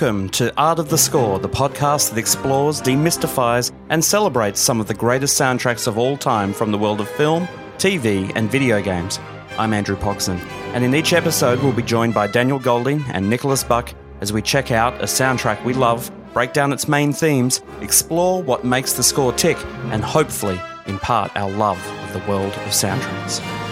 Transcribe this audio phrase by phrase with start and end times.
[0.00, 4.86] Welcome to Art of the Score, the podcast that explores, demystifies, and celebrates some of
[4.86, 7.48] the greatest soundtracks of all time from the world of film,
[7.78, 9.18] TV, and video games.
[9.58, 10.38] I'm Andrew Pogson,
[10.72, 14.40] and in each episode, we'll be joined by Daniel Golding and Nicholas Buck as we
[14.40, 19.02] check out a soundtrack we love, break down its main themes, explore what makes the
[19.02, 19.58] score tick,
[19.90, 23.67] and hopefully impart our love of the world of soundtracks.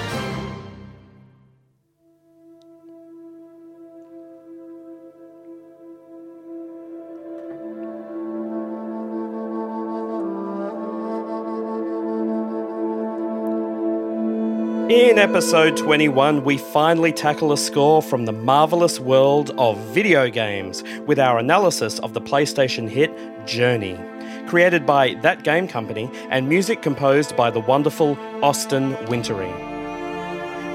[14.88, 20.84] In episode 21, we finally tackle a score from the marvelous world of video games
[21.06, 23.10] with our analysis of the PlayStation hit
[23.46, 23.98] Journey.
[24.46, 29.52] Created by that game company and music composed by the wonderful Austin Wintory.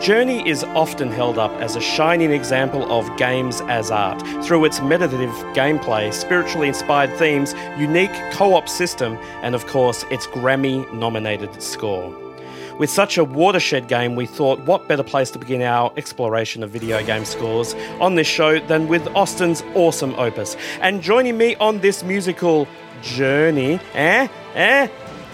[0.01, 4.81] Journey is often held up as a shining example of games as art through its
[4.81, 11.63] meditative gameplay, spiritually inspired themes, unique co op system, and of course, its Grammy nominated
[11.63, 12.30] score.
[12.81, 16.71] With such a watershed game, we thought what better place to begin our exploration of
[16.71, 20.57] video game scores on this show than with Austin's awesome opus.
[20.79, 22.67] And joining me on this musical
[23.03, 24.27] journey, eh?
[24.55, 24.87] Eh?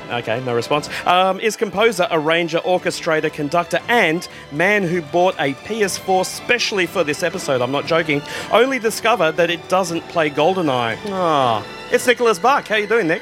[0.09, 0.89] Okay, no response.
[1.06, 7.23] Um, is composer, arranger, orchestrator, conductor, and man who bought a PS4 specially for this
[7.23, 7.61] episode.
[7.61, 8.22] I'm not joking.
[8.52, 10.98] Only discover that it doesn't play GoldenEye.
[11.06, 12.67] Ah, it's Nicholas Buck.
[12.67, 13.22] How you doing, Nick?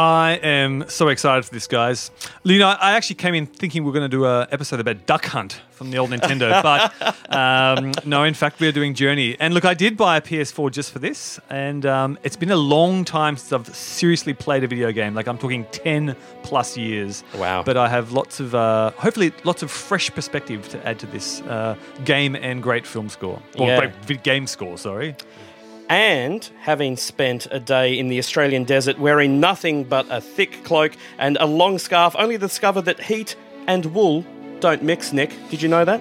[0.00, 2.10] I am so excited for this, guys.
[2.42, 5.04] You know, I actually came in thinking we are going to do an episode about
[5.04, 9.36] Duck Hunt from the old Nintendo, but um, no, in fact, we are doing Journey.
[9.38, 12.56] And look, I did buy a PS4 just for this, and um, it's been a
[12.56, 15.14] long time since I've seriously played a video game.
[15.14, 17.22] Like I'm talking ten plus years.
[17.36, 17.62] Wow!
[17.62, 21.42] But I have lots of, uh, hopefully, lots of fresh perspective to add to this
[21.42, 23.90] uh, game and great film score, or Yeah.
[24.06, 24.78] great game score.
[24.78, 25.14] Sorry.
[25.90, 30.92] And having spent a day in the Australian desert wearing nothing but a thick cloak
[31.18, 33.34] and a long scarf, only to discover that heat
[33.66, 34.24] and wool
[34.60, 35.32] don't mix, Nick.
[35.50, 36.00] Did you know that?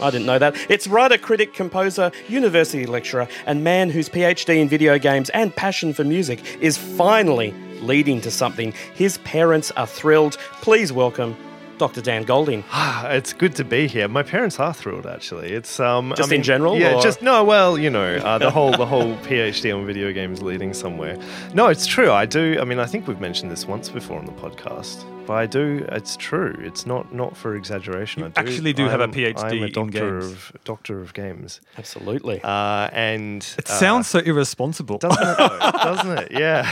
[0.00, 0.56] I didn't know that.
[0.68, 5.92] It's writer, critic, composer, university lecturer, and man whose PhD in video games and passion
[5.92, 8.74] for music is finally leading to something.
[8.94, 10.36] His parents are thrilled.
[10.62, 11.36] Please welcome
[11.78, 12.00] Dr.
[12.00, 12.64] Dan Golding.
[13.04, 14.08] it's good to be here.
[14.08, 15.52] My parents are thrilled, actually.
[15.52, 17.44] It's um, Just in general, Yeah, or- just no.
[17.44, 21.16] Well, you know, uh, the whole the whole PhD on video games leading somewhere.
[21.54, 22.10] No, it's true.
[22.10, 22.58] I do.
[22.60, 25.84] I mean, I think we've mentioned this once before on the podcast, but I do.
[25.92, 26.56] It's true.
[26.58, 28.22] It's not not for exaggeration.
[28.22, 30.32] I do, actually do have a I'm- PhD I'm a in doctor games.
[30.32, 31.60] of doctor of games.
[31.76, 32.40] Absolutely.
[32.42, 34.96] Uh, and It uh, sounds so irresponsible.
[34.96, 35.36] doesn't it?
[35.36, 35.70] Though?
[35.90, 36.32] doesn't it?
[36.32, 36.64] Yeah.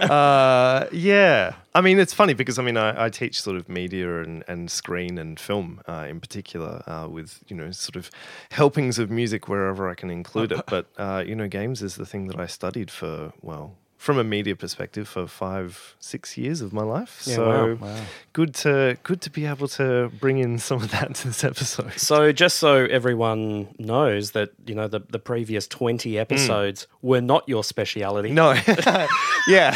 [0.10, 1.56] uh, yeah.
[1.74, 4.70] I mean, it's funny because I mean, I, I teach sort of media and, and
[4.70, 8.10] screen and film uh, in particular, uh, with you know sort of
[8.50, 10.62] helpings of music wherever I can include it.
[10.74, 13.76] But uh, you know, games is the thing that I studied for well.
[13.98, 18.00] From a media perspective, for five, six years of my life, Yeah, so wow,
[18.34, 21.92] good to good to be able to bring in some of that to this episode.
[21.98, 27.48] So, just so everyone knows that, you know, the, the previous 20 episodes were not
[27.48, 28.30] your speciality.
[28.32, 28.52] No,
[29.48, 29.72] yeah,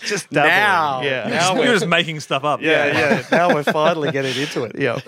[0.00, 0.50] just dabbling.
[0.50, 1.02] Now.
[1.02, 2.62] yeah, Now we're- just making stuff up.
[2.62, 3.22] Yeah, yeah.
[3.30, 4.72] Now we're finally getting into it.
[4.78, 4.98] yeah.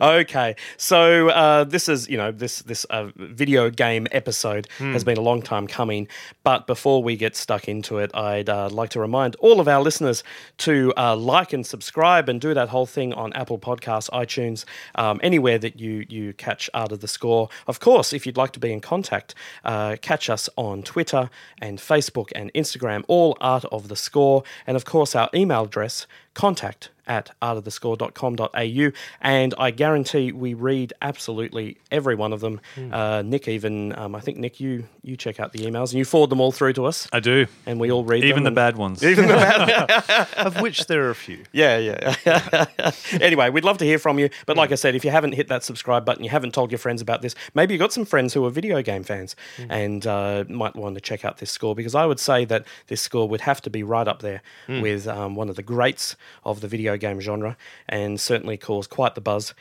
[0.00, 5.16] Okay, so uh, this is you know this this uh, video game episode has been
[5.18, 6.08] a long time coming,
[6.44, 9.80] but before we get stuck into it, I'd uh, like to remind all of our
[9.80, 10.24] listeners
[10.58, 14.64] to uh, like and subscribe and do that whole thing on Apple Podcasts, iTunes,
[14.96, 17.48] um, anywhere that you you catch Art of the Score.
[17.68, 21.30] Of course, if you'd like to be in contact, uh, catch us on Twitter
[21.62, 26.08] and Facebook and Instagram, all Art of the Score, and of course our email address
[26.36, 32.60] contact at artofthescore.com.au and I guarantee we read absolutely every one of them.
[32.92, 36.04] Uh, Nick even, um, I think Nick, you you check out the emails and you
[36.04, 37.46] forward them all through to us I do.
[37.64, 38.54] and we all read Even the them.
[38.54, 39.04] bad ones.
[39.04, 39.88] Even the bad.
[40.18, 41.44] Ones of which there are a few.
[41.52, 42.90] yeah, yeah.
[43.20, 44.28] anyway, we'd love to hear from you.
[44.44, 46.78] But like I said, if you haven't hit that subscribe button, you haven't told your
[46.78, 49.36] friends about this, maybe you've got some friends who are video game fans
[49.68, 53.00] and uh, might want to check out this score because I would say that this
[53.00, 56.60] score would have to be right up there with um, one of the greats of
[56.60, 57.56] the video game genre
[57.88, 59.54] and certainly caused quite the buzz.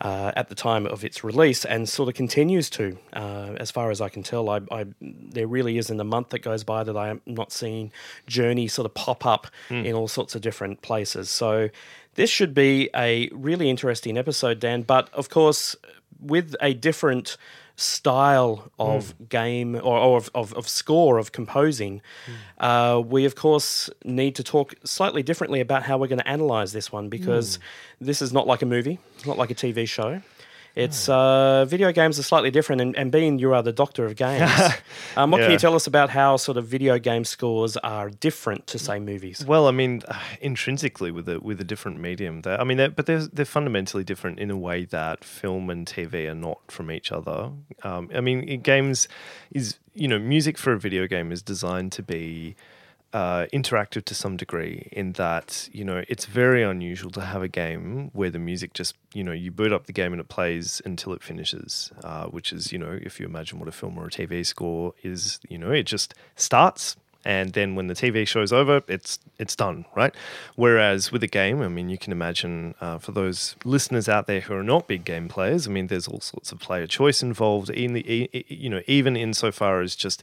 [0.00, 3.88] Uh, at the time of its release, and sort of continues to, uh, as far
[3.88, 4.50] as I can tell.
[4.50, 7.92] I, I there really isn't a month that goes by that I am not seeing
[8.26, 9.46] Journey sort of pop up
[9.86, 11.30] in all sorts of different places.
[11.30, 11.68] So
[12.14, 14.82] this should be a really interesting episode, Dan.
[14.82, 15.76] But of course,
[16.18, 17.36] with a different
[17.76, 19.24] style of hmm.
[19.24, 22.64] game or, or of, of, of score of composing, hmm.
[22.64, 26.72] uh, we of course need to talk slightly differently about how we're going to analyze
[26.72, 28.04] this one because hmm.
[28.04, 30.22] this is not like a movie, it's not like a TV show.
[30.74, 34.16] It's uh, video games are slightly different, and, and being you are the doctor of
[34.16, 34.50] games,
[35.16, 38.66] um, what can you tell us about how sort of video game scores are different
[38.68, 39.44] to say movies?
[39.46, 40.02] Well, I mean,
[40.40, 44.04] intrinsically with a with a different medium, they're, I mean, they're, but they're they're fundamentally
[44.04, 47.50] different in a way that film and TV are not from each other.
[47.82, 49.08] Um, I mean, games
[49.50, 52.56] is you know, music for a video game is designed to be
[53.12, 54.88] uh, interactive to some degree.
[54.92, 58.94] In that, you know, it's very unusual to have a game where the music just
[59.12, 62.52] you know you boot up the game and it plays until it finishes, uh, which
[62.52, 65.58] is you know, if you imagine what a film or a TV score is, you
[65.58, 70.14] know, it just starts and then when the TV show's over, it's it's done, right?
[70.56, 74.40] Whereas with a game, I mean, you can imagine uh, for those listeners out there
[74.40, 77.70] who are not big game players, I mean, there's all sorts of player choice involved.
[77.70, 80.22] In the, you know, even insofar as just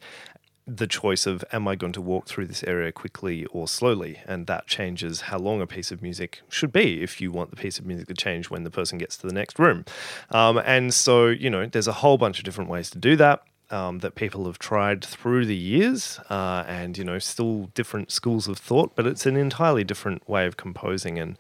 [0.78, 4.48] the choice of am I going to walk through this area quickly or slowly, and
[4.48, 7.80] that changes how long a piece of music should be if you want the piece
[7.80, 9.86] of music to change when the person gets to the next room.
[10.32, 13.44] Um, and so, you know, there's a whole bunch of different ways to do that
[13.72, 18.48] um, that people have tried through the years, uh, and you know, still different schools
[18.48, 21.20] of thought, but it's an entirely different way of composing.
[21.20, 21.38] And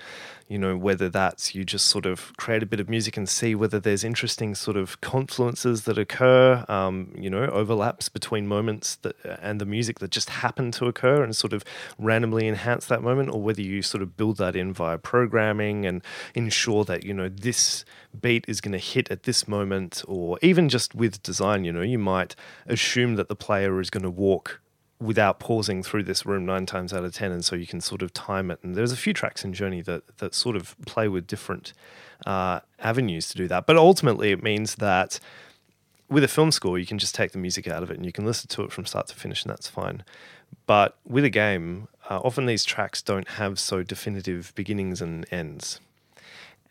[0.50, 3.54] you know, whether that's you just sort of create a bit of music and see
[3.54, 9.16] whether there's interesting sort of confluences that occur, um, you know, overlaps between moments that
[9.42, 11.63] and the music that just happen to occur and sort of
[12.00, 16.01] randomly enhance that moment, or whether you sort of build that in via programming and
[16.34, 17.86] ensure that you know this
[18.19, 21.81] beat is going to hit at this moment, or even just with design, you know,
[21.81, 22.36] you might
[22.66, 24.60] assume that the player is going to walk
[25.00, 28.01] without pausing through this room nine times out of ten, and so you can sort
[28.01, 28.60] of time it.
[28.63, 31.74] And there's a few tracks in Journey that that sort of play with different
[32.25, 33.66] uh, avenues to do that.
[33.66, 35.19] But ultimately, it means that
[36.10, 38.12] with a film score, you can just take the music out of it and you
[38.12, 40.04] can listen to it from start to finish, and that's fine.
[40.66, 45.80] But with a game, uh, often these tracks don't have so definitive beginnings and ends.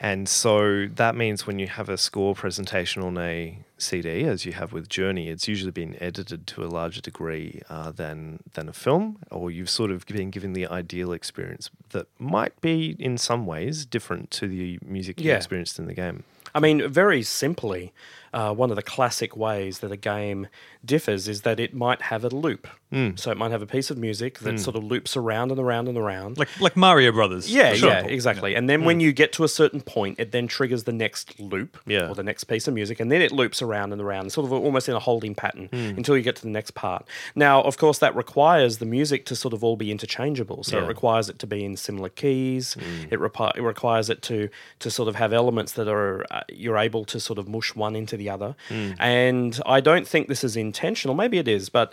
[0.01, 4.53] And so that means when you have a score presentation on a CD, as you
[4.53, 8.73] have with Journey, it's usually been edited to a larger degree uh, than than a
[8.73, 13.45] film, or you've sort of been given the ideal experience that might be in some
[13.45, 15.37] ways different to the music you Yeah.
[15.37, 16.23] experienced in the game.
[16.55, 17.93] I mean, very simply,
[18.33, 20.47] uh, one of the classic ways that a game
[20.85, 22.69] differs is that it might have a loop.
[22.91, 23.11] Hmm.
[23.17, 24.57] So it might have a piece of music that hmm.
[24.57, 26.39] sort of loops around and around and around.
[26.39, 27.53] Like like Mario Brothers.
[27.53, 28.13] yeah, for yeah, example.
[28.13, 28.55] exactly.
[28.55, 29.01] And then when hmm.
[29.01, 32.09] you get to a certain point, it then triggers the next loop Yeah.
[32.09, 34.53] or the next piece of music, and then it loops around and around, sort of
[34.53, 37.07] almost in a holding pattern until you get to the next part.
[37.35, 40.65] Now, of course, that requires the music to sort of all be interchangeable.
[40.65, 42.77] So it requires it to be in similar keys.
[43.11, 44.49] It, repi- it requires it to
[44.79, 47.95] to sort of have elements that are uh, you're able to sort of mush one
[47.97, 48.57] into the other.
[48.71, 51.15] And I don't think this is intentional.
[51.23, 51.89] Maybe it is, but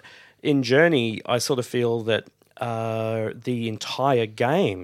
[0.51, 2.24] in Journey, I sort of feel that
[2.72, 4.81] uh, the entire game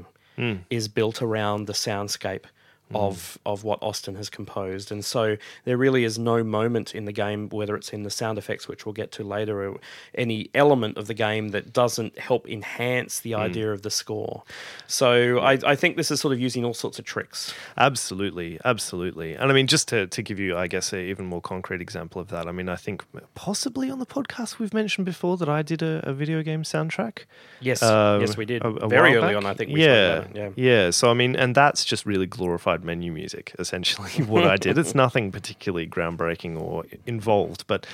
[0.70, 2.46] is built around the soundscape
[2.94, 7.12] of of what Austin has composed, and so there really is no moment in the
[7.12, 9.80] game, whether it's in the sound effects, which we'll get to later, or
[10.16, 14.44] any element of the game that doesn't help enhance the idea of the score.
[14.88, 17.54] So I, I think this is sort of using all sorts of tricks.
[17.78, 19.36] Absolutely, absolutely.
[19.36, 22.22] And I mean, just to, to give you, I guess, an even more concrete example
[22.22, 23.04] of that, I mean, I think
[23.36, 27.26] possibly on the podcast we've mentioned before that I did a, a video game soundtrack.
[27.60, 29.36] Yes, uh, yes, we did a- a very early back.
[29.38, 29.46] on.
[29.46, 30.54] I think we yeah, spoke about it.
[30.58, 30.86] yeah.
[30.86, 30.90] yeah.
[30.92, 33.54] So I mean, and that's just really glorified menu music.
[33.60, 34.78] Essentially, what I did.
[34.78, 37.86] It's nothing particularly groundbreaking or involved, but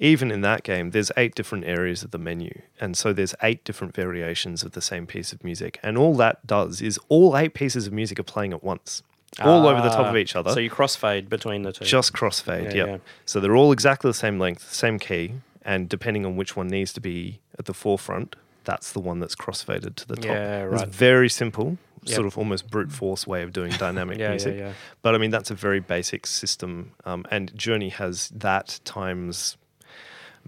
[0.00, 3.64] even in that game, there's eight different areas of the menu, and so there's eight
[3.64, 7.54] different variations of the same piece of music, and all that does is all eight
[7.54, 9.02] pieces of music are playing at once.
[9.42, 10.50] All over the top of Ah, each other.
[10.52, 11.84] So you crossfade between the two.
[11.84, 12.86] Just crossfade, Yeah, yep.
[12.88, 12.96] yeah.
[13.26, 16.92] So they're all exactly the same length, same key, and depending on which one needs
[16.94, 18.34] to be at the forefront,
[18.64, 20.24] that's the one that's crossfaded to the top.
[20.24, 20.88] Yeah, It's right.
[20.88, 21.76] very simple,
[22.06, 22.14] Yep.
[22.14, 24.56] sort of almost brute force way of doing dynamic Yeah, yeah, music.
[24.58, 24.72] yeah.
[25.02, 29.56] But I mean, that's a very basic system, um, and Journey has that times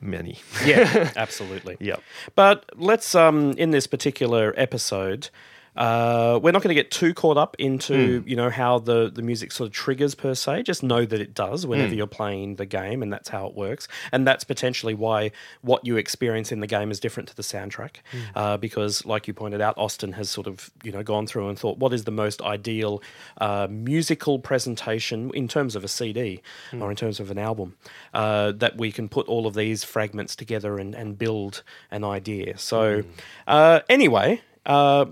[0.00, 0.38] many.
[0.65, 1.77] yeah, absolutely.
[1.81, 2.00] Yep.
[2.35, 5.31] But let's um in this particular episode,
[5.78, 8.28] uh, we're not going to get too caught up into Hmm.
[8.28, 10.64] you know how the the music sort of triggers per se.
[10.64, 13.87] Just know that it does whenever you're playing the game, and that's how it works.
[14.12, 15.30] And that's potentially why
[15.62, 18.18] what you experience in the game is different to the soundtrack, Hmm.
[18.35, 21.56] uh, because like you pointed out, Austin has sort of you know gone through and
[21.58, 23.00] thought what is the most ideal
[23.40, 26.40] uh, musical presentation in terms of a CD
[26.73, 26.82] Hmm.
[26.82, 27.76] or in terms of an album
[28.12, 32.58] uh, that we can put all of these fragments together and, and build an idea.
[32.58, 33.08] So, Hmm.
[33.47, 35.06] uh, anyway, uh,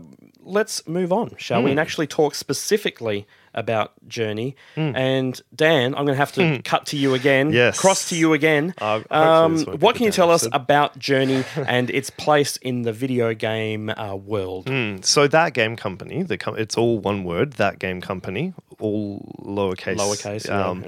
[0.46, 1.64] let's move on, shall Hmm.
[1.66, 4.54] we, and actually talk specifically about Journey.
[4.76, 7.50] And Dan, I'm going to have to cut to you again.
[7.52, 7.78] Yes.
[7.80, 8.74] cross to you again.
[8.78, 12.56] Uh, um, this won't be what can you tell us about Journey and its place
[12.58, 14.66] in the video game uh, world?
[14.66, 17.54] Mm, So that game company, the com- it's all one word.
[17.54, 19.96] That game company all lowercase.
[19.96, 20.68] Lowercase, yeah.
[20.68, 20.84] Um,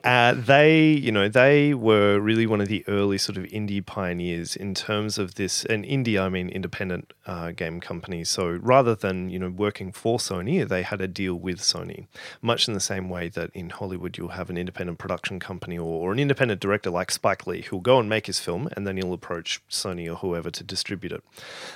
[0.04, 4.56] uh, they, you know, they were really one of the early sort of indie pioneers
[4.56, 5.64] in terms of this.
[5.64, 8.24] And indie, I mean independent uh, game company.
[8.24, 11.99] So rather than you know working for Sony, they had a deal with Sony,
[12.42, 16.08] much in the same way that in Hollywood you'll have an independent production company or,
[16.08, 18.96] or an independent director like Spike Lee who'll go and make his film, and then
[18.96, 21.22] he'll approach Sony or whoever to distribute it.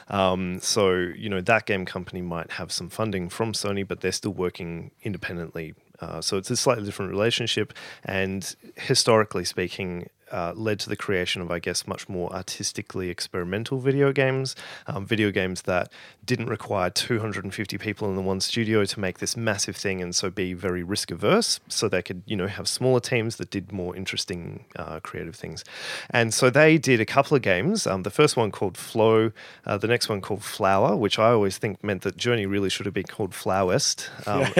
[0.08, 4.12] Um, so you know that game company might have some funding from Sony, but they're
[4.12, 5.74] still working independently.
[6.00, 7.72] Uh, so it's a slightly different relationship,
[8.04, 13.78] and historically speaking, uh, led to the creation of, I guess, much more artistically experimental
[13.78, 15.90] video games, um, video games that
[16.24, 20.30] didn't require 250 people in the one studio to make this massive thing, and so
[20.30, 21.60] be very risk averse.
[21.68, 25.64] So they could, you know, have smaller teams that did more interesting, uh, creative things.
[26.10, 27.86] And so they did a couple of games.
[27.86, 29.32] Um, the first one called Flow,
[29.66, 32.86] uh, the next one called Flower, which I always think meant that Journey really should
[32.86, 34.10] have been called Flowest.
[34.26, 34.44] Um,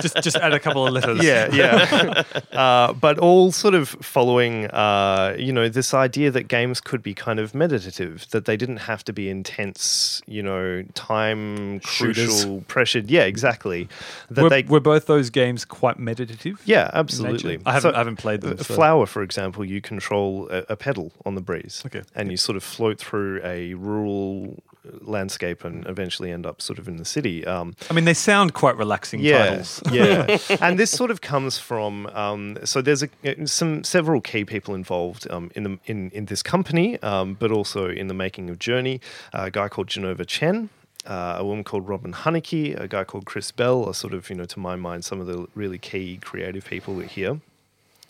[0.00, 1.22] just just add a couple of letters.
[1.22, 2.22] yeah, yeah.
[2.52, 7.14] uh, but all sort of following, uh, you know, this idea that games could be
[7.14, 12.26] kind of meditative, that they didn't have to be intense, you know, time Shooters.
[12.28, 13.10] crucial, pressured.
[13.10, 13.88] Yeah, exactly.
[14.30, 16.60] That Were, they, were both those games quite meditative?
[16.64, 17.58] yeah, absolutely.
[17.66, 18.54] I haven't, So, I haven't played them.
[18.58, 22.02] uh, so- Flower, for example, you control a, a petal on the breeze, Okay.
[22.14, 24.62] and you sort of float through a rural
[25.00, 27.46] landscape and eventually end up sort of in the city.
[27.46, 29.82] Um, I mean, they sound quite relaxing yeah, titles.
[29.92, 30.38] yeah.
[30.60, 35.30] and this sort of comes from um, so there's a, some several key people involved
[35.30, 39.00] um, in the in in this company, um, but also in the making of Journey.
[39.32, 40.70] a guy called Jenova Chen.
[41.06, 44.36] Uh, a woman called Robin Hunicke, a guy called Chris Bell are sort of, you
[44.36, 47.40] know, to my mind, some of the really key creative people here.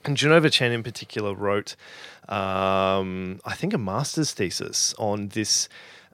[0.05, 1.77] And Jenova Chen, in particular, wrote,
[2.29, 5.69] um, I think, a master's thesis on this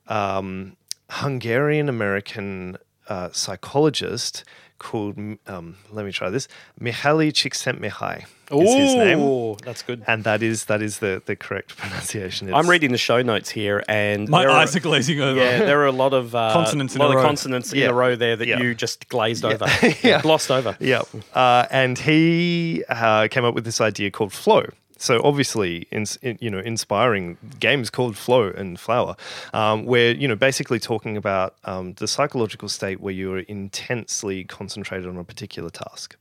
[0.09, 0.77] um,
[1.11, 2.77] Hungarian American
[3.09, 4.45] uh, psychologist
[4.79, 6.49] called, um, let me try this,
[6.81, 9.57] Mihaly Csikszentmihalyi is his name.
[9.65, 10.05] That's good.
[10.07, 12.53] And that is that is the, the correct pronunciation.
[12.53, 15.41] I'm reading the show notes here, and My there are- eyes are glazing over.
[15.41, 17.23] Yeah, there are a lot of uh, Consonants in lot a of row.
[17.23, 18.61] consonants in a row there that Yeah.
[18.61, 19.67] you just glazed over,
[20.03, 20.21] Yeah.
[20.21, 20.77] glossed over.
[20.79, 21.03] Yeah.
[21.35, 24.67] Uh, and he uh, came up with this idea called flow.
[24.99, 29.17] So obviously, in, in, you know, inspiring games called Flow and Flower,
[29.53, 35.07] um, where you know basically talking about um, the psychological state where you're intensely concentrated
[35.07, 36.17] on a particular task,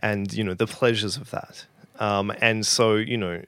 [0.00, 1.66] and you know the pleasures of that.
[1.98, 3.42] Um, and so you know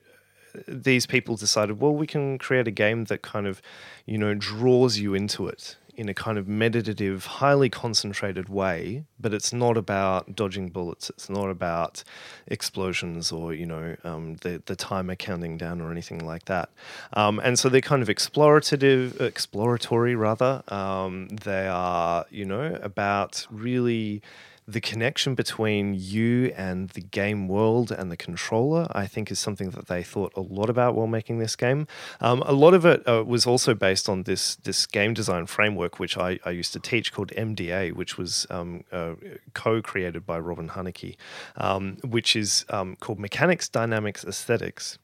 [0.66, 3.60] these people decided, well, we can create a game that kind of,
[4.06, 9.34] you know, draws you into it in a kind of meditative, highly concentrated way, but
[9.34, 11.10] it's not about dodging bullets.
[11.10, 12.04] It's not about
[12.46, 16.70] explosions or, you know, um, the, the timer counting down or anything like that.
[17.14, 20.62] Um, and so they're kind of explorative, exploratory rather.
[20.68, 24.22] Um, they are, you know, about really
[24.68, 29.70] the connection between you and the game world and the controller, I think, is something
[29.70, 31.86] that they thought a lot about while making this game.
[32.20, 35.98] Um, a lot of it uh, was also based on this this game design framework,
[35.98, 39.14] which I, I used to teach, called MDA, which was um, uh,
[39.54, 41.16] co-created by Robin Hunicke,
[41.56, 44.98] um, which is um, called Mechanics, Dynamics, Aesthetics.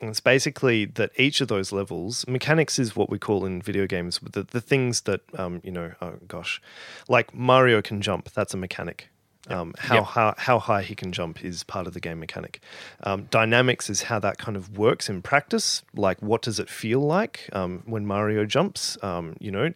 [0.00, 3.86] And it's basically that each of those levels, mechanics is what we call in video
[3.86, 6.60] games the, the things that, um, you know, oh gosh,
[7.08, 9.08] like Mario can jump, that's a mechanic.
[9.48, 10.04] Um, how, Yep.
[10.04, 12.60] how, how high he can jump is part of the game mechanic.
[13.02, 15.82] Um, dynamics is how that kind of works in practice.
[15.94, 18.96] Like, what does it feel like um, when Mario jumps?
[19.02, 19.72] Um, you know,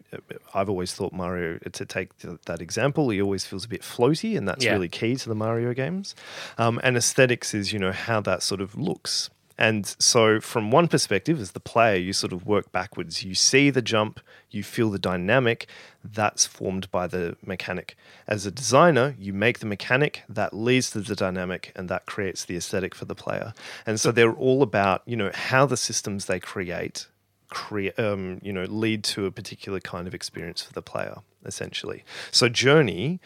[0.55, 4.37] I've always thought Mario, to take th- that example, he always feels a bit floaty,
[4.39, 4.73] and that's Yeah.
[4.73, 6.15] really key to the Mario games.
[6.57, 9.31] Um, and aesthetics is, you know, how that sort of looks.
[9.57, 13.23] And so, from one perspective, as the player, you sort of work backwards.
[13.23, 14.21] You see the jump,
[14.51, 15.69] you feel the dynamic
[16.03, 17.97] that's formed by the mechanic.
[18.27, 22.45] As a designer, you make the mechanic that leads to the dynamic, and that creates
[22.45, 23.55] the aesthetic for the player.
[23.87, 27.07] And so, they're all about you know how the systems they create
[27.51, 32.03] create um, you know lead to a particular kind of experience for the player essentially
[32.33, 33.21] so journey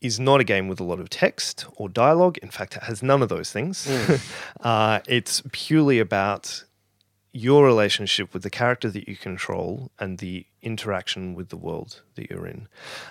[0.00, 2.38] is not a game with a lot of text or dialogue.
[2.38, 3.88] In fact it has none of those things.
[4.60, 6.64] Uh, it's purely about
[7.32, 12.28] your relationship with the character that you control and the interaction with the world that
[12.28, 12.66] you're in.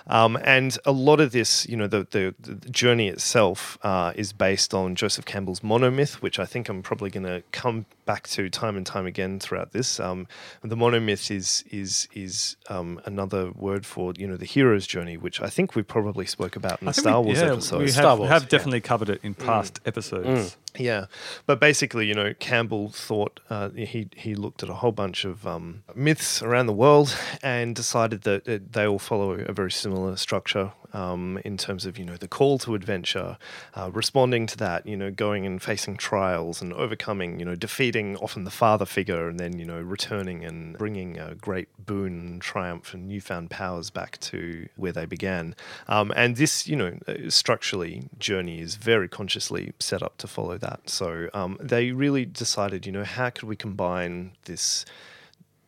[0.06, 4.32] Um, and a lot of this, you know, the, the, the journey itself uh, is
[4.32, 8.50] based on Joseph Campbell's monomyth, which I think I'm probably going to come back to
[8.50, 10.00] time and time again throughout this.
[10.00, 10.26] Um,
[10.62, 15.40] the monomyth is is is um, another word for you know the hero's journey, which
[15.40, 17.78] I think we probably spoke about in the I think Star we, Wars yeah, episode.
[17.78, 18.48] We have, Star Wars, have yeah.
[18.48, 20.56] definitely covered it in past episodes.
[20.76, 21.06] Yeah,
[21.46, 25.46] but basically, you know, Campbell thought uh, he he looked at a whole bunch of
[25.46, 30.16] um, myths around the world, and decided that uh, they all follow a very similar
[30.16, 33.38] structure um, in terms of you know the call to adventure,
[33.74, 38.16] uh, responding to that, you know, going and facing trials and overcoming, you know, defeating
[38.16, 42.94] often the father figure, and then you know returning and bringing a great boon, triumph,
[42.94, 45.54] and newfound powers back to where they began.
[45.88, 50.58] Um, and this, you know, uh, structurally, Journey is very consciously set up to follow
[50.58, 50.88] that.
[50.88, 54.84] So um, they really decided, you know, how could we combine this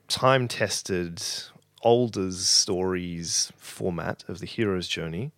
[0.08, 1.22] time tested
[1.82, 5.32] older stories format of the hero's journey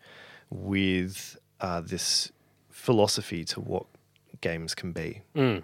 [0.51, 2.31] with uh, this
[2.71, 3.87] philosophy to what
[4.41, 5.23] games can be.
[5.35, 5.63] Mm.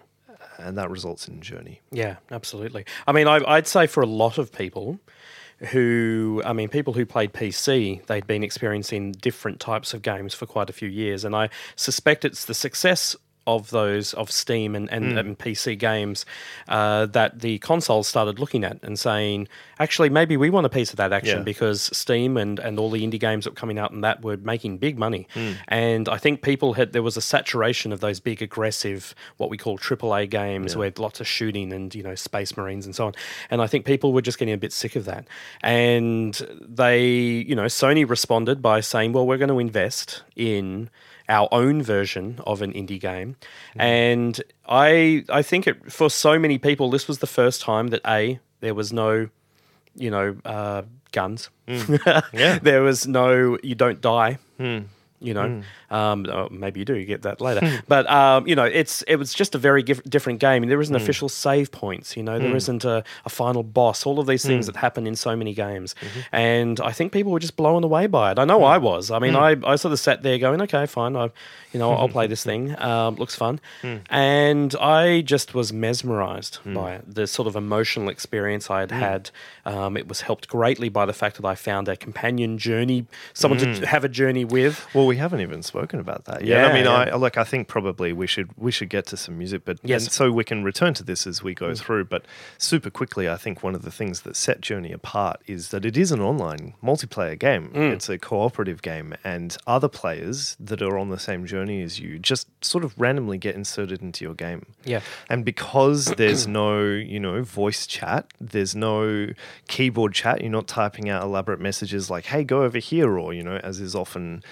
[0.59, 1.81] And that results in Journey.
[1.91, 2.85] Yeah, absolutely.
[3.07, 4.99] I mean, I, I'd say for a lot of people
[5.59, 10.47] who, I mean, people who played PC, they'd been experiencing different types of games for
[10.47, 11.25] quite a few years.
[11.25, 13.17] And I suspect it's the success
[13.57, 15.19] of those of Steam and, and, mm.
[15.19, 16.25] and PC games
[16.69, 20.91] uh, that the consoles started looking at and saying, actually, maybe we want a piece
[20.91, 21.45] of that action yeah.
[21.45, 24.37] because Steam and, and all the indie games that were coming out and that were
[24.39, 25.27] making big money.
[25.35, 25.57] Mm.
[25.69, 29.57] And I think people had there was a saturation of those big aggressive what we
[29.57, 30.79] call AAA games yeah.
[30.79, 33.15] where lots of shooting and you know space marines and so on.
[33.51, 35.27] And I think people were just getting a bit sick of that.
[35.63, 40.91] And they, you know, Sony responded by saying, well, we're going to invest in
[41.31, 43.37] our own version of an indie game.
[43.77, 43.81] Mm.
[43.81, 48.03] And I I think it, for so many people, this was the first time that
[48.07, 49.29] a there was no,
[49.95, 50.83] you know, uh,
[51.13, 51.51] guns.
[51.67, 52.25] Mm.
[52.33, 52.59] Yeah.
[52.59, 54.39] there was no you don't die.
[54.59, 54.85] Mm
[55.21, 55.63] you know.
[55.91, 55.95] Mm.
[55.95, 56.97] Um, oh, maybe you do.
[56.97, 57.61] You get that later.
[57.89, 60.67] But um, you know, it's it was just a very gif- different game.
[60.69, 61.01] There isn't mm.
[61.01, 62.17] official save points.
[62.17, 62.73] You know, there mm.
[62.73, 64.07] not a, a, final boss.
[64.07, 64.73] All of these things hmm.
[64.73, 66.21] that happen in so many games, mm-hmm.
[66.33, 68.39] and I think people were just blown away by it.
[68.39, 68.65] I know hmm.
[68.65, 69.11] I was.
[69.11, 71.17] I mean, I, I sort of sat there going, okay, fine.
[71.17, 71.31] I,
[71.73, 72.81] you know, I'll play this thing.
[72.81, 73.61] Um, looks fun,
[74.09, 77.15] and I just was mesmerized by it.
[77.15, 79.31] The sort of emotional experience I had had.
[79.65, 83.59] Um, it was helped greatly by the fact that I found a companion journey, someone
[83.59, 84.87] to have a journey with.
[84.95, 86.61] Well, we haven't even spoken about that yet.
[86.61, 87.15] Yeah, I mean, yeah.
[87.15, 87.37] I like.
[87.37, 90.13] I think probably we should we should get to some music, but yes.
[90.13, 91.79] so we can return to this as we go mm.
[91.79, 92.05] through.
[92.05, 92.25] But
[92.59, 95.97] super quickly, I think one of the things that set Journey apart is that it
[95.97, 97.71] is an online multiplayer game.
[97.75, 97.93] Mm.
[97.93, 102.19] It's a cooperative game, and other players that are on the same journey as you
[102.19, 104.67] just sort of randomly get inserted into your game.
[104.85, 109.29] Yeah, and because there's no you know voice chat, there's no
[109.69, 110.41] keyboard chat.
[110.41, 113.81] You're not typing out elaborate messages like "Hey, go over here," or you know, as
[113.81, 114.43] is often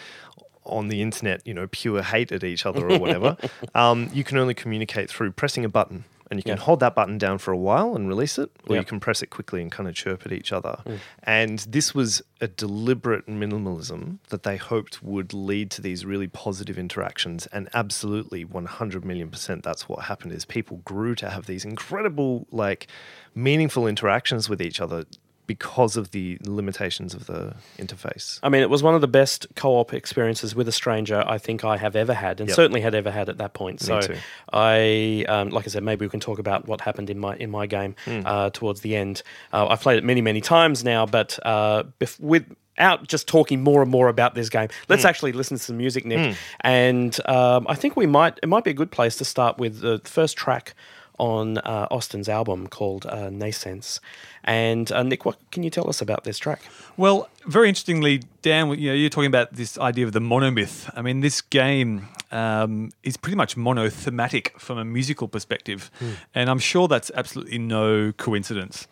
[0.64, 3.36] on the internet, you know, pure hate at each other or whatever.
[3.74, 6.04] um, you can only communicate through pressing a button.
[6.30, 6.62] And you can yeah.
[6.62, 9.28] hold that button down for a while and release it, or you can press it
[9.28, 10.78] quickly and kind of chirp at each other.
[10.84, 10.98] Mm.
[11.22, 16.78] And this was a deliberate minimalism that they hoped would lead to these really positive
[16.78, 17.46] interactions.
[17.46, 20.32] And absolutely, 100 million percent, that's what happened.
[20.32, 22.88] Is people grew to have these incredible, like,
[23.34, 25.04] meaningful interactions with each other
[25.48, 28.38] because of the limitations of the interface.
[28.44, 31.64] I mean, it was one of the best co-op experiences with a stranger I think
[31.64, 32.54] I have ever had, and yep.
[32.54, 33.80] certainly had ever had at that point.
[33.80, 34.16] Me so, too.
[34.52, 37.50] I, um, like I said, maybe we can talk about what happened in my in
[37.50, 38.22] my game mm.
[38.24, 39.24] uh, towards the end.
[39.52, 42.44] Uh, I've played it many many times now, but uh, bef- with
[42.76, 44.68] out just talking more and more about this game.
[44.88, 45.08] Let's mm.
[45.08, 46.18] actually listen to some music, Nick.
[46.18, 46.36] Mm.
[46.60, 49.80] And um, I think we might it might be a good place to start with
[49.80, 50.74] the first track
[51.18, 54.00] on uh, Austin's album called uh, Nascence.
[54.44, 56.62] And uh, Nick, what can you tell us about this track?
[56.96, 60.90] Well, very interestingly, Dan, you know, you're talking about this idea of the monomyth.
[60.94, 66.14] I mean, this game um, is pretty much monothematic from a musical perspective, mm.
[66.34, 68.86] and I'm sure that's absolutely no coincidence.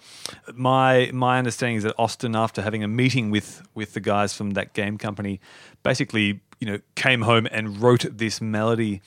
[0.54, 4.50] My my understanding is that Austin, after having a meeting with with the guys from
[4.52, 5.40] that game company,
[5.82, 9.02] basically, you know, came home and wrote this melody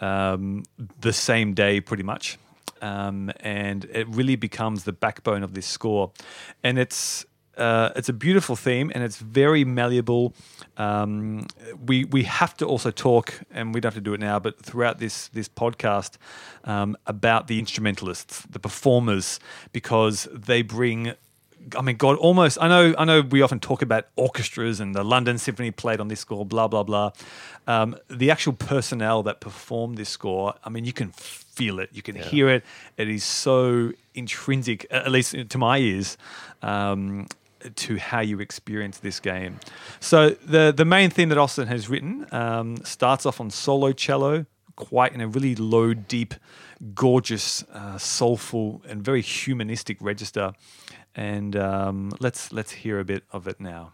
[0.00, 0.64] um,
[1.00, 2.38] the same day, pretty much
[2.82, 6.12] um, and it really becomes the backbone of this score.
[6.62, 7.24] And it's
[7.56, 10.34] uh, it's a beautiful theme and it's very malleable.
[10.76, 11.46] Um,
[11.86, 14.60] we we have to also talk, and we don't have to do it now, but
[14.60, 16.16] throughout this this podcast
[16.64, 19.38] um, about the instrumentalists, the performers,
[19.72, 21.14] because they bring
[21.76, 22.58] I mean, God, almost.
[22.60, 22.94] I know.
[22.98, 23.20] I know.
[23.20, 26.44] We often talk about orchestras and the London Symphony played on this score.
[26.44, 27.12] Blah blah blah.
[27.66, 30.54] Um, the actual personnel that performed this score.
[30.64, 31.90] I mean, you can feel it.
[31.92, 32.24] You can yeah.
[32.24, 32.64] hear it.
[32.96, 36.16] It is so intrinsic, at least to my ears.
[36.62, 37.26] Um,
[37.76, 39.60] to how you experience this game.
[40.00, 44.46] So the the main theme that Austin has written um, starts off on solo cello,
[44.74, 46.34] quite in a really low, deep,
[46.94, 50.54] gorgeous, uh, soulful, and very humanistic register
[51.14, 53.92] and um, let's let's hear a bit of it now.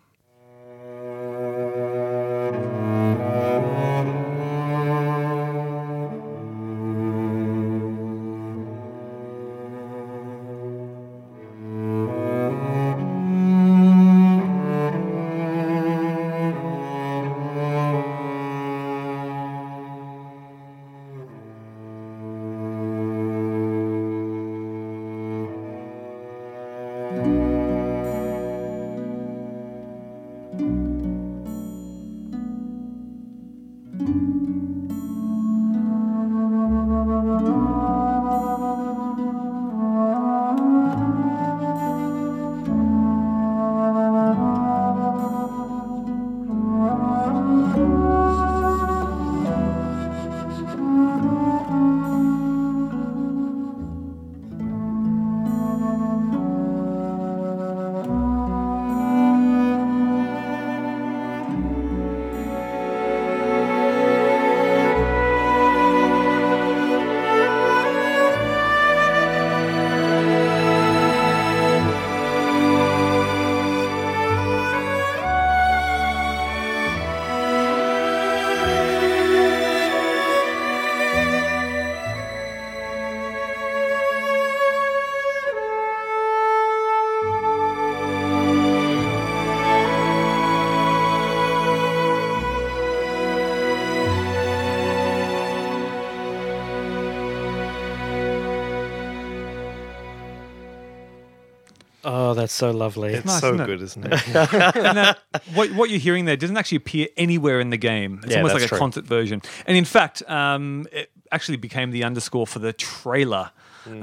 [102.59, 103.14] So lovely.
[103.14, 103.66] It's nice, so isn't it?
[103.66, 104.12] good, isn't it?
[104.35, 105.18] and that,
[105.55, 108.21] what, what you're hearing there doesn't actually appear anywhere in the game.
[108.23, 108.79] It's Yeah, almost that's like a true.
[108.79, 109.42] concert version.
[109.66, 113.51] And in fact, um, it actually became the underscore for the trailer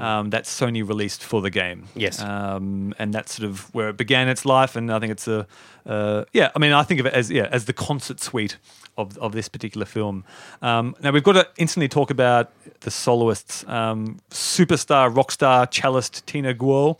[0.00, 1.86] um, that Sony released for the game.
[1.94, 2.20] Yes.
[2.20, 4.74] Um, and that's sort of where it began its life.
[4.74, 5.46] And I think it's a,
[5.86, 8.56] uh, yeah, I mean, I think of it as, yeah, as the concert suite
[8.98, 10.24] of, of this particular film.
[10.60, 16.26] Um, now, we've got to instantly talk about the soloists, um, superstar, rock star, cellist
[16.26, 16.98] Tina Guo.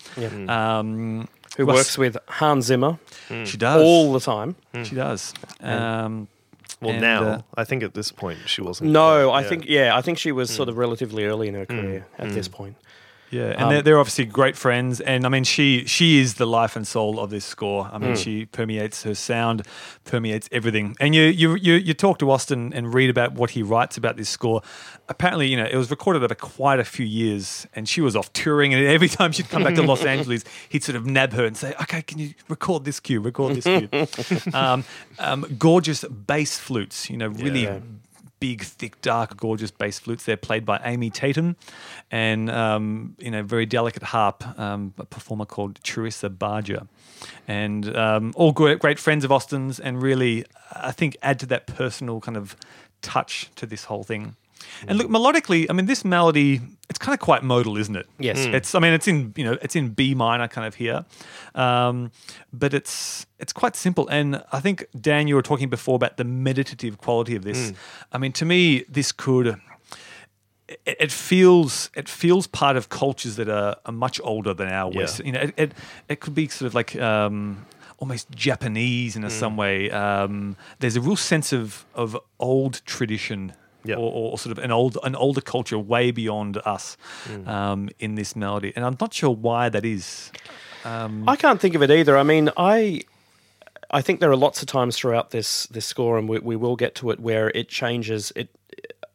[0.49, 2.99] Um, Who Russ- works with Hans Zimmer
[3.45, 3.83] She does.
[3.83, 4.57] all the time.
[4.85, 5.33] She does.
[5.61, 6.29] Um,
[6.83, 8.90] Well, and, now uh, I think at this point she wasn't.
[8.90, 9.35] No, Yeah.
[9.35, 12.33] I think yeah, I think she was sort of relatively early in her career at
[12.33, 12.77] this point.
[13.31, 15.01] Yeah, and Um, they're, they're obviously great friends.
[15.01, 17.89] And I mean, she she is the life and soul of this score.
[17.93, 18.17] I mean, Hmm.
[18.17, 19.62] she permeates her sound,
[20.05, 20.97] permeates everything.
[21.01, 24.17] And you you you you talk to Austin and read about what he writes about
[24.17, 24.62] this score.
[25.09, 28.33] Apparently, you know, it was recorded over quite a few years, and she was off
[28.33, 28.75] touring.
[28.75, 31.57] And every time she'd come back to Los Angeles, he'd sort of nab her and
[31.57, 33.21] say, "Okay, can you record this cue?
[33.21, 33.89] Record this cue."
[34.55, 34.85] um,
[35.19, 37.79] um, gorgeous bass flutes, you know, really Yeah.
[38.40, 40.25] Big, thick, dark, gorgeous bass flutes.
[40.25, 41.57] They're played by Amy Tatum,
[42.11, 46.87] and um, you know, very delicate harp, um, a performer called Charissa Barger,
[47.49, 51.66] and um, all great, great friends of Austin's, and really, I think, add to that
[51.66, 52.57] personal kind of
[53.03, 54.37] touch to this whole thing.
[54.87, 58.07] And look, melodically, I mean, this melody, it's kind of quite modal, isn't it?
[58.19, 58.47] Yes.
[58.47, 58.55] Mm.
[58.55, 61.05] It's, I mean, it's in, you know, it's in B minor kind of here.
[61.55, 62.11] Um,
[62.53, 64.07] but it's, it's quite simple.
[64.09, 67.73] And I think, Dan, you were talking before about the meditative quality of this.
[68.12, 69.61] I mean, to me, this could,
[70.69, 74.90] it, it feels it feels part of cultures that are, are much older than our
[74.92, 74.99] Yeah.
[74.99, 75.21] West.
[75.25, 75.73] You know, it, it
[76.09, 77.66] it could be sort of like um,
[77.99, 79.90] almost Japanese in a some way.
[79.90, 83.53] Um, there's a real sense of of old tradition.
[83.88, 83.96] Yeah.
[83.96, 86.96] Or, or sort of an old, an older culture, way beyond us,
[87.46, 90.31] um, in this melody, and I'm not sure why that is.
[90.85, 92.16] Um, I can't think of it either.
[92.16, 93.03] I mean, I
[93.90, 96.77] I think there are lots of times throughout this this score, and we, we will
[96.77, 98.49] get to it, where it changes it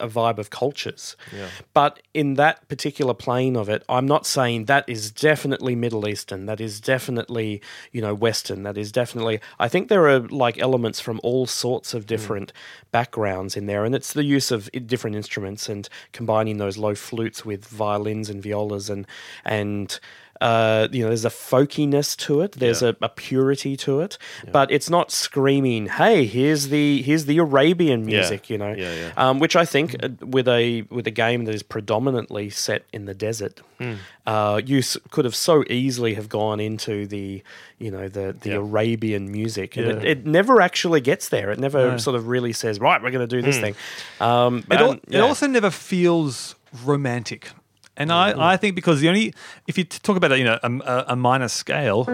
[0.02, 1.16] a vibe of cultures.
[1.36, 1.48] Yeah.
[1.74, 6.46] But in that particular plane of it, I'm not saying that is definitely Middle Eastern.
[6.46, 7.62] That is definitely
[7.92, 8.64] you know Western.
[8.64, 9.40] That is definitely.
[9.60, 12.08] I think there are like elements from all sorts of mm.
[12.08, 12.54] different
[12.92, 17.46] backgrounds in there, and it's the use of different instruments and combining those low flutes
[17.46, 19.08] with violins and violas and
[19.46, 20.00] and
[20.42, 22.54] uh, you know, there's a folkiness to it.
[22.54, 22.90] There's Yeah.
[23.02, 24.18] a, a purity to it,
[24.52, 25.88] but it's not screaming.
[25.88, 28.50] Hey, here's the here's the Arabian music.
[28.50, 29.12] You know, Yeah, yeah.
[29.18, 33.06] Um, which I think uh, with a with a game that is predominantly set in
[33.06, 33.94] the desert, Hmm.
[34.26, 37.44] uh, you s- could have so easily have gone into the
[37.80, 38.56] you know the the Yeah.
[38.58, 40.10] Arabian music, and it, Yeah.
[40.12, 41.52] it never actually gets there.
[41.52, 41.98] It never No.
[41.98, 43.76] sort of really says, right, we're going to do this thing.
[44.20, 47.52] Um, It, al- and, it also never feels romantic.
[47.98, 49.34] And I, I think because the only,
[49.68, 52.06] if you talk about a, you know a, a- a minor scale,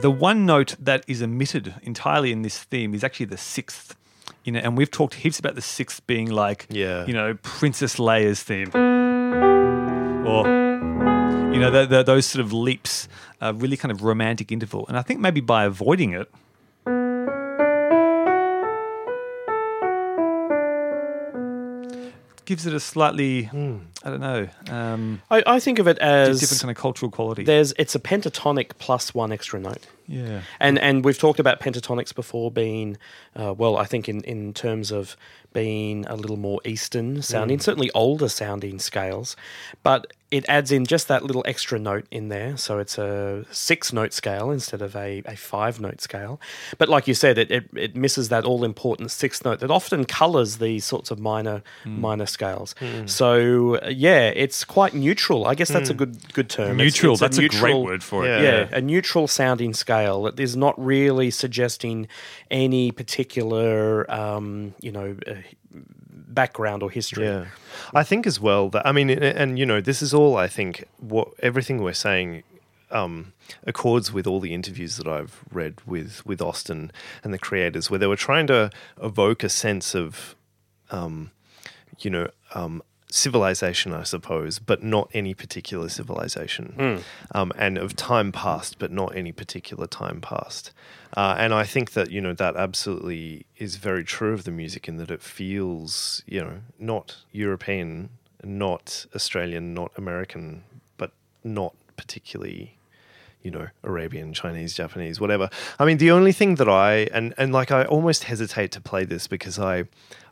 [0.00, 3.96] the one note that is omitted entirely in this theme is actually the sixth.
[4.44, 7.04] You know, and we've talked heaps about the sixth being like, Yeah.
[7.06, 8.70] you know, Princess Leia's theme,
[10.26, 10.46] or
[11.52, 13.08] you know, the, the, those sort of leaps,
[13.42, 14.86] uh, really kind of romantic interval.
[14.88, 16.30] And I think maybe by avoiding it,
[22.48, 23.76] gives it a slightly, Hmm.
[24.04, 24.48] I don't know.
[24.70, 27.42] Um, I, I think of it as different kind of cultural quality.
[27.44, 29.86] there's it's a pentatonic plus one extra note.
[30.06, 30.42] Yeah.
[30.60, 32.96] And and we've talked about pentatonics before being,
[33.36, 35.16] uh, well, I think in, in terms of
[35.52, 39.34] being a little more Eastern sounding, certainly older sounding scales,
[39.82, 42.56] but it adds in just that little extra note in there.
[42.58, 46.40] So it's a six note scale instead of a, a five note scale.
[46.76, 50.04] But like you said, it, it, it misses that all important sixth note that often
[50.04, 52.74] colors these sorts of minor minor scales.
[53.06, 55.46] So uh, yeah, it's quite neutral.
[55.46, 56.76] I guess that's a good good term.
[56.76, 57.12] Neutral.
[57.12, 58.28] it's That's a, great word for it.
[58.28, 58.42] Yeah.
[58.42, 62.08] yeah, a neutral sounding scale that is not really suggesting
[62.50, 65.34] any particular, um, you know, uh,
[66.10, 67.24] background or history.
[67.24, 67.46] Yeah,
[67.94, 70.48] I think as well that I mean, and, and you know, this is all I
[70.48, 70.84] think.
[70.98, 72.42] What everything we're saying
[72.90, 73.32] um,
[73.66, 76.92] accords with all the interviews that I've read with with Austin
[77.24, 78.70] and the creators, where they were trying to
[79.02, 80.34] evoke a sense of,
[80.90, 81.30] um,
[82.00, 82.30] you know.
[82.54, 86.74] Um, civilization i suppose but not any particular civilization.
[87.32, 90.72] Um, and of time past but not any particular time past.
[91.16, 94.88] Uh, and i think that you know that absolutely is very true of the music
[94.88, 98.10] in that it feels you know not european
[98.44, 100.62] not australian not american
[100.96, 102.77] but not particularly
[103.42, 105.48] you know, Arabian, Chinese, Japanese, whatever.
[105.78, 109.04] I mean, the only thing that I and and like I almost hesitate to play
[109.04, 109.84] this because I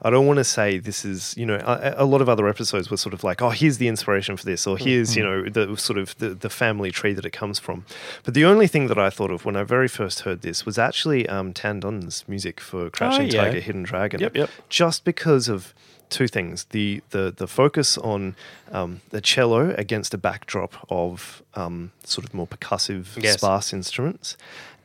[0.02, 2.90] I don't want to say this is you know a, a lot of other episodes
[2.90, 5.76] were sort of like oh here's the inspiration for this or here's you know the
[5.76, 7.84] sort of the, the family tree that it comes from.
[8.24, 10.78] But the only thing that I thought of when I very first heard this was
[10.78, 13.44] actually um, Tan Dun's music for Crouching yeah.
[13.44, 14.20] Tiger, Hidden Dragon.
[14.20, 14.50] Yep, yep.
[14.68, 15.74] Just because of
[16.10, 18.36] two things: the the the focus on
[18.72, 23.34] um, the cello against a backdrop of um, sort of more percussive, Yes.
[23.34, 24.36] sparse instruments,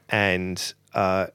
[0.09, 1.27] and uh,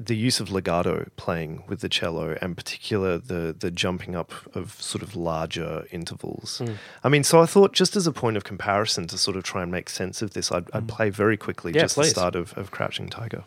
[0.00, 4.80] the use of legato playing with the cello, and particular the the jumping up of
[4.80, 6.58] sort of larger intervals.
[6.58, 6.74] Hmm.
[7.02, 9.62] I mean, so I thought just as a point of comparison to sort of try
[9.62, 11.76] and make sense of this, I'd, I'd play very quickly Hmm.
[11.78, 12.06] Yeah, just please.
[12.14, 13.42] the start of, of Crouching Tiger.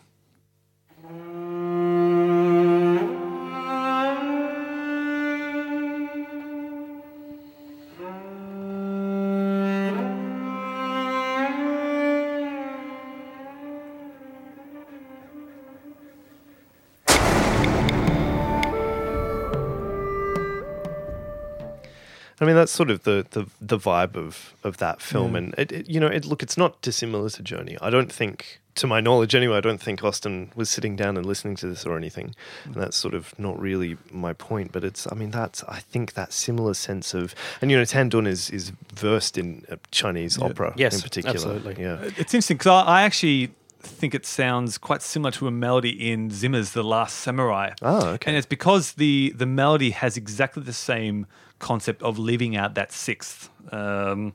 [22.42, 25.70] I mean, that's sort of the the, the vibe of, of that film, and it,
[25.70, 27.78] it, you know, it look, it's not dissimilar to Journey.
[27.80, 31.24] I don't think, to my knowledge anyway, I don't think Austin was sitting down and
[31.24, 34.72] listening to this or anything, and that's sort of not really my point.
[34.72, 38.08] But it's, I mean, that's I think that similar sense of, and you know, Tan
[38.08, 41.36] Dun is is versed in uh, Chinese opera Yes, in particular.
[41.36, 41.80] absolutely.
[41.80, 43.52] Yeah, It's interesting because I, I actually
[43.84, 47.70] think it sounds quite similar to a melody in Zimmer's The Last Samurai.
[47.82, 48.30] Oh, okay.
[48.30, 51.26] And it's because the the melody has exactly the same
[51.62, 53.48] concept of living out that sixth.
[53.72, 54.34] Um,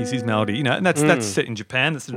[0.00, 1.92] is his melody, you know, and that's that's set in Japan.
[1.92, 2.08] That's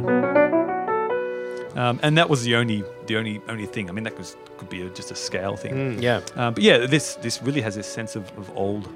[1.76, 3.90] um, and that was the only the only only thing.
[3.90, 6.02] I mean, that was could be a, just a scale thing.
[6.04, 6.20] Yeah.
[6.36, 8.90] Um, but yeah, this this really has this sense of, of old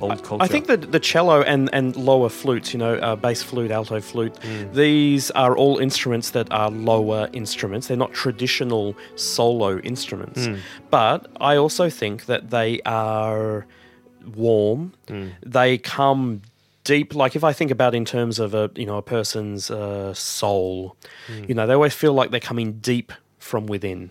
[0.00, 0.42] old culture.
[0.42, 4.00] I think that the cello and, and lower flutes, you know, uh, bass flute, alto
[4.00, 4.72] flute, Mm.
[4.74, 7.86] these are all instruments that are lower instruments.
[7.88, 10.46] They're not traditional solo instruments.
[10.46, 10.58] Mm.
[10.90, 13.66] But I also think that they are
[14.34, 14.92] warm.
[15.06, 15.32] Mm.
[15.44, 16.42] They come
[16.84, 17.14] deep.
[17.14, 20.96] Like if I think about in terms of a you know a person's uh, soul,
[21.28, 21.48] Mm.
[21.48, 24.10] you know, they always feel like they're coming deep from within.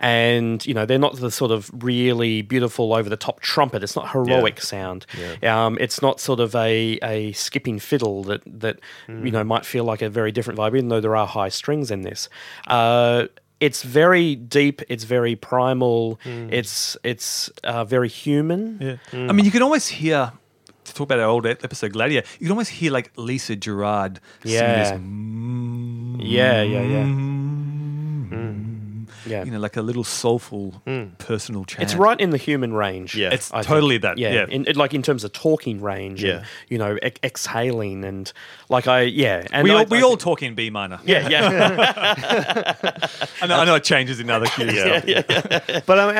[0.00, 3.82] And you know they're not the sort of really beautiful over the top trumpet.
[3.82, 5.06] It's not heroic sound.
[5.42, 9.82] Um, it's not sort of a, a skipping fiddle that that you know might feel
[9.82, 12.28] like a very different vibe, even though there are high strings in this.
[12.68, 13.24] Uh,
[13.58, 14.82] it's very deep.
[14.88, 16.20] It's very primal.
[16.24, 18.78] It's it's uh, very human.
[18.80, 18.96] Yeah.
[19.28, 20.30] I mean, you can always hear.
[20.88, 24.58] To talk about our old episode Gladiator, you can almost hear like Lisa Gerrard Yeah.
[24.58, 26.24] sing this.
[26.24, 26.72] Yeah, mm-hmm.
[26.72, 27.04] yeah, yeah.
[27.04, 28.67] Mm-hmm.
[29.26, 29.44] Yeah.
[29.44, 30.82] You know, like a little soulful
[31.18, 31.82] personal chant.
[31.82, 33.14] It's right in the human range.
[33.14, 33.30] Yeah.
[33.32, 33.66] It's I think.
[33.66, 34.18] totally that.
[34.18, 34.46] Yeah, Yeah.
[34.48, 36.22] In, in- like in terms of talking range.
[36.22, 36.38] Yeah.
[36.38, 38.32] And, you know, ex- exhaling and
[38.68, 39.46] like I yeah.
[39.52, 41.00] And we I- all, we I all think- talk in B minor.
[41.04, 41.42] Yeah, yeah,
[43.42, 44.72] I know, I know it changes in other keys.
[45.86, 46.10] but um,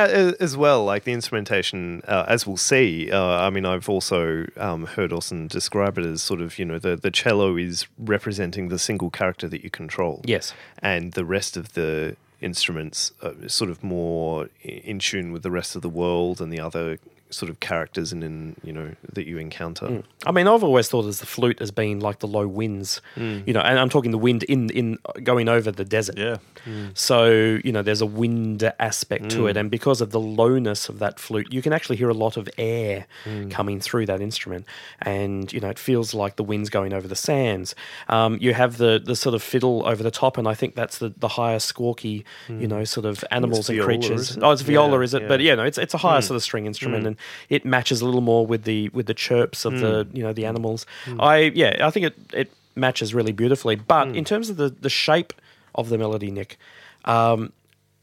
[0.40, 3.10] as well, like the instrumentation, uh, as we'll see.
[3.10, 6.78] Uh, I mean, I've also um, heard Austin describe it as sort of, you know,
[6.78, 10.22] the the cello is representing the single character that you control.
[10.24, 10.54] Yes.
[10.80, 15.76] and the rest of the instruments are sort of more in tune with the rest
[15.76, 16.98] of the world and the other
[17.30, 19.86] sort of characters and in you know that you encounter.
[19.86, 20.04] Mm.
[20.26, 23.46] I mean, I've always thought as the flute as being like the low winds, mm.
[23.46, 26.18] you know, and I'm talking the wind in in going over the desert.
[26.18, 26.38] Yeah.
[26.64, 26.96] Mm.
[26.96, 30.98] So you know, there's a wind aspect to it, and because of the lowness of
[30.98, 33.06] that flute, you can actually hear a lot of air
[33.50, 34.66] coming through that instrument,
[35.02, 37.74] and you know, it feels like the wind's going over the sands.
[38.08, 40.98] Um, you have the the sort of fiddle over the top, and I think that's
[40.98, 44.36] the the higher squawky, you know, sort of animals and viola, creatures.
[44.36, 44.42] it?
[44.42, 45.22] Oh, it's viola, Yeah, is it?
[45.22, 45.28] yeah.
[45.28, 47.16] But yeah, no, it's it's a higher sort of string instrument, and
[47.48, 50.16] it matches a little more with the with the chirps of the mm.
[50.16, 50.48] you know the mm.
[50.48, 50.86] animals.
[51.06, 51.22] Mm.
[51.22, 53.76] I yeah, I think it it matches really beautifully.
[53.76, 55.32] But in terms of the the shape
[55.74, 56.58] of the melody, Nick,
[57.04, 57.52] um,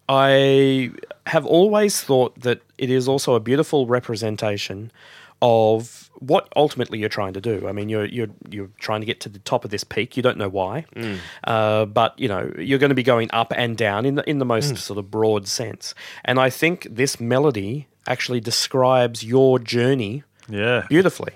[0.07, 0.91] I
[1.27, 4.91] have always thought that it is also a beautiful representation
[5.41, 7.67] of what ultimately you're trying to do.
[7.67, 10.15] I mean, you're you're you're trying to get to the top of this peak.
[10.15, 10.85] You don't know why,
[11.43, 14.39] uh, but you know you're going to be going up and down in the in
[14.39, 15.93] the most sort of broad sense.
[16.23, 20.85] And I think this melody actually describes your journey Yeah.
[20.89, 21.33] beautifully.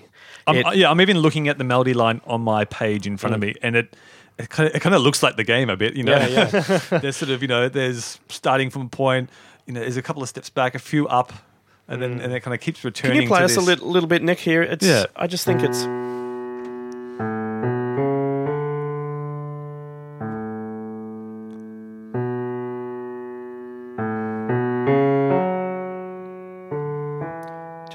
[0.47, 3.17] I'm, It- uh, yeah, I'm even looking at the melody line on my page in
[3.17, 3.47] front of mm.
[3.47, 3.95] me, and it
[4.37, 5.95] it kind, of, it kind of looks like the game a bit.
[5.95, 6.45] You know, Yeah,
[7.01, 9.29] there's sort of you know, there's starting from a point.
[9.65, 11.33] You know, there's a couple of steps back, a few up,
[11.87, 12.23] and then mm.
[12.23, 13.17] and it kind of keeps returning.
[13.17, 14.39] Can you play us a little, little bit, Nick?
[14.39, 14.85] Here, it's.
[14.85, 15.05] Yeah.
[15.15, 15.85] I just think it's.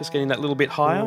[0.04, 1.06] Just getting that little bit higher.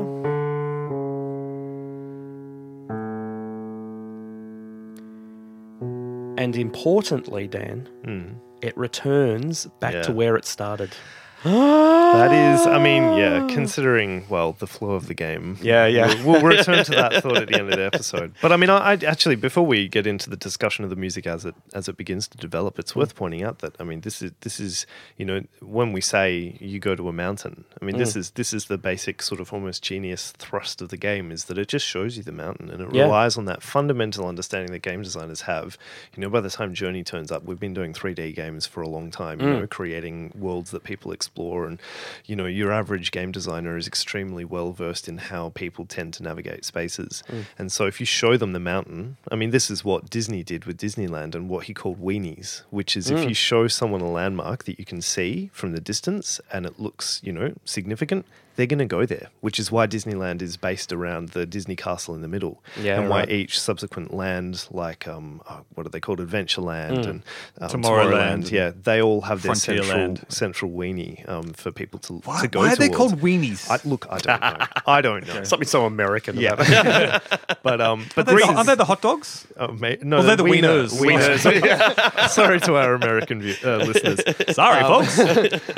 [6.40, 8.24] And importantly, Dan, hmm.
[8.64, 10.02] it returns back Yeah.
[10.02, 10.96] to where it started.
[11.44, 13.48] That is, I mean, yeah, ah.
[13.54, 15.58] considering, well, the flow of the game.
[15.62, 16.08] Yeah, yeah.
[16.24, 18.34] We'll, we'll return to that thought at the end of the episode.
[18.42, 21.28] But I mean, I, I actually, before we get into the discussion of the music
[21.28, 23.18] as it as it begins to develop, it's worth mm.
[23.18, 24.86] pointing out that I mean, this is this is
[25.18, 28.18] you know when we say you go to a mountain, I mean, this mm.
[28.18, 31.58] is this is the basic sort of almost genius thrust of the game is that
[31.58, 33.04] it just shows you the mountain and it Yeah.
[33.04, 35.78] relies on that fundamental understanding that game designers have.
[36.16, 38.88] You know, by the time Journey turns up, we've been doing 3D games for a
[38.88, 39.40] long time.
[39.40, 39.60] You mm.
[39.62, 41.80] know, creating worlds that people explore and
[42.26, 46.24] you know your average game designer is extremely well versed in how people tend to
[46.24, 47.24] navigate spaces.
[47.30, 47.46] Mm.
[47.58, 50.66] And so if you show them the mountain i mean this is what disney did
[50.66, 53.30] with disneyland and what he called weenies which is if mm.
[53.30, 57.20] you show someone a landmark that you can see from the distance and it looks
[57.24, 58.26] you know significant
[58.58, 62.14] they're going to go there which is why disneyland is based around the disney castle
[62.14, 63.30] in the middle Yeah, and why right.
[63.32, 67.24] each subsequent land like um oh, what are they called adventureland and
[67.62, 70.32] um, Tomorrowland yeah they all have their central Frontierland.
[70.32, 73.70] central weenie um, for people to, Why, to go why are they called weenies?
[73.70, 74.66] I, look, I don't know.
[74.88, 75.44] I don't know.
[75.44, 77.58] Something so American Yeah, about it.
[77.64, 79.46] but um, are, but they the, are they the hot dogs?
[79.58, 81.42] oh, ma- no, Well, they're the wiener- wieners.
[81.46, 82.30] wieners.
[82.40, 84.20] Sorry to our American view, uh, listeners.
[84.56, 85.20] Sorry, folks.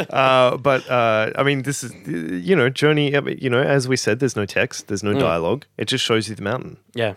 [0.10, 3.12] Uh, but uh, I mean, this is you know, Journey.
[3.40, 5.14] You know, as we said, there's no text, there's Mm.
[5.14, 5.66] no dialogue.
[5.78, 7.14] It just shows you the mountain, Yeah.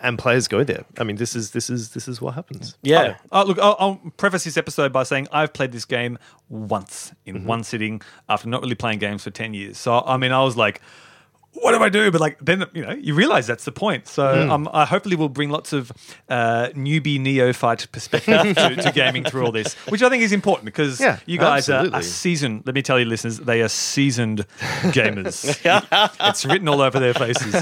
[0.00, 0.84] and players go there.
[0.98, 2.76] I mean, this is this is this is what happens.
[2.82, 3.16] Yeah.
[3.30, 7.44] Oh, look, I'll, I'll preface this episode by saying I've played this game once in
[7.44, 9.78] one sitting after not really playing games for 10 years.
[9.78, 10.80] So, I mean, I was like,
[11.62, 12.10] what do I do?
[12.10, 14.08] But like, then, you know, you realize that's the point.
[14.08, 15.92] So, um, I hopefully will bring lots of
[16.28, 20.64] uh, newbie neophyte perspective to, to gaming through all this, which I think is important
[20.66, 22.64] because Yeah, you guys are, are seasoned.
[22.66, 24.46] Let me tell you, listeners, they are seasoned
[24.92, 25.56] gamers.
[26.28, 27.54] it's written all over their faces.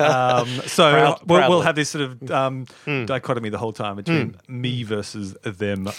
[0.00, 2.66] Um, so, Proud- we'll, we'll have this sort of um,
[3.06, 5.88] dichotomy the whole time between me versus them.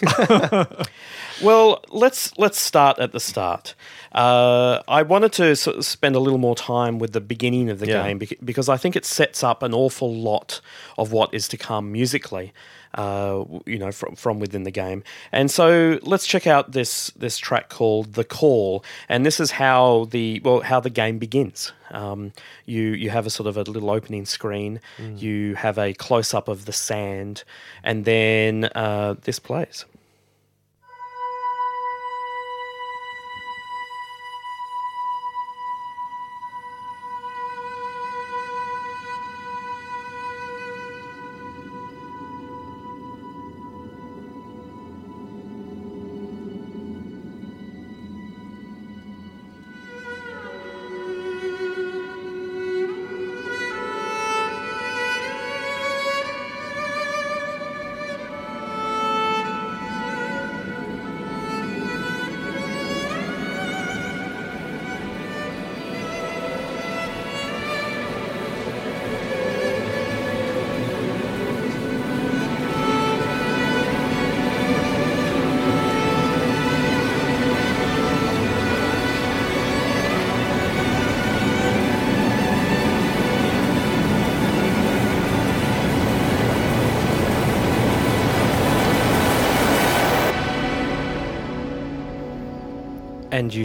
[1.41, 3.73] Well, let's let's start at the start.
[4.12, 7.77] Uh, I wanted to sort of spend a little more time with the beginning of
[7.79, 8.03] the Yeah.
[8.03, 10.59] game because I think it sets up an awful lot
[10.97, 12.51] of what is to come musically.
[12.95, 17.37] Uh, you know, from from within the game, and so let's check out this this
[17.37, 21.71] track called "The Call," and this is how the well how the game begins.
[21.91, 22.31] Um,
[22.65, 24.79] you you have a sort of a little opening screen,
[25.25, 27.43] you have a close up of the sand,
[27.83, 29.85] and then uh, this plays.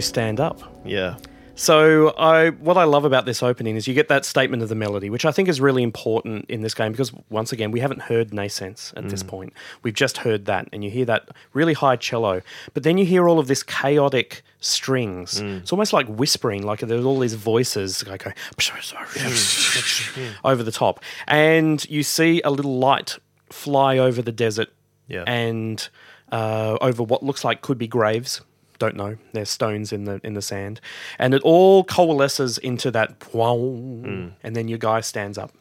[0.04, 0.60] Stand up.
[0.84, 1.16] Yeah.
[1.56, 4.74] So, I what I love about this opening is you get that statement of the
[4.74, 8.02] melody, which I think is really important in this game because once again we haven't
[8.02, 9.28] heard Nascence at this mm.
[9.28, 9.52] point.
[9.84, 12.42] We've just heard that, and you hear that really high cello,
[12.72, 15.40] but then you hear all of this chaotic strings.
[15.40, 15.60] Mm.
[15.60, 20.34] It's almost like whispering, like there's all these voices like going mm.
[20.44, 20.98] over the top,
[21.28, 23.16] and you see a little light
[23.50, 24.70] fly over the desert
[25.06, 25.22] Yeah.
[25.28, 25.88] and
[26.32, 28.40] uh, over what looks like could be graves.
[28.84, 29.16] Don't know.
[29.32, 30.78] There's stones in the in the sand,
[31.18, 35.52] and it all coalesces into that, wow, and then your guy stands up.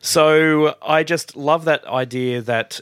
[0.00, 2.80] So I just love that idea that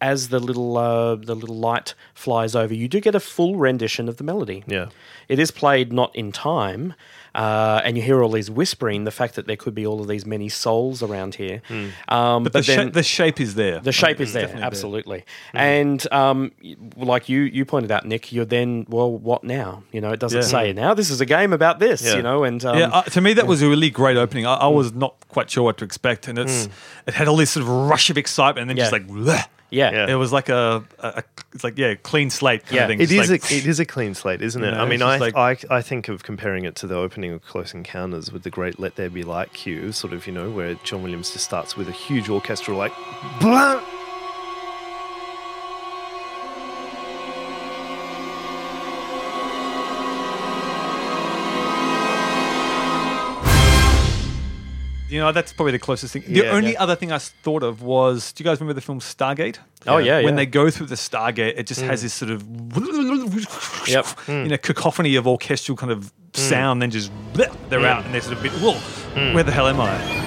[0.00, 4.08] as the little uh, the little light flies over, you do get a full rendition
[4.08, 4.64] of the melody.
[4.66, 4.88] Yeah.
[5.28, 6.94] It is played not in time,
[7.34, 9.04] uh, and you hear all these whispering.
[9.04, 11.62] The fact that there could be all of these many souls around here,
[12.08, 13.80] um, but, the, then sha- the shape is there.
[13.80, 14.66] the shape is there, definitely there.
[14.66, 15.24] absolutely.
[15.52, 16.52] And um,
[16.96, 19.82] like you, you pointed out, Nick, you're then well, what now?
[19.92, 20.46] You know, it doesn't Yeah.
[20.46, 20.94] say now.
[20.94, 22.02] This is a game about this.
[22.04, 22.16] Yeah.
[22.16, 24.46] You know, and um, yeah, uh, to me that was a really great opening.
[24.46, 26.68] I, I was not quite sure what to expect, and it's
[27.06, 29.44] it had all this sort of rush of excitement, and then just like bleh.
[29.70, 30.06] Yeah, Yeah.
[30.12, 31.22] it was like a, a, a
[31.54, 32.82] it's like yeah, clean slate kind Yeah.
[32.82, 33.00] of thing.
[33.00, 34.66] It Just is like, a it is a clean slate, isn't it?
[34.66, 37.32] You know, I mean, I, like- I I think of comparing it to the opening
[37.32, 40.50] of Close Encounters with the great Let There Be Light cue, sort of you know
[40.50, 42.92] where John Williams just starts with a huge orchestral like,
[43.40, 43.80] blah.
[55.14, 56.24] You know, that's probably the closest thing.
[56.26, 56.50] The Yeah.
[56.50, 56.82] only Yeah.
[56.82, 59.58] other thing I thought of was, do you guys remember the film Stargate?
[59.86, 62.02] Oh, yeah, When they go through the Stargate, it just has mm.
[62.02, 64.06] this sort of, Yep.
[64.26, 64.42] Mm.
[64.42, 66.36] you know, cacophony of orchestral kind of mm.
[66.36, 66.82] sound.
[66.82, 68.74] Then just bleh, they're out and they're sort of a bit, whoa,
[69.34, 70.23] where the hell am I?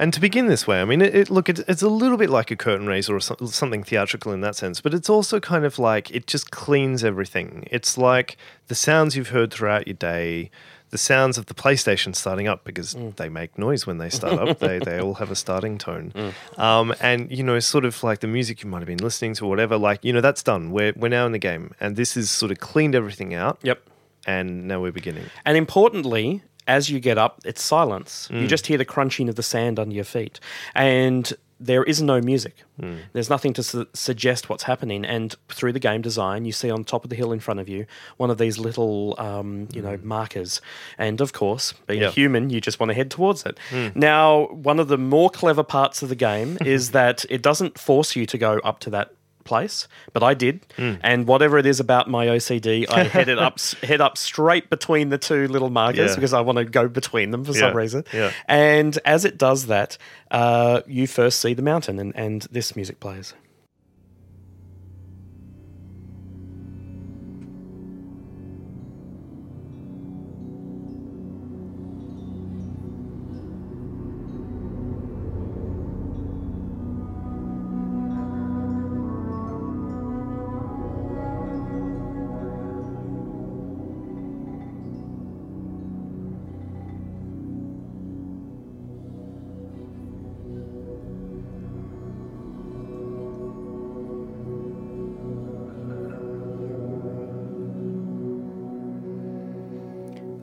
[0.00, 2.30] And to begin this way, I mean, it, it look, it's, it's a little bit
[2.30, 5.66] like a curtain raiser or so, something theatrical in that sense, but it's also kind
[5.66, 7.68] of like it just cleans everything.
[7.70, 8.38] It's like
[8.68, 10.50] the sounds you've heard throughout your day,
[10.88, 14.58] the sounds of the PlayStation starting up because they make noise when they start up.
[14.58, 16.14] They they all have a starting tone,
[16.56, 19.44] um, and you know, sort of like the music you might have been listening to,
[19.44, 19.76] or whatever.
[19.76, 20.70] Like you know, that's done.
[20.70, 23.58] We're we're now in the game, and this is sort of cleaned everything out.
[23.62, 23.82] Yep.
[24.26, 25.26] And now we're beginning.
[25.44, 26.42] And importantly,
[26.76, 28.28] as you get up, it's silence.
[28.30, 28.42] Mm.
[28.42, 30.40] You just hear the crunching of the sand under your feet,
[30.74, 31.24] and
[31.62, 32.54] there is no music.
[32.80, 32.98] Mm.
[33.12, 35.04] There's nothing to su- suggest what's happening.
[35.04, 37.68] And through the game design, you see on top of the hill in front of
[37.68, 37.84] you
[38.16, 40.62] one of these little, um, you know, markers.
[40.96, 42.02] And of course, being Mm.
[42.04, 42.08] Yeah.
[42.08, 43.58] a human, you just want to head towards it.
[43.94, 48.16] Now, one of the more clever parts of the game is that it doesn't force
[48.16, 49.12] you to go up to that
[49.44, 54.00] place, but I did, and whatever it is about my OCD, I headed up, head
[54.00, 56.14] up straight between the two little markers Yeah.
[56.14, 58.04] because I want to go between them for some reason.
[58.12, 58.32] yeah.
[58.46, 59.98] And as it does that,
[60.30, 63.34] uh, you first see the mountain, and, and this music plays.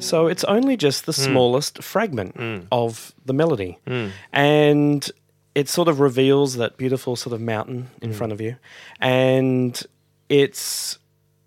[0.08, 1.24] So it's only just the hmm.
[1.24, 2.60] smallest fragment hmm.
[2.72, 3.80] of the melody.
[3.88, 4.10] Hmm.
[4.32, 5.10] And
[5.56, 8.58] it sort of reveals that beautiful sort of mountain in front of you.
[9.00, 9.82] And
[10.30, 11.00] it's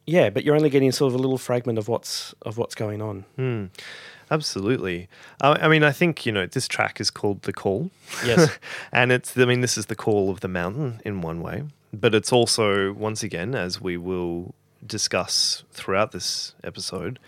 [0.07, 3.01] yeah, but you're only getting sort of a little fragment of what's of what's going
[3.01, 3.25] on.
[4.31, 5.09] Absolutely.
[5.41, 7.91] Uh, I mean, I think, you know, this track is called The Call.
[8.25, 8.59] Yes.
[8.93, 12.15] and it's, I mean, this is the call of the mountain in one way, but
[12.15, 14.55] it's also, once again, as we will
[14.87, 17.19] discuss throughout this episode,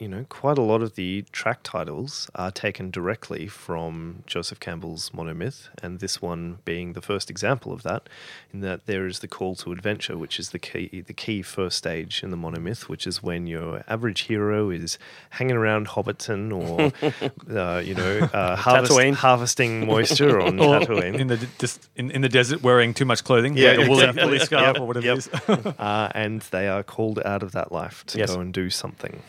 [0.00, 5.10] you know, quite a lot of the track titles are taken directly from Joseph Campbell's
[5.10, 8.08] Monomyth, and this one being the first example of that,
[8.50, 11.76] in that there is the call to adventure, which is the key, the key first
[11.76, 14.98] stage in the Monomyth, which is when your average hero is
[15.30, 21.18] hanging around Hobbiton or, uh, you know, uh, harvest, harvesting moisture on Or Tatooine.
[21.18, 23.90] in the d- just in, in the desert wearing too much clothing, Yeah, like a
[23.90, 25.18] woolly, woolly scarf Yep, or whatever yep.
[25.18, 25.26] it
[25.66, 25.66] is.
[25.78, 28.34] uh, and they are called out of that life to Yes.
[28.34, 29.22] go and do something.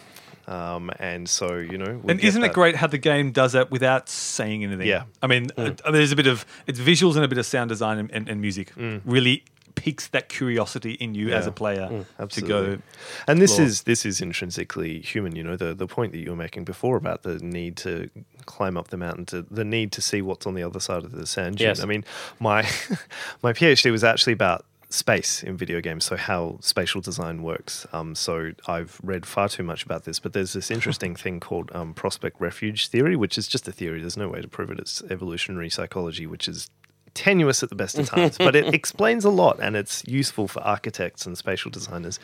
[0.52, 4.10] Um, and so, you know, And isn't it great how the game does that without
[4.10, 4.86] saying anything?
[4.86, 5.04] Yeah.
[5.22, 7.98] I mean, uh, there's a bit of it's visuals and a bit of sound design
[7.98, 8.74] and, and, and music.
[8.76, 9.46] Really
[9.76, 12.76] piques that curiosity in you as a player to absolutely.
[12.76, 12.82] go.
[13.28, 13.68] And this explore.
[13.68, 15.38] is this is intrinsically human.
[15.38, 18.10] You know, the the point that you were making before about the need to
[18.46, 21.14] climb up the mountain, to the need to see what's on the other side of
[21.14, 21.68] the sand dune.
[21.68, 21.82] Yes.
[21.82, 22.04] I mean,
[22.40, 22.62] my
[23.42, 27.88] my PhD was actually about space in video games, so how spatial design works.
[27.94, 31.72] Um, so I've read far too much about this, but there's this interesting thing called
[31.74, 34.02] um, prospect refuge theory, which is just a theory.
[34.02, 34.80] There's no way to prove it.
[34.80, 36.70] It's evolutionary psychology, which is
[37.14, 40.62] tenuous at the best of times, but it explains a lot and it's useful for
[40.62, 42.20] architects and spatial designers,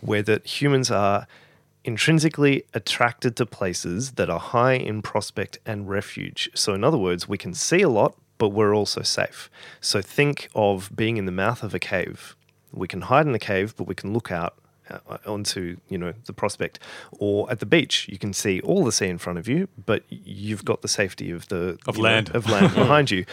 [0.00, 1.26] where that humans are
[1.84, 6.50] intrinsically attracted to places that are high in prospect and refuge.
[6.54, 9.48] So, in other words, we can see a lot, but we're also safe.
[9.80, 12.34] So, think of being in the mouth of a cave.
[12.72, 14.54] We can hide in the cave, but we can look out
[14.90, 16.80] uh, onto you know the prospect
[17.12, 20.02] or at the beach you can see all the sea in front of you but
[20.08, 22.30] you've got the safety of the Of you know, land.
[22.34, 23.24] of land behind you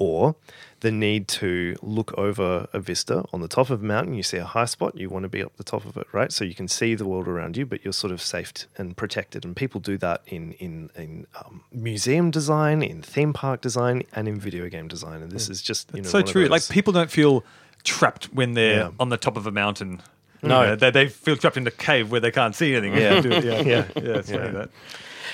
[0.00, 0.34] or
[0.80, 4.38] the need to look over a vista on the top of a mountain you see
[4.38, 6.54] a high spot you want to be up the top of it right so you
[6.54, 9.78] can see the world around you but you're sort of safe and protected and people
[9.78, 14.68] do that in in, in um, museum design in theme park design and in video
[14.70, 16.46] game design and this is just you know so true.
[16.46, 17.44] Like people don't feel
[17.84, 18.90] trapped when they're Yeah.
[18.98, 20.00] on the top of a mountain.
[20.42, 20.74] No.
[20.76, 22.98] They, they feel trapped in the cave where they can't see anything.
[22.98, 23.20] Yeah.
[23.42, 24.22] yeah, yeah, Yeah.
[24.26, 24.66] yeah.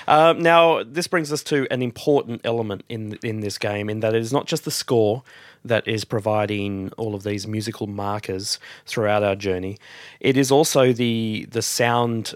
[0.06, 4.14] Uh, now, this brings us to an important element in in this game, in that
[4.14, 5.22] it is not just the score
[5.64, 9.78] that is providing all of these musical markers throughout our journey.
[10.20, 12.34] It is also the the sound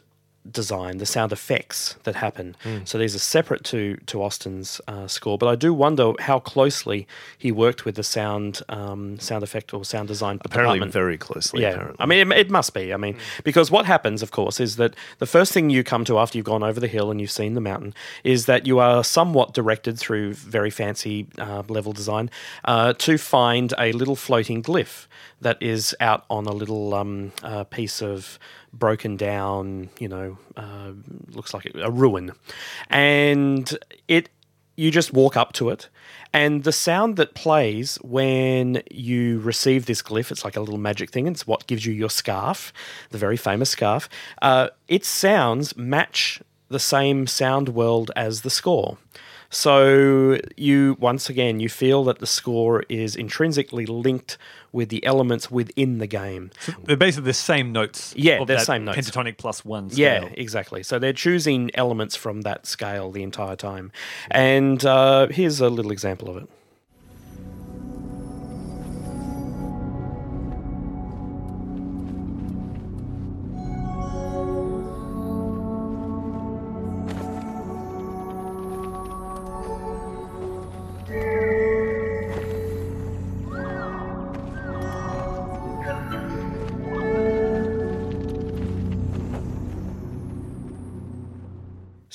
[0.51, 2.57] design, the sound effects that happen.
[2.85, 7.07] So these are separate to to Austin's uh, score, but I do wonder how closely
[7.37, 10.93] he worked with the sound um, sound effect or sound design apparently department.
[10.93, 11.97] very closely Yeah, apparently.
[12.01, 12.95] I mean, it, it must be.
[12.95, 16.19] I mean, because what happens, of course, is that the first thing you come to
[16.19, 19.05] after you've gone over the hill and you've seen the mountain is that you are
[19.05, 22.31] somewhat directed through very fancy uh, level design
[22.65, 25.07] uh, to find a little floating glyph
[25.41, 28.39] that is out on a little um, uh, piece of
[28.73, 30.93] broken down, you know, uh,
[31.33, 32.33] looks like a ruin,
[32.89, 33.77] and
[34.09, 34.29] it
[34.77, 35.89] you just walk up to it.
[36.33, 41.11] And the sound that plays when you receive this glyph it's like a little magic
[41.11, 41.27] thing.
[41.27, 42.73] It's what gives you your scarf
[43.11, 44.09] the very famous scarf.
[44.41, 48.97] Uh, its sounds match the same sound world as the score
[49.51, 54.39] so you once again you feel that the score is intrinsically linked
[54.73, 56.51] with the elements within the game
[56.85, 58.15] They're basically the same notes.
[58.17, 58.99] Yeah, of they're same notes.
[58.99, 59.91] Pentatonic plus one.
[59.91, 60.25] Scale.
[60.25, 60.83] Yeah, exactly.
[60.83, 63.93] So they're choosing elements from that scale the entire time.
[64.31, 66.49] And uh, here's a little example of it.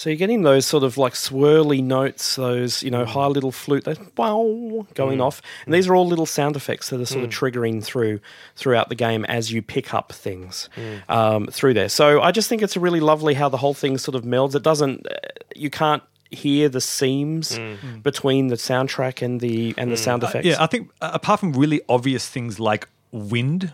[0.06, 3.86] So you're getting those sort of like swirly notes, those you know high little flute,
[3.86, 7.32] that wow going off, and these are all little sound effects that are sort of
[7.32, 8.20] triggering through
[8.56, 10.70] throughout the game as you pick up things
[11.10, 11.89] um, through there.
[11.89, 14.53] So I just think it's really lovely how the whole thing sort of melds.
[14.53, 15.16] It doesn't, uh,
[15.56, 17.60] you can't hear the seams
[18.03, 20.45] between the soundtrack and the and the sound effects.
[20.45, 23.74] Yeah, I think uh, apart from really obvious things like wind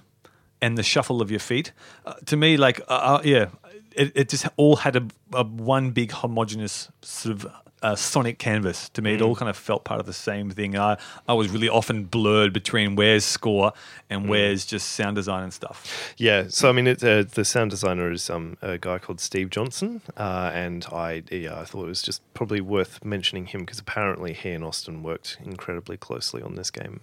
[0.62, 1.72] and the shuffle of your feet,
[2.06, 3.48] uh, to me, like, uh, uh, yeah,
[3.96, 8.90] it, it just all had a, a one big homogenous sort of uh, sonic canvas.
[8.90, 10.78] To me, it all kind of felt part of the same thing.
[10.78, 13.74] I, I was really often blurred between where's score
[14.10, 16.14] and where's just sound design and stuff.
[16.18, 19.50] Yeah, so I mean, it, uh, the sound designer is um, a guy called Steve
[19.50, 23.80] Johnson, uh, and I yeah, I thought it was just probably worth mentioning him because
[23.80, 27.02] apparently he and Austin worked incredibly closely on this game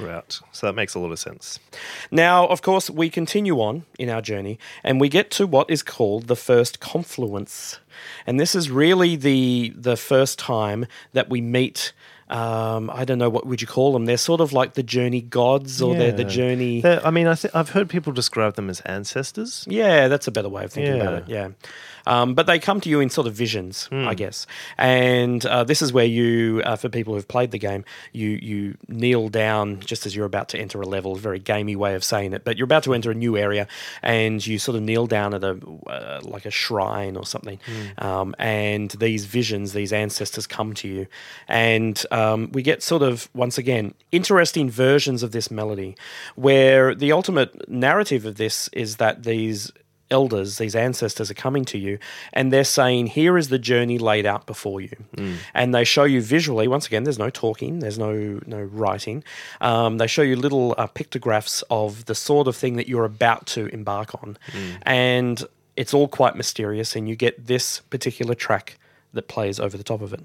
[0.00, 0.40] throughout.
[0.52, 1.58] So that makes a lot of sense.
[2.10, 5.82] Now, of course, we continue on in our journey and we get to what is
[5.82, 7.78] called the first confluence.
[8.26, 11.92] And this is really the the first time that we meet
[12.28, 14.04] um, I don't know what would you call them.
[14.06, 16.80] They're sort of like the journey gods, or they're the journey.
[16.80, 19.64] They're- I mean, I th- I've heard people describe them as ancestors.
[19.68, 21.24] Yeah, that's a better way of thinking about it.
[21.28, 21.48] Yeah.
[22.10, 24.08] Um, but they come to you in sort of visions, Hmm.
[24.08, 24.46] I guess.
[24.76, 28.76] And uh, this is where you, uh, for people who've played the game, you you
[28.88, 31.14] kneel down just as you're about to enter a level.
[31.14, 33.66] Very gamey way of saying it, but you're about to enter a new area,
[34.02, 35.54] and you sort of kneel down at a
[35.86, 37.58] uh, like a shrine or something.
[37.66, 38.06] Hmm.
[38.06, 41.06] Um, and these visions, these ancestors come to you,
[41.48, 45.96] and um, we get sort of once again interesting versions of this melody,
[46.34, 49.70] where the ultimate narrative of this is that these
[50.10, 51.98] elders, these ancestors are coming to you,
[52.32, 54.96] and they're saying, "Here is the journey laid out before you,"
[55.54, 56.68] and they show you visually.
[56.68, 59.22] Once again, there's no talking, there's no no writing.
[59.60, 63.46] Um, they show you little uh, pictographs of the sort of thing that you're about
[63.46, 64.36] to embark on,
[64.82, 65.44] and
[65.76, 66.96] it's all quite mysterious.
[66.96, 68.78] And you get this particular track
[69.12, 70.24] that plays over the top of it.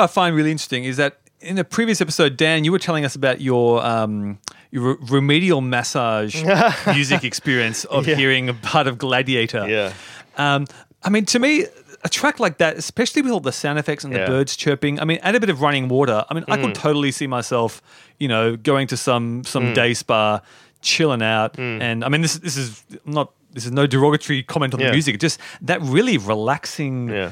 [0.00, 3.14] I find really interesting is that in a previous episode, Dan, you were telling us
[3.14, 4.38] about your um,
[4.70, 6.42] your re- remedial massage
[6.86, 8.14] music experience of Yeah.
[8.16, 9.66] hearing a part of Gladiator.
[9.68, 9.92] Yeah.
[10.36, 10.66] Um,
[11.02, 11.64] I mean, to me,
[12.04, 14.26] a track like that, especially with all the sound effects and the Yeah.
[14.26, 14.32] Hmm.
[14.32, 16.24] birds chirping, I mean, add a bit of running water.
[16.28, 17.80] I mean, I could totally see myself,
[18.18, 19.72] you know, going to some some Hmm.
[19.74, 20.40] day spa,
[20.82, 24.80] chilling out, and I mean, this this is not this is no derogatory comment on
[24.80, 24.86] Yeah.
[24.88, 25.18] the music.
[25.20, 27.30] Just that really relaxing, Yeah.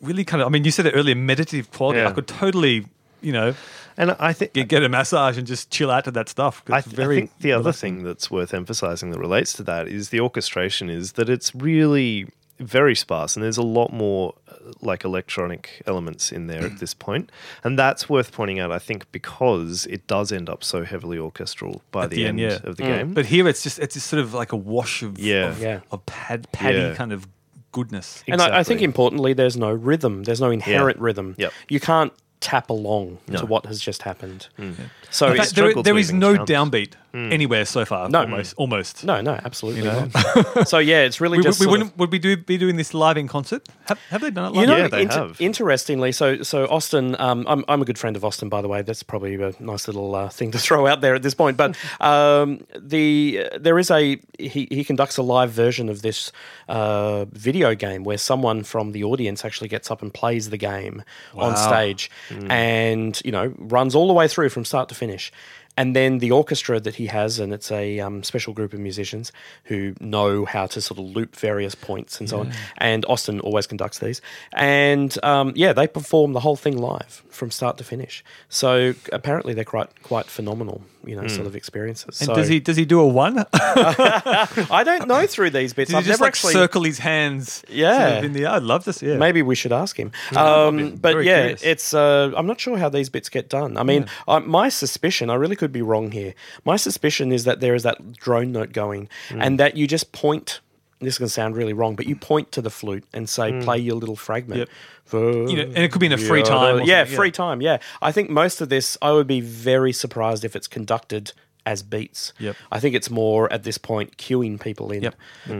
[0.00, 0.46] Really kind of.
[0.46, 2.00] I mean, you said it earlier, meditative quality.
[2.00, 2.08] Yeah.
[2.08, 2.86] I could totally,
[3.20, 3.54] you know,
[3.96, 6.62] And I think get, get a massage and just chill out to that stuff.
[6.70, 9.88] I, it's th- I think the other thing that's worth emphasizing that relates to that
[9.88, 12.28] is the orchestration is that it's really
[12.58, 16.94] very sparse and there's a lot more uh, like electronic elements in there at this
[17.06, 17.30] point
[17.62, 21.82] and that's worth pointing out i think because it does end up so heavily orchestral
[21.92, 22.70] by At the, the end, end, yeah.
[22.70, 25.18] of the game But here it's just it's just sort of like a wash of
[25.18, 25.50] Yeah.
[25.50, 25.80] of, Yeah.
[25.90, 26.94] of pad, paddy Yeah.
[26.94, 27.28] kind of
[27.76, 28.24] goodness.
[28.26, 30.22] And I, I think importantly, there's no rhythm.
[30.24, 31.34] There's no inherent rhythm.
[31.36, 31.52] Yep.
[31.68, 33.40] You can't tap along No.
[33.40, 34.48] to what has just happened.
[34.58, 34.74] Mm.
[35.10, 36.48] So In it it's, fact, there, struggled there to no count.
[36.48, 38.10] downbeat anywhere so far.
[38.10, 38.20] No.
[38.24, 38.54] almost.
[38.58, 39.02] Almost.
[39.04, 40.08] no, no, absolutely You know?
[40.54, 40.68] not.
[40.68, 42.76] so yeah, it's really We, just we sort of- wouldn't, would we do, be doing
[42.76, 43.66] this live in concert?
[43.86, 44.60] Have, have they done it live?
[44.60, 45.40] You know, Yeah, they inter- have.
[45.40, 48.82] interestingly, so so Austin, um, I'm I'm a good friend of Austin, by the way.
[48.82, 51.56] That's probably a nice little uh, thing to throw out there at this point.
[51.56, 56.32] But um, the uh, there is a he, he conducts a live version of this
[56.68, 61.02] uh, video game where someone from the audience actually gets up and plays the game
[61.34, 61.54] on Wow.
[61.54, 62.10] stage,
[62.50, 65.32] and you know runs all the way through from start to finish.
[65.76, 69.32] And then the orchestra that he has, and it's a um, special group of musicians
[69.64, 72.52] who know how to sort of loop various points and so on.
[72.78, 74.20] And Austin always conducts these.
[74.52, 78.24] And um, yeah, they perform the whole thing live from start to finish.
[78.48, 82.20] So apparently they're quite quite phenomenal, you know, sort of experiences.
[82.20, 83.44] And so does he does he do a one?
[83.52, 85.90] I don't know through these bits.
[85.90, 86.52] Does he I've just never like actually.
[86.54, 87.62] circle his hands?
[87.68, 87.98] Yeah.
[87.98, 88.46] sort of in the?
[88.46, 89.18] I'd love to see it.
[89.18, 90.12] Maybe we should ask him.
[90.30, 91.62] I'd Um, but yeah, curious.
[91.62, 91.94] it's.
[91.94, 93.76] Uh, I'm not sure how these bits get done.
[93.76, 95.28] I mean, I, my suspicion.
[95.28, 96.34] I really could be wrong here.
[96.64, 100.60] My suspicion is that there is that drone note going, and that you just point.
[100.98, 103.60] This is going to sound really wrong, but you point to the flute and say,
[103.60, 104.68] "Play your little fragment." Yep.
[105.04, 107.32] For You know, and it could be in a free yeah, time yeah, free yeah.
[107.32, 107.60] time.
[107.60, 111.32] Yeah, I think most of this, I would be very surprised if it's conducted
[111.66, 112.32] as beats.
[112.38, 112.56] Yep.
[112.72, 115.02] I think it's more at this point cueing people in.
[115.02, 115.16] Yep.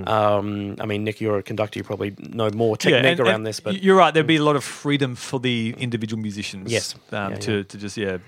[0.08, 1.78] Um, I mean, Nick, you're a conductor.
[1.78, 4.14] You probably know more Yeah, technique and- around and this, but you're right.
[4.14, 6.70] There'd be a lot of freedom for the individual musicians.
[6.72, 6.94] Yes.
[7.12, 7.62] um, Yeah, to yeah.
[7.64, 8.18] to just yeah,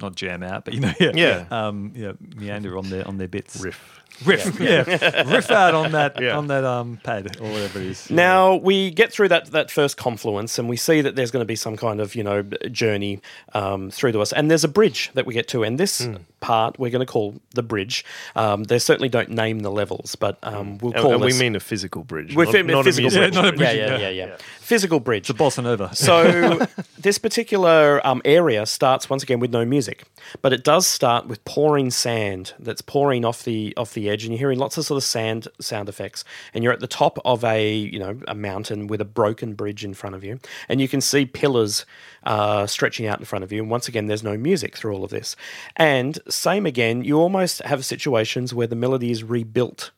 [0.00, 1.44] not jam out, but you know yeah, Yeah.
[1.50, 3.60] um, yeah, meander on their on their bits.
[3.60, 4.82] riff riff, yeah,
[5.34, 6.36] riff out on that Yeah.
[6.36, 8.10] on that um pad or whatever it is.
[8.10, 11.46] Now we get through that that first confluence, and we see that there's going to
[11.46, 13.20] be some kind of you know journey
[13.54, 16.16] um, through to us, and there's a bridge that we get to, and this Hmm.
[16.40, 18.04] part we're going to call the bridge.
[18.36, 21.40] Um, they certainly don't name the levels, but um, we'll and, call and we this.
[21.40, 23.34] mean a physical bridge we're not, fi- not physical a musical bridge.
[23.34, 24.08] Yeah, not a bridge, yeah, yeah, yeah.
[24.10, 24.36] yeah, yeah.
[24.60, 25.26] Physical bridge.
[25.28, 25.90] the bossa nova.
[25.94, 26.66] So
[26.98, 30.04] this particular um, area starts once again with no music,
[30.42, 34.32] but it does start with pouring sand that's pouring off the off the edge, and
[34.32, 36.24] you're hearing lots of sort of sand sound effects.
[36.52, 39.84] And you're at the top of a you know a mountain with a broken bridge
[39.84, 40.38] in front of you,
[40.68, 41.86] and you can see pillars
[42.24, 43.62] uh, stretching out in front of you.
[43.62, 45.36] And once again, there's no music through all of this.
[45.76, 49.90] And same again, you almost have situations where the melody is rebuilt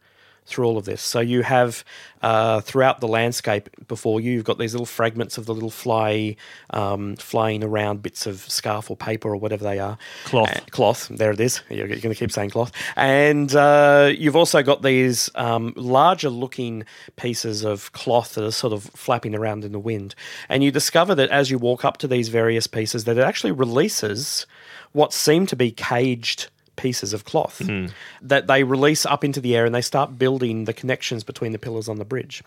[0.44, 1.02] through all of this.
[1.02, 1.84] So you have
[2.20, 6.36] uh, throughout the landscape before you, you've got these little fragments of the little fly
[6.70, 9.98] um, flying around bits of scarf or paper or whatever they are.
[10.24, 10.56] Cloth.
[10.56, 11.08] Uh, cloth.
[11.08, 11.62] There it is.
[11.68, 12.72] You're going to keep saying cloth.
[12.96, 16.84] And uh, you've also got these um, larger looking
[17.16, 20.14] pieces of cloth that are sort of flapping around in the wind.
[20.48, 23.52] And you discover that as you walk up to these various pieces, that it actually
[23.52, 24.46] releases
[24.92, 27.60] what seem to be caged pieces of cloth
[28.20, 31.58] that they release up into the air and they start building the connections between the
[31.58, 32.42] pillars on the bridge.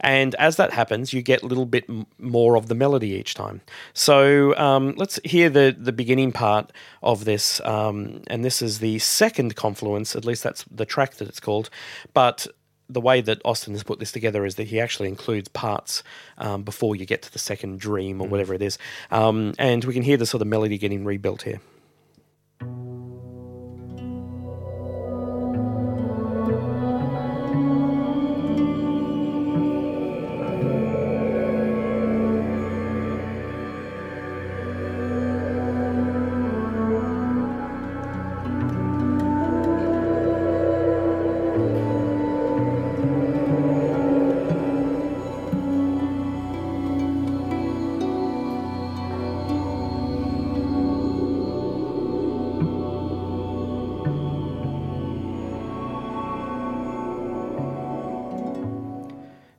[0.00, 3.34] And as that happens, you get a little bit m- more of the melody each
[3.34, 3.60] time.
[3.92, 6.72] So um, let's hear the, the beginning part
[7.02, 7.60] of this.
[7.64, 11.70] Um, and this is the second confluence, at least that's the track that it's called.
[12.14, 12.46] But
[12.88, 16.02] the way that Austin has put this together is that he actually includes parts
[16.38, 18.78] um, before you get to the second dream or whatever it is.
[19.10, 21.60] Um, and we can hear the sort of melody getting rebuilt here.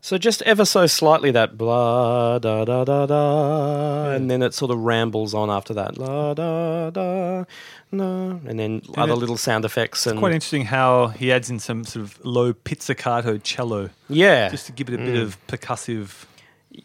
[0.08, 4.72] So just ever so slightly that blah da da da da, and then it sort
[4.72, 5.98] of rambles on after that.
[5.98, 7.44] La da da
[7.92, 11.60] no, and then other it- little sound effects and Quite interesting how he adds in
[11.60, 13.90] some sort of low pizzicato cello.
[14.08, 15.24] Yeah, just to give it a bit mm.
[15.24, 16.24] of percussive.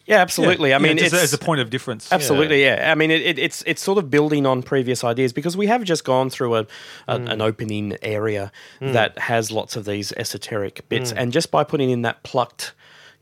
[0.05, 0.71] yeah, absolutely.
[0.71, 2.11] Yeah, I mean, yeah, just it's as a point of difference.
[2.11, 2.91] Absolutely, yeah.
[2.91, 5.85] I mean, it, it, it's it's sort of building on previous ideas because we have
[5.85, 6.67] just gone through a,
[7.07, 7.31] a mm.
[7.31, 8.51] an opening area
[8.81, 8.91] mm.
[8.91, 12.73] that has lots of these esoteric bits, and just by putting in that plucked,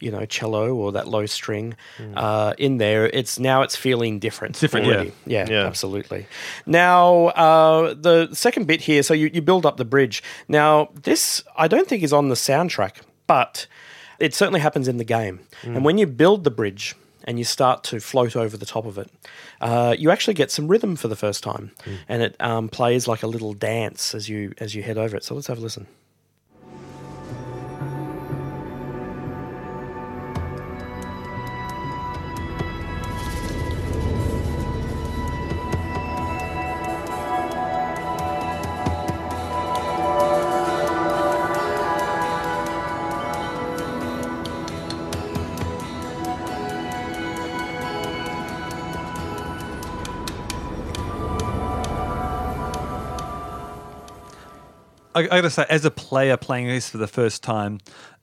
[0.01, 1.75] you know, cello or that low string
[2.15, 4.59] uh, in there, it's now it's feeling different.
[4.59, 5.03] different, yeah.
[5.25, 5.65] yeah, Yeah.
[5.67, 6.25] absolutely.
[6.65, 10.23] Now, uh, the second bit here, so you, you build up the bridge.
[10.47, 13.67] Now, this I don't think is on the soundtrack, but
[14.19, 15.39] it certainly happens in the game.
[15.63, 18.97] And when you build the bridge and you start to float over the top of
[18.97, 19.09] it,
[19.61, 21.71] uh, you actually get some rhythm for the first time,
[22.09, 25.23] and it um, plays like a little dance as you as you head over it.
[25.23, 25.85] So let's have a listen.
[55.29, 57.79] I, I gotta say, as a player playing this for the first time,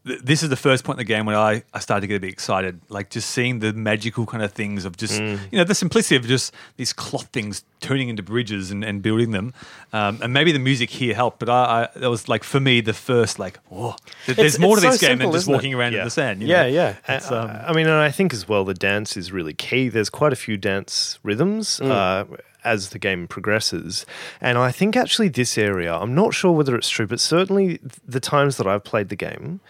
[0.07, 2.17] th- this is the first point in the game when I, I started to get
[2.17, 2.81] a bit excited.
[2.89, 6.25] Like just seeing the magical kind of things of just, you know, the simplicity of
[6.27, 9.55] just these cloth things turning into bridges and, and building them.
[9.93, 12.81] Um, and maybe the music here helped, but I, I that was like, for me,
[12.81, 13.95] the first, like, oh,
[14.27, 15.57] th- there's It's- more it's to this so game simple, than just isn't it?
[15.57, 16.05] walking around in Yeah.
[16.05, 16.43] the sand.
[16.43, 16.69] you Yeah, know?
[16.69, 16.97] yeah.
[17.09, 19.89] It's, Uh, um, I mean, and I think as well, the dance is really key.
[19.89, 22.25] There's quite a few dance rhythms uh,
[22.65, 24.05] as the game progresses.
[24.41, 28.21] And I think actually this area, I'm not sure whether it's true, but certainly the
[28.21, 29.61] times that I've played the game,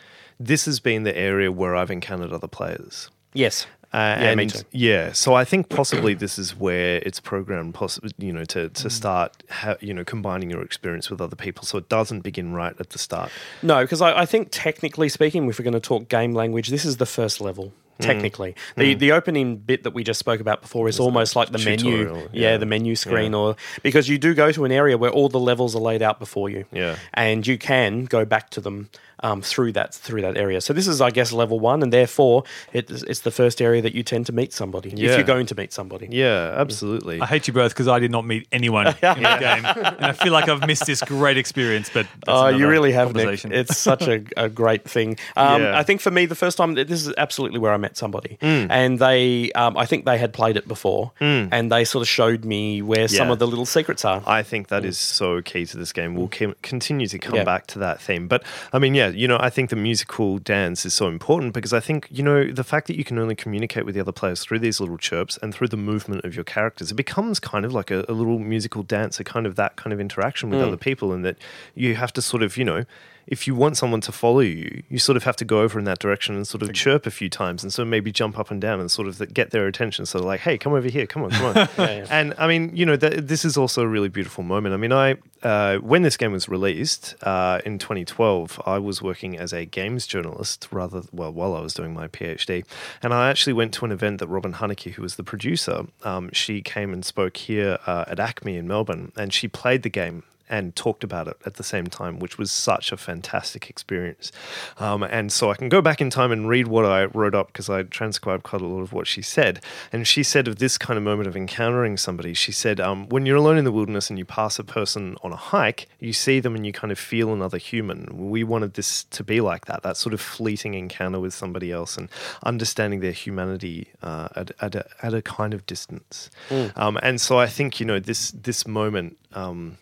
[0.40, 3.10] this has been the area where I've encountered other players.
[3.34, 3.66] Yes.
[3.92, 8.32] Uh, Yeah, and yeah, so I think possibly this is where it's programmed, possibly you
[8.34, 8.72] know, to Mm.
[8.74, 12.52] to start, ha- you know, combining your experience with other people, so it doesn't begin
[12.52, 13.30] right at the start.
[13.62, 16.84] No, because I, I think technically speaking, if we're going to talk game language, this
[16.84, 17.72] is the first level.
[18.00, 18.04] Mm.
[18.04, 21.58] Technically, the the opening bit that we just spoke about before is almost like the
[21.58, 22.26] menu, yeah.
[22.32, 22.56] yeah.
[22.56, 23.38] the menu screen, Yeah.
[23.38, 26.20] or because you do go to an area where all the levels are laid out
[26.20, 26.96] before you, Yeah.
[27.14, 28.88] and you can go back to them
[29.20, 30.60] um, through that through that area.
[30.60, 33.94] So this is, I guess, level one, and therefore it's, it's the first area that
[33.94, 36.08] you tend to meet somebody if you're going to meet somebody.
[36.10, 37.20] Yeah, absolutely.
[37.20, 39.00] I hate you both because I did not meet anyone in the
[39.40, 41.90] game, and I feel like I've missed this great experience.
[41.92, 43.44] But that's Oh, you really have, Nick.
[43.44, 45.18] It's such a, a great thing.
[45.36, 45.78] Um, Yeah.
[45.78, 48.38] I think for me, the first time, this is absolutely where I met somebody.
[48.40, 48.66] Mm.
[48.70, 52.44] And they, um, I think they had played it before, and they sort of showed
[52.44, 54.22] me where some of the little secrets are.
[54.26, 56.14] I think that is so key to this game.
[56.14, 57.44] We'll ke- continue to come Yeah.
[57.44, 58.28] back to that theme.
[58.28, 58.42] But
[58.72, 61.80] I mean, yeah, you know, I think the musical dance is so important because I
[61.80, 64.60] think, you know, the fact that you can only communicate with the other players through
[64.60, 67.90] these little chirps and through the movement of your characters, it becomes kind of like
[67.90, 70.66] a, a little musical dance, a kind of that kind of interaction with hmm.
[70.66, 71.36] other people, and that
[71.74, 72.84] you have to sort of, you know,
[73.28, 75.84] if you want someone to follow you, you sort of have to go over in
[75.84, 78.58] that direction and sort of chirp a few times, and so maybe jump up and
[78.58, 80.06] down and sort of get their attention.
[80.06, 81.68] So like, hey, come over here, come on, come on.
[81.78, 82.06] Yeah, yeah.
[82.10, 84.74] And I mean, you know, th- this is also a really beautiful moment.
[84.74, 89.38] I mean, I uh, when this game was released uh, in 2012, I was working
[89.38, 92.64] as a games journalist rather well while I was doing my PhD,
[93.02, 96.30] and I actually went to an event that Robin Hunicke, who was the producer, um,
[96.32, 100.22] she came and spoke here uh, at ACMI in Melbourne, and she played the game
[100.48, 104.32] and talked about it at the same time, which was such a fantastic experience.
[104.78, 107.48] Um, and so I can go back in time and read what I wrote up
[107.48, 109.60] because I transcribed quite a lot of what she said.
[109.92, 113.26] And she said of this kind of moment of encountering somebody, she said, um, when
[113.26, 116.40] you're alone in the wilderness and you pass a person on a hike, you see
[116.40, 118.30] them and you kind of feel another human.
[118.30, 121.96] We wanted this to be like that, that sort of fleeting encounter with somebody else
[121.96, 122.08] and
[122.42, 126.30] understanding their humanity uh, at, at, a, at a kind of distance.
[126.76, 129.16] Um, and so I think, you know, this, this moment.
[129.32, 129.78] Um,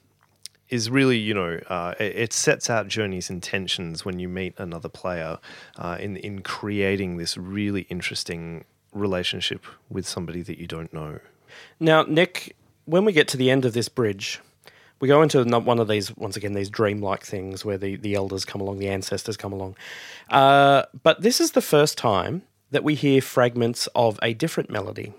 [0.68, 4.88] is really, you know, uh, it, it sets out Journey's intentions when you meet another
[4.88, 5.38] player
[5.78, 11.20] uh, in in creating this really interesting relationship with somebody that you don't know.
[11.78, 14.40] Now, Nick, when we get to the end of this bridge,
[15.00, 18.44] we go into one of these, once again, these dreamlike things where the, the elders
[18.44, 19.76] come along, the ancestors come along.
[20.30, 25.12] Uh, but this is the first time that we hear fragments of a different melody.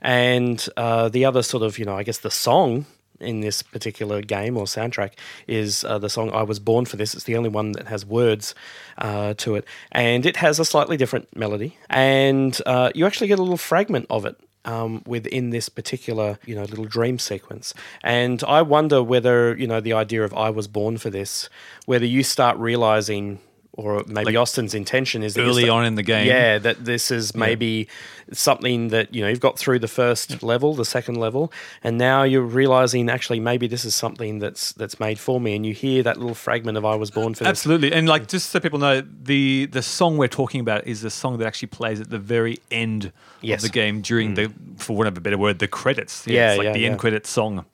[0.00, 2.86] And uh, the other sort of, you know, I guess the song
[3.22, 5.12] in this particular game or soundtrack
[5.46, 7.14] is uh, the song I Was Born for This.
[7.14, 8.54] It's the only one that has words
[8.98, 9.64] uh, to it.
[9.92, 11.76] And it has a slightly different melody.
[11.88, 14.36] And uh, you actually get a little fragment of it.
[14.64, 19.80] Um, within this particular, you know, little dream sequence, and I wonder whether you know
[19.80, 21.48] the idea of "I was born for this,"
[21.86, 23.40] whether you start realizing,
[23.74, 26.26] or maybe Austin's intention is Early on in the game.
[26.26, 27.88] yeah, that this is maybe
[28.32, 31.50] something that you know you've got through the first level, the second level,
[31.82, 35.64] and now you're realizing actually maybe this is something that's that's made for me, and
[35.64, 38.50] you hear that little fragment of "I was born for this." Absolutely, and like just
[38.50, 42.00] so people know, the the song we're talking about is the song that actually plays
[42.00, 43.64] at the very end Yes.
[43.64, 46.24] of the game during the, for want of a better word, the credits.
[46.28, 46.90] Yeah, it's like yeah, the yeah.
[46.90, 47.64] end credits song,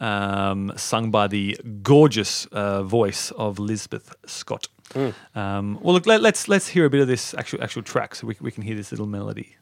[0.00, 4.68] um, sung by the gorgeous uh, voice of Lisbeth Scott.
[4.92, 5.38] Hmm.
[5.38, 8.26] Um, well, look, let, let's let's hear a bit of this actual actual track, so
[8.26, 9.56] we we can hear this little melody.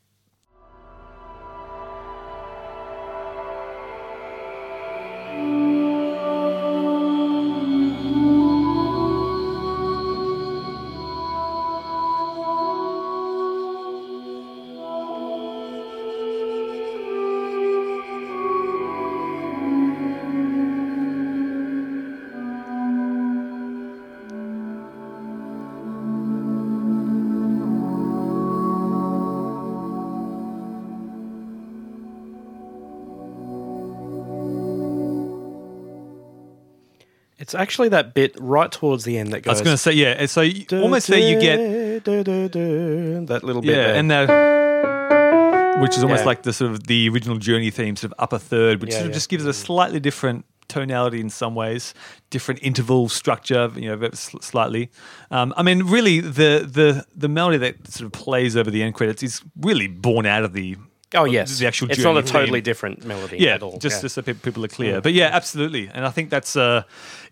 [37.51, 39.51] It's actually that bit right towards the end that goes.
[39.51, 40.25] I was going to say, yeah.
[40.27, 41.57] So you, almost there, you get
[42.05, 43.71] that little bit.
[43.71, 43.95] yeah, there.
[43.97, 46.27] and that which is almost Yeah.
[46.27, 49.07] like the sort of the original journey theme, sort of upper third, which Yeah, sort
[49.07, 49.15] of yeah.
[49.15, 51.93] just gives it a slightly different tonality in some ways,
[52.31, 54.89] different interval structure, you know, slightly.
[55.33, 58.95] Um, I mean, really, the the the melody that sort of plays over the end
[58.95, 60.77] credits is really born out of the
[61.15, 62.65] oh yes, the actual It's not a totally theme.
[62.65, 63.39] different melody.
[63.39, 63.79] yeah, at all.
[63.79, 64.03] just yeah.
[64.03, 65.01] just so pe- people are clear.
[65.01, 66.83] But yeah, absolutely, and I think that's uh,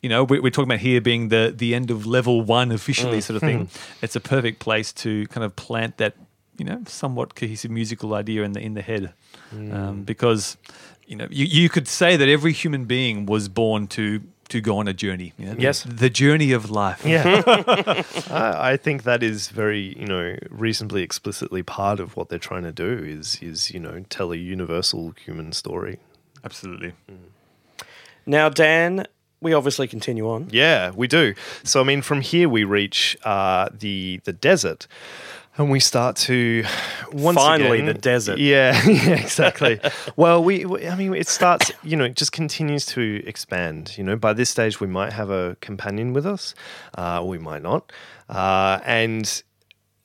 [0.03, 3.20] you know, we- we're talking about here being the the end of level one officially,
[3.20, 3.68] sort of thing.
[4.03, 6.14] It's a perfect place to kind of plant that
[6.59, 9.12] you know somewhat cohesive musical idea in the in the head,
[9.53, 10.57] um, because
[11.07, 14.78] you know you you could say that every human being was born to to go
[14.78, 15.32] on a journey.
[15.38, 15.82] You know, Yes.
[15.82, 17.05] the journey of life.
[17.05, 17.42] Yeah,
[18.30, 22.64] I, I think that is very, you know, reasonably explicitly part of what they're trying
[22.64, 25.99] to do is is you know tell a universal human story.
[26.44, 26.92] absolutely.
[28.26, 29.07] now, Dan,
[29.40, 30.49] we obviously continue on.
[30.51, 31.34] Yeah, we do.
[31.64, 34.86] So I mean, from here we reach uh, the the desert,
[35.59, 36.64] and we start to
[37.12, 38.38] once Finally, again- the desert.
[38.38, 39.80] Yeah, yeah, exactly.
[40.16, 41.72] well, we, we, I mean, it starts.
[41.82, 43.98] You know, it just continues to expand.
[43.98, 46.54] You know, by this stage we might have a companion with us,
[46.96, 47.92] uh, we might not,
[48.28, 49.42] uh, and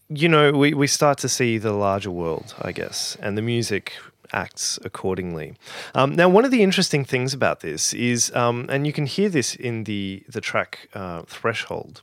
[0.09, 3.93] you know, we, we start to see the larger world, I guess, and the music
[4.31, 5.55] acts accordingly.
[5.95, 9.29] Um, now, one of the interesting things about this is, um, and you can hear
[9.29, 12.01] this in the the track uh, Threshold.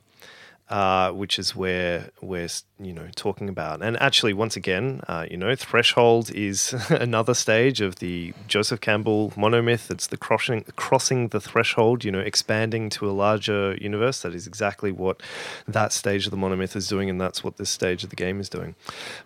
[0.71, 2.47] Uh, which is where we're
[2.79, 7.81] you know talking about, and actually, once again, uh, you know, threshold is another stage
[7.81, 9.91] of the Joseph Campbell monomyth.
[9.91, 14.21] It's the crossing crossing the threshold, you know, expanding to a larger universe.
[14.21, 15.21] That is exactly what
[15.67, 18.39] that stage of the monomyth is doing, and that's what this stage of the game
[18.39, 18.75] is doing.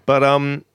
[0.08, 0.66] But um,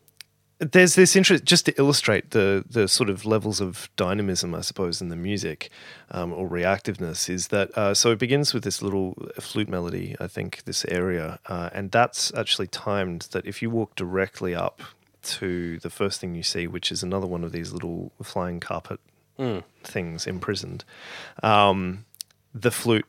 [0.61, 5.01] there's this interest just to illustrate the the sort of levels of dynamism, I suppose,
[5.01, 5.71] in the music
[6.11, 7.31] um, or reactiveness.
[7.31, 8.13] Is that uh, so?
[8.13, 12.67] It begins with this little flute melody, I think, this area, uh, and that's actually
[12.67, 13.23] timed.
[13.33, 14.83] That if you walk directly up
[15.23, 19.01] to the first thing you see, which is another one of these little flying carpet
[19.83, 20.85] things imprisoned,
[21.43, 22.05] um,
[22.55, 23.07] the flute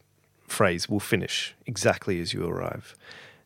[0.47, 2.95] phrase will finish exactly as you arrive.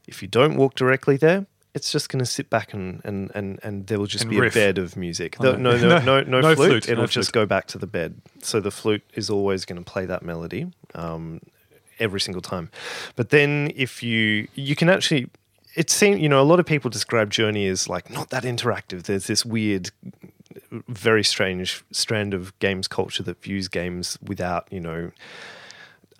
[0.07, 3.59] If you don't walk directly there, it's just going to sit back and, and, and,
[3.61, 4.55] and there will just And be riff.
[4.55, 5.35] a bed of music.
[5.39, 6.69] Oh, no, no, no, no, No flute.
[6.69, 7.43] flute, It'll no just flute.
[7.43, 8.15] go back to the bed.
[8.41, 11.41] So the flute is always going to play that melody um,
[11.99, 12.71] every single time.
[13.15, 15.29] But then if you you can actually
[15.75, 19.03] it seems you know a lot of people describe Journey as like not that interactive.
[19.03, 19.91] There's this weird
[20.87, 25.11] very strange strand of games culture that views games without you know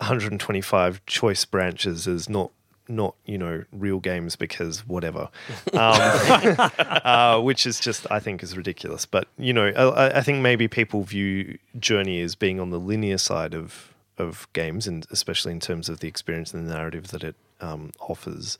[0.00, 2.50] 125 choice branches as not
[2.88, 5.28] not you know real games because whatever.
[5.72, 9.04] Um, uh, which is just i think is ridiculous.
[9.04, 13.18] But you know I, I think maybe people view journey as being on the linear
[13.18, 17.22] side of of games and especially in terms of the experience and the narrative that
[17.22, 18.56] it um, offers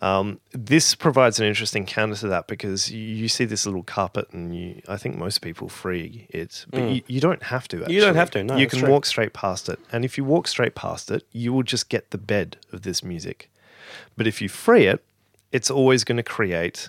[0.00, 4.28] um, this provides an interesting counter to that because you, you see this little carpet
[4.32, 7.78] and you, I think most people free it, but you, you don't have to.
[7.78, 7.92] Actually.
[7.92, 7.94] Mm.
[7.96, 8.90] You don't have to, no, you can true.
[8.90, 12.10] walk straight past it, and if you walk straight past it, you will just get
[12.10, 13.50] the bed of this music.
[14.16, 15.04] But if you free it,
[15.52, 16.88] it's always going to create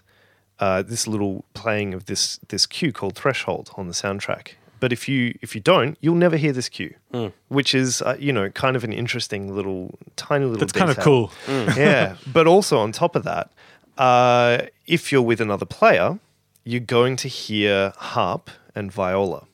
[0.59, 4.53] uh, this little playing of this this cue called threshold on the soundtrack.
[4.81, 7.27] But if you if you don't, you'll never hear this cue, Hmm.
[7.47, 10.59] which is uh, you know kind of an interesting little tiny little.
[10.59, 11.75] That's kind of detail cool.
[11.77, 13.51] yeah, but also on top of that,
[13.97, 16.19] uh, if you're with another player,
[16.65, 19.45] you're going to hear harp and viola,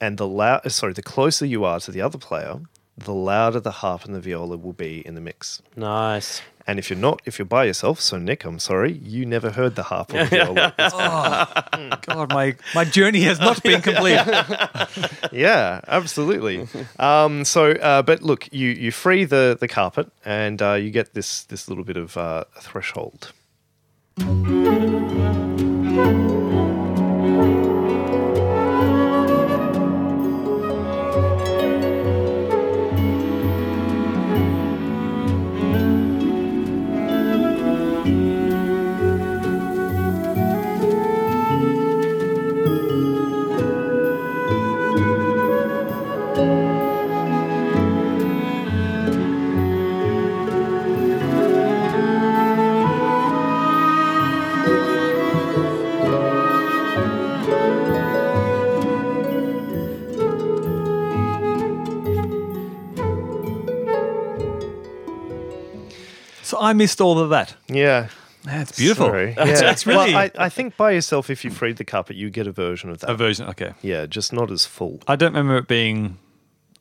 [0.00, 2.60] and the loud sorry, the closer you are to the other player,
[2.96, 5.60] the louder the harp and the viola will be in the mix.
[5.76, 6.40] Nice.
[6.68, 9.74] And if you're not, if you're by yourself, so Nick, I'm sorry, you never heard
[9.74, 10.24] the harp or the
[10.76, 11.98] viola.
[12.02, 14.20] God, my, my journey has not been complete.
[15.32, 16.68] yeah, absolutely.
[16.98, 21.14] Um, so, uh, but look, you you free the the carpet, and uh, you get
[21.14, 23.32] this this little bit of uh, threshold.
[66.68, 67.54] I missed all of that.
[67.68, 68.08] Yeah.
[68.44, 69.06] That's beautiful.
[69.06, 69.34] Sorry.
[69.34, 69.66] That's, Yeah.
[69.66, 72.46] that's really Well, I, I think by yourself, if you freed the carpet, you get
[72.46, 73.10] a version of that.
[73.10, 73.46] a version.
[73.48, 73.72] Okay.
[73.82, 75.00] yeah, just not as full.
[75.06, 76.18] I don't remember it being.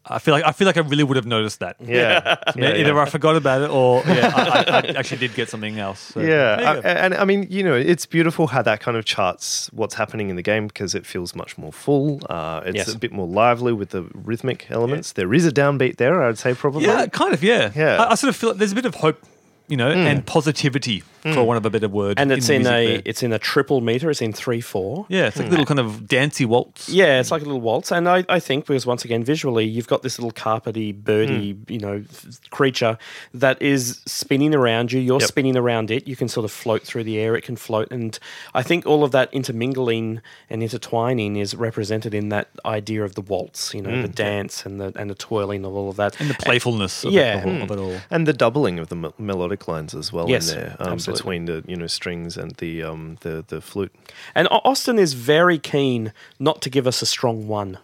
[0.09, 1.75] I feel like I feel like I really would have noticed that.
[1.83, 2.37] Yeah.
[2.55, 2.99] yeah, Either yeah.
[3.01, 5.99] I forgot about it or yeah, I, I, I actually did get something else.
[5.99, 6.21] So.
[6.21, 9.95] Yeah, I- and I mean, you know, it's beautiful how that kind of charts what's
[9.95, 12.21] happening in the game because it feels much more full.
[12.29, 12.93] Uh, it's Yes.
[12.93, 15.11] a bit more lively with the rhythmic elements.
[15.11, 16.85] There is a downbeat there, I'd say, probably.
[16.85, 17.43] Yeah, kind of.
[17.43, 18.01] Yeah, Yeah.
[18.01, 19.25] I, I sort of feel like there's a bit of hope,
[19.67, 21.03] you know, and positivity,
[21.33, 22.17] for want of a better word.
[22.19, 23.01] And it's the in, a there.
[23.03, 24.09] it's in a triple meter.
[24.09, 25.05] It's in three four.
[25.09, 26.87] yeah, it's like a little kind of dancey waltz.
[26.87, 29.87] Yeah, it's like a little waltz, and I, I think because once again visually, you've
[29.87, 31.71] got this little carpety, birdie, Hmm.
[31.73, 32.97] you know, th- creature
[33.33, 34.99] that is spinning around you.
[35.01, 35.27] You're Yep.
[35.27, 36.07] spinning around it.
[36.07, 37.35] You can sort of float through the air.
[37.35, 38.17] It can float, and
[38.53, 43.21] I think all of that intermingling and intertwining is represented in that idea of the
[43.21, 43.73] waltz.
[43.73, 44.01] You know, Hmm.
[44.03, 46.19] the dance and the and the twirling of all of that.
[46.21, 47.03] and the playfulness.
[47.03, 47.39] Of Yeah.
[47.45, 47.97] it, of, of it all.
[48.09, 49.11] And the doubling of the me-
[49.57, 52.83] melodic lines as well Yes, in there um, between the you know strings and the
[52.83, 53.93] um, the the flute.
[54.35, 57.77] And Austin is very keen not to give us a strong one.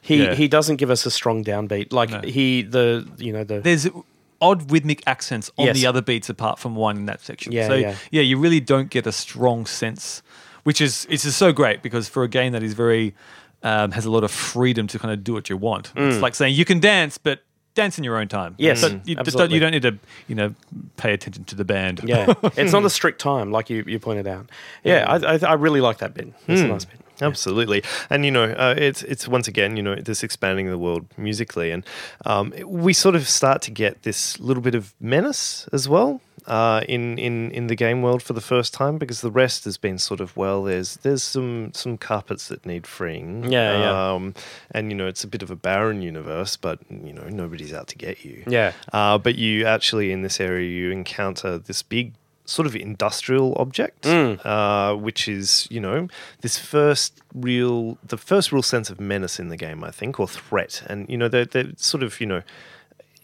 [0.00, 0.34] he Yeah.
[0.34, 1.92] he doesn't give us a strong downbeat.
[1.92, 2.20] Like No.
[2.20, 3.88] he the you know the There's
[4.40, 5.76] odd rhythmic accents on Yes.
[5.76, 7.52] the other beats apart from one in that section.
[7.52, 8.22] Yeah, so yeah.
[8.22, 10.22] you really don't get a strong sense,
[10.64, 13.14] which is it's just so great because for a game that is very
[13.64, 15.92] um, has a lot of freedom to kind of do what you want.
[15.94, 17.38] It's like saying you can dance, but
[17.74, 18.52] dance in your own time.
[18.52, 18.56] Mm.
[18.58, 19.98] Yes, but you, just don't, you don't need to
[20.28, 20.54] you know
[20.96, 22.00] pay attention to the band.
[22.04, 24.48] Yeah, it's not a strict time like you, you pointed out.
[24.84, 26.32] Yeah, I, I, I really like that bit.
[26.48, 27.00] It's a nice bit.
[27.20, 31.06] Absolutely, and you know, uh, it's it's once again, you know, this expanding the world
[31.16, 31.84] musically, and
[32.24, 36.82] um, we sort of start to get this little bit of menace as well uh,
[36.88, 39.98] in in in the game world for the first time because the rest has been
[39.98, 44.12] sort of well, there's there's some some carpets that need freeing, Yeah, yeah.
[44.14, 44.34] um,
[44.70, 47.86] and you know, it's a bit of a barren universe, but you know, nobody's out
[47.88, 48.72] to get you, Yeah.
[48.92, 52.12] uh, but you actually in this area you encounter this big
[52.44, 56.08] sort of industrial object, uh, which is you know
[56.40, 60.26] this first real the first real sense of menace in the game, I think, or
[60.26, 62.42] threat, and you know they're, they're sort of you know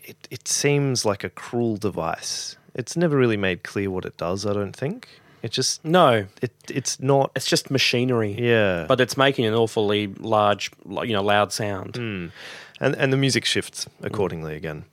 [0.05, 2.57] it it seems like a cruel device.
[2.75, 4.47] It's never really made clear what it does.
[4.47, 5.09] I don't think
[5.43, 8.35] it just No, it it's not it's just machinery.
[8.39, 11.97] yeah But it's making an awfully large, you know, loud sound.
[11.97, 12.27] Hmm.
[12.81, 14.85] and and the music shifts accordingly again.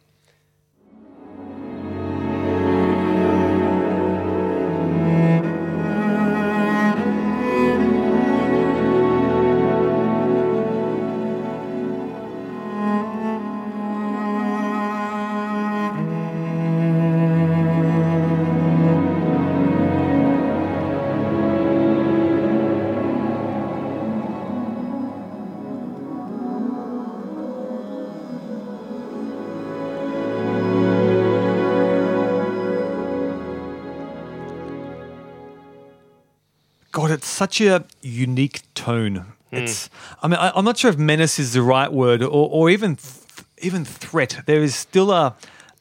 [37.36, 39.26] Such a unique tone.
[39.52, 39.90] It's,
[40.22, 42.98] I mean, I, I'm not sure if menace is the right word, or, or even,
[42.98, 44.42] th- even threat.
[44.46, 45.34] There is still a,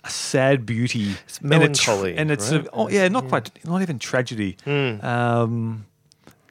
[0.05, 2.67] a sad beauty, it's melancholy, and it's, right?
[2.67, 4.57] a, oh yeah, not quite, not even tragedy.
[4.67, 5.87] Um,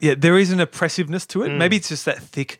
[0.01, 1.49] yeah, there is an oppressiveness to it.
[1.49, 2.60] Maybe it's just that thick,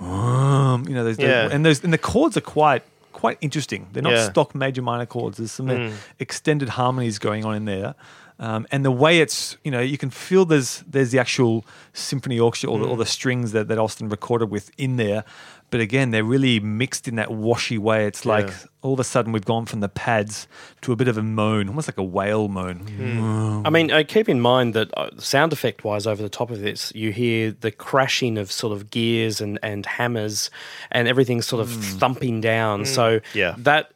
[0.00, 1.48] um, you know, there's, Yeah.
[1.52, 2.82] and those and the chords are quite
[3.12, 3.88] quite interesting.
[3.92, 4.30] They're not Yeah.
[4.30, 5.36] stock major minor chords.
[5.38, 7.94] There's some uh, extended harmonies going on in there.
[8.40, 12.38] Um, and the way it's, you know, you can feel there's there's the actual symphony
[12.38, 15.24] orchestra or, the, or the strings that, that Austin recorded with in there.
[15.70, 18.06] But again, they're really mixed in that washy way.
[18.06, 18.54] It's like Yeah.
[18.80, 20.46] all of a sudden we've gone from the pads
[20.82, 23.62] to a bit of a moan, almost like a whale moan.
[23.66, 26.60] I mean, uh, keep in mind that uh, sound effect wise, over the top of
[26.60, 30.48] this, you hear the crashing of sort of gears and, and hammers,
[30.90, 32.84] and everything's sort of thumping down.
[32.86, 33.54] So Yeah.
[33.58, 33.90] that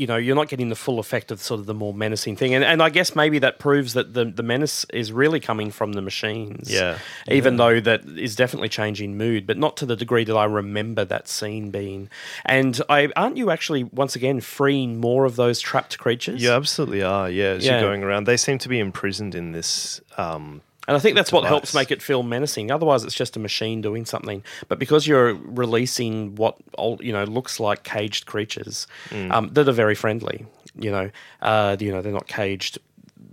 [0.00, 2.54] you know you're not getting the full effect of sort of the more menacing thing,
[2.54, 5.92] and and I guess maybe that proves that the the menace is really coming from
[5.92, 6.72] the machines.
[6.72, 6.98] Yeah.
[7.28, 11.04] even though that is definitely changing mood, but not to the degree that I remember
[11.04, 12.08] that scene being.
[12.46, 16.42] And I aren't you actually once again freeing more of those trapped creatures?
[16.42, 17.28] You absolutely are.
[17.30, 17.72] Yeah, as Yeah.
[17.80, 20.00] you're going around, they seem to be imprisoned in this.
[20.16, 22.72] Um, And I think that's what helps make it feel menacing.
[22.72, 24.42] Otherwise, it's just a machine doing something.
[24.66, 26.56] But because you're releasing what
[27.00, 29.30] you know looks like caged creatures Mm.
[29.30, 31.10] um, that are very friendly, you know,
[31.42, 32.80] uh, you know they're not caged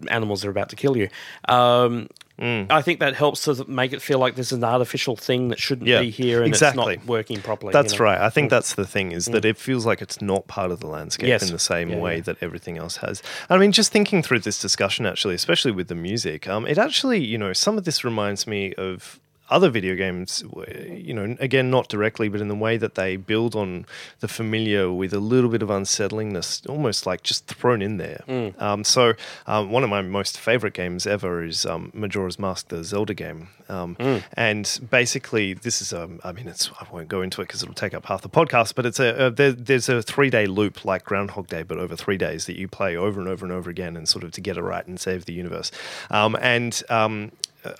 [0.08, 1.10] animals that are about to kill you.
[1.49, 2.67] Um, Mm.
[2.69, 5.59] I think that helps to make it feel like this is an artificial thing that
[5.59, 6.93] shouldn't Yeah, be here and exactly.
[6.95, 7.73] it's not working properly.
[7.73, 8.05] that's you know.
[8.05, 8.21] right.
[8.21, 10.88] I think that's the thing is that it feels like it's not part of the
[10.88, 11.41] landscape Yes.
[11.47, 12.21] in the same Yeah, way yeah.
[12.21, 13.23] that everything else has.
[13.49, 17.23] I mean, just thinking through this discussion, actually, especially with the music, um, it actually,
[17.23, 19.19] you know, some of this reminds me of
[19.49, 20.43] other video games,
[20.89, 23.85] you know, again, not directly, but in the way that they build on
[24.19, 28.23] the familiar with a little bit of unsettlingness, almost like just thrown in there.
[28.27, 28.61] Mm.
[28.61, 29.13] Um, so,
[29.45, 33.49] um, one of my most favorite games ever is um, Majora's Mask, the Zelda game.
[33.69, 34.23] Um, Mm.
[34.33, 37.73] And basically, this is, um, I mean, it's, I won't go into it because it'll
[37.73, 40.85] take up half the podcast, but it's a, a there, there's a three day loop
[40.85, 43.69] like Groundhog Day, but over three days that you play over and over and over
[43.69, 45.71] again and sort of to get it right and save the universe.
[46.09, 47.31] Um, and um,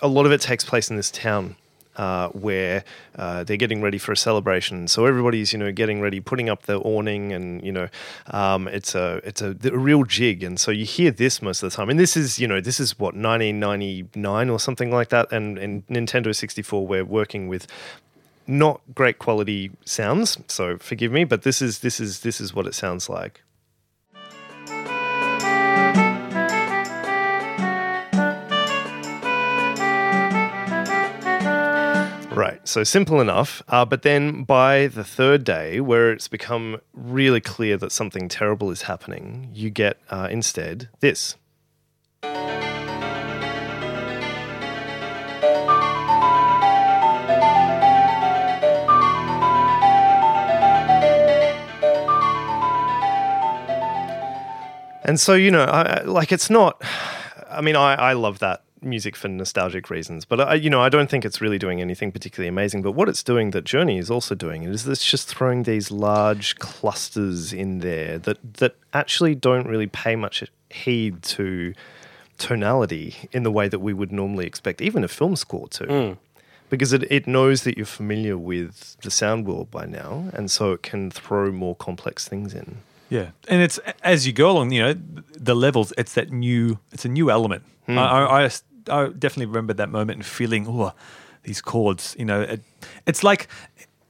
[0.02, 1.56] a lot of it takes place in this town
[1.98, 2.84] uh, where
[3.16, 4.86] uh, they're getting ready for a celebration.
[4.86, 7.88] So everybody's, you know, getting ready, putting up the awning, and you know,
[8.28, 10.42] um, it's a it's a, a real jig.
[10.44, 11.90] And so you hear this most of the time.
[11.90, 15.30] And this is, you know, this is what 1999 or something like that.
[15.32, 17.66] And in Nintendo 64, we're working with
[18.46, 20.38] not great quality sounds.
[20.46, 23.42] So forgive me, but this is this is this is what it sounds like.
[32.38, 33.64] Right, so simple enough.
[33.66, 38.70] Uh, but then by the third day, where it's become really clear that something terrible
[38.70, 41.34] is happening, you get uh, instead this.
[55.02, 56.80] And so, you know, I, like it's not,
[57.50, 60.88] I mean, I, I love that music for nostalgic reasons, but I, you know, I
[60.88, 62.82] don't think it's really doing anything particularly amazing.
[62.82, 66.58] But what it's doing that Journey is also doing is it's just throwing these large
[66.58, 71.74] clusters in there that, that actually don't really pay much heed to
[72.38, 75.84] tonality in the way that we would normally expect, even a film score to.
[75.84, 76.12] Hmm.
[76.70, 80.72] Because it, it knows that you're familiar with the sound world by now, and so
[80.72, 82.78] it can throw more complex things in.
[83.08, 84.94] Yeah, and it's as you go along, you know,
[85.32, 85.94] the levels.
[85.96, 86.78] It's that new.
[86.92, 87.64] It's a new element.
[87.86, 87.98] Hmm.
[87.98, 88.50] I, I, I,
[88.88, 90.92] I definitely remember that moment and feeling, oh,
[91.42, 92.16] these chords.
[92.18, 92.62] You know, it,
[93.06, 93.48] it's like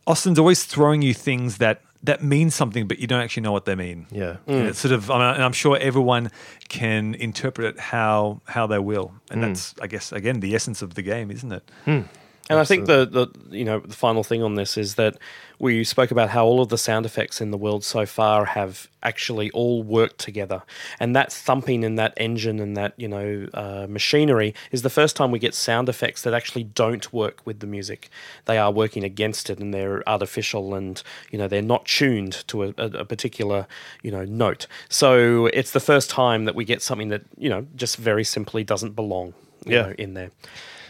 [0.06, 3.64] Austin's always throwing you things that that mean something, but you don't actually know what
[3.64, 4.06] they mean.
[4.10, 4.36] Yeah.
[4.46, 4.68] And mm.
[4.68, 6.30] it's sort of, I mean, and I'm sure everyone
[6.68, 9.46] can interpret it how how they will, and mm.
[9.46, 11.70] that's, I guess, again, the essence of the game, isn't it?
[11.84, 12.02] Hmm.
[12.50, 15.18] And I think the, the you know the final thing on this is that
[15.58, 18.88] we spoke about how all of the sound effects in the world so far have
[19.02, 20.62] actually all worked together,
[21.00, 25.16] and that thumping in that engine and that you know uh, machinery is the first
[25.16, 28.08] time we get sound effects that actually don't work with the music.
[28.44, 32.64] They are working against it, and they're artificial, and you know they're not tuned to
[32.64, 33.66] a, a, particular
[34.02, 34.66] you know note.
[34.88, 38.64] So it's the first time that we get something that you know just very simply
[38.64, 39.34] doesn't belong.
[39.66, 39.82] You Yeah.
[39.82, 40.30] know, in there.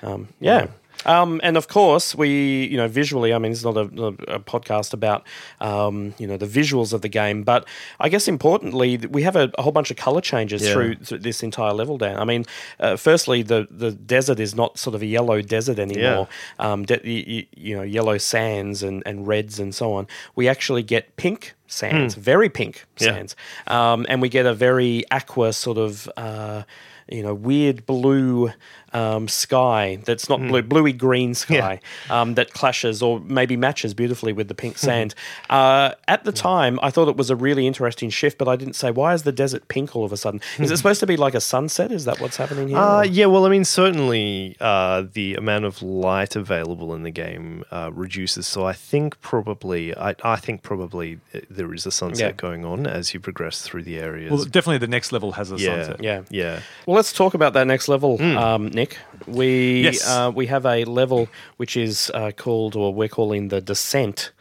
[0.02, 0.66] Um, yeah.
[1.06, 4.92] Um, and of course, we, you know, visually, I mean, it's not a, a podcast
[4.92, 5.24] about,
[5.60, 7.66] um, you know, the visuals of the game, but
[8.00, 10.72] I guess importantly, we have a, a whole bunch of color changes Yeah.
[10.72, 12.18] through, through this entire level down.
[12.18, 12.44] I mean,
[12.80, 16.28] uh, firstly, the, the desert is not sort of a yellow desert anymore.
[16.58, 20.08] Um, de- y- y- you know, yellow sands and, and reds and so on.
[20.34, 23.04] We actually get pink sands, very pink Hmm.
[23.04, 23.12] Yeah.
[23.12, 23.36] sands.
[23.68, 26.64] Um, and we get a very aqua sort of, uh,
[27.10, 28.50] you know, weird blue
[28.92, 34.32] um, sky that's not blue, bluey green sky um, that clashes or maybe matches beautifully
[34.32, 35.14] with the pink sand.
[35.50, 38.74] uh, at the time, I thought it was a really interesting shift, but I didn't
[38.74, 40.40] say, why is the desert pink all of a sudden?
[40.58, 41.92] Is it supposed to be like a sunset?
[41.92, 42.78] Is that what's happening here?
[42.78, 47.64] Uh, yeah, well, I mean, certainly uh, the amount of light available in the game
[47.70, 48.46] uh, reduces.
[48.46, 52.32] So I think probably, I, I think probably uh, there is a sunset Yeah.
[52.32, 54.30] going on as you progress through the areas.
[54.30, 56.02] Well, definitely the next level has a yeah, sunset.
[56.02, 56.22] Yeah.
[56.30, 56.60] yeah.
[56.86, 58.87] Well, let's talk about that next level, um, Nick.
[59.26, 60.06] We Yes.
[60.08, 64.32] uh, we have a level which is uh, called, or we're calling the descent.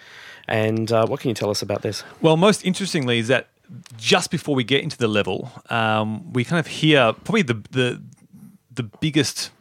[0.48, 2.04] And uh, what can you tell us about this?
[2.22, 3.48] Well, most interestingly is that
[3.98, 8.02] just before we get into the level, um, we kind of hear probably the the
[8.74, 9.52] the biggest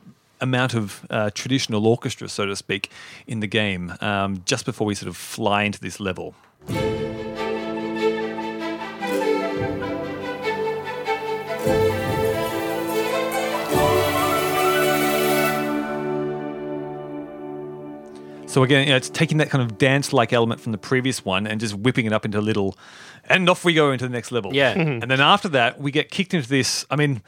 [0.41, 2.91] amount of uh, traditional orchestra, so to speak,
[3.27, 3.95] in the game.
[4.01, 6.35] Um, just before we sort of fly into this level.
[18.57, 21.47] So again, you know, it's taking that kind of dance-like element from the previous one
[21.47, 22.75] and just whipping it up into a little,
[23.27, 24.55] and off we go into the next level.
[24.55, 24.71] Yeah.
[24.71, 26.87] and then after that, we get kicked into this.
[26.91, 27.21] I mean,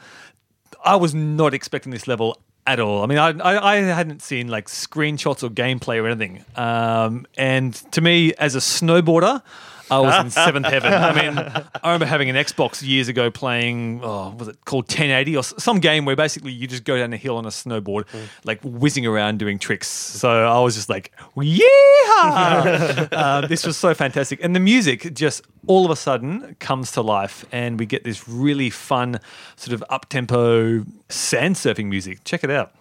[0.83, 3.03] I was not expecting this level at all.
[3.03, 6.43] I mean, I, I, I hadn't seen like screenshots or gameplay or anything.
[6.55, 9.43] Um, and to me, as a snowboarder,
[9.91, 10.93] I was in seventh heaven.
[10.93, 15.37] I mean, I remember having an Xbox years ago playing, oh, was it called 1080
[15.37, 18.05] or some game where basically you just go down a hill on a snowboard,
[18.43, 19.87] like whizzing around doing tricks.
[19.87, 23.07] So I was just like, yeah!
[23.11, 24.43] uh, this was so fantastic.
[24.43, 28.27] And the music just all of a sudden comes to life, and we get this
[28.27, 29.19] really fun,
[29.55, 32.23] sort of up tempo sand surfing music.
[32.23, 32.73] Check it out.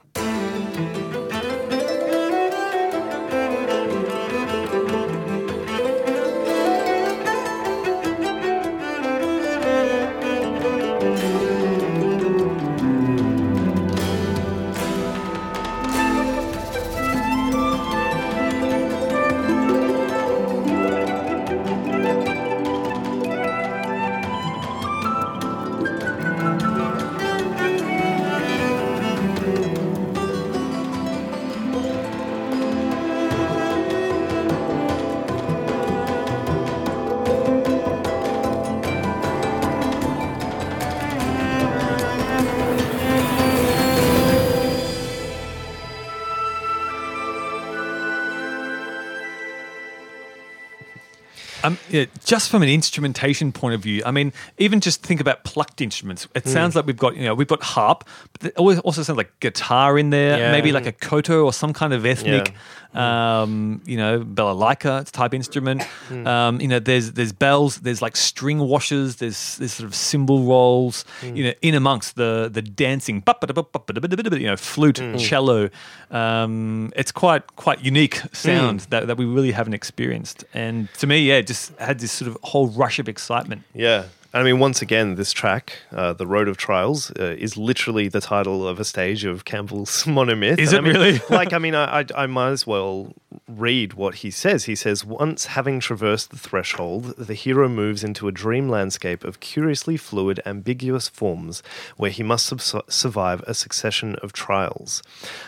[52.28, 56.28] Just from an instrumentation point of view, I mean, even just think about plucked instruments.
[56.34, 59.32] It sounds like we've got, you know, we've got harp, but it also sounds like
[59.40, 60.52] guitar in there, Yeah.
[60.52, 62.52] maybe like a koto or some kind of ethnic,
[62.94, 65.82] um, you know, balalaika type instrument.
[66.10, 70.42] Um, you know, there's there's bells, there's like string washers, there's there's sort of cymbal
[70.44, 75.70] rolls, you know, in amongst the the dancing, you know, flute, cello.
[76.10, 80.44] Um, it's quite quite unique sound that, that we really haven't experienced.
[80.54, 83.62] And to me, yeah, it just had this sort of whole rush of excitement.
[83.74, 84.04] Yeah.
[84.34, 88.20] I mean, once again, this track, uh, "The Road of Trials," uh, is literally the
[88.20, 90.58] title of a stage of Campbell's monomyth.
[90.58, 91.20] Is it I mean, really?
[91.30, 93.14] like, I mean, I, I, I might as well
[93.46, 94.64] read what he says.
[94.64, 99.40] He says, "Once having traversed the threshold, the hero moves into a dream landscape of
[99.40, 101.62] curiously fluid, ambiguous forms,
[101.96, 102.52] where he must
[102.90, 105.02] survive a succession of trials."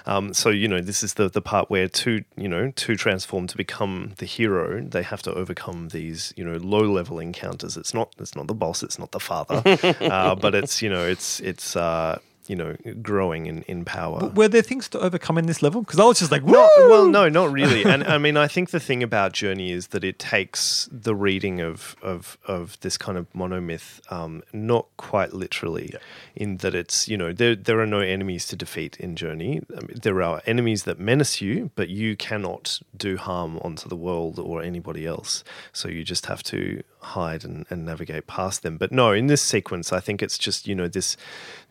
[0.07, 3.47] Um, so, you know, this is the the part where two, you know, two transform
[3.47, 4.81] to become the hero.
[4.83, 7.77] They have to overcome these, you know, low level encounters.
[7.77, 8.83] It's not, it's not the boss.
[8.83, 9.63] It's not the father,
[10.01, 11.77] uh, but it's, you know, it's it's.
[11.77, 12.19] Uh,
[12.51, 14.29] you know, growing in, in power.
[14.35, 15.83] Were there things to overcome in this level?
[15.83, 17.85] Because I was just like, Not, well, no, not really.
[17.85, 21.61] And I mean, I think the thing about Journey is that it takes the reading
[21.61, 25.95] of of, of this kind of monomyth um, not quite literally,
[26.35, 29.63] in that it's you know there there are no enemies to defeat in Journey.
[29.71, 33.97] I mean, there are enemies that menace you, but you cannot do harm onto the
[33.97, 35.45] world or anybody else.
[35.73, 38.77] So you just have to hide and, and navigate past them.
[38.77, 41.17] But no, in this sequence, I think it's just you know this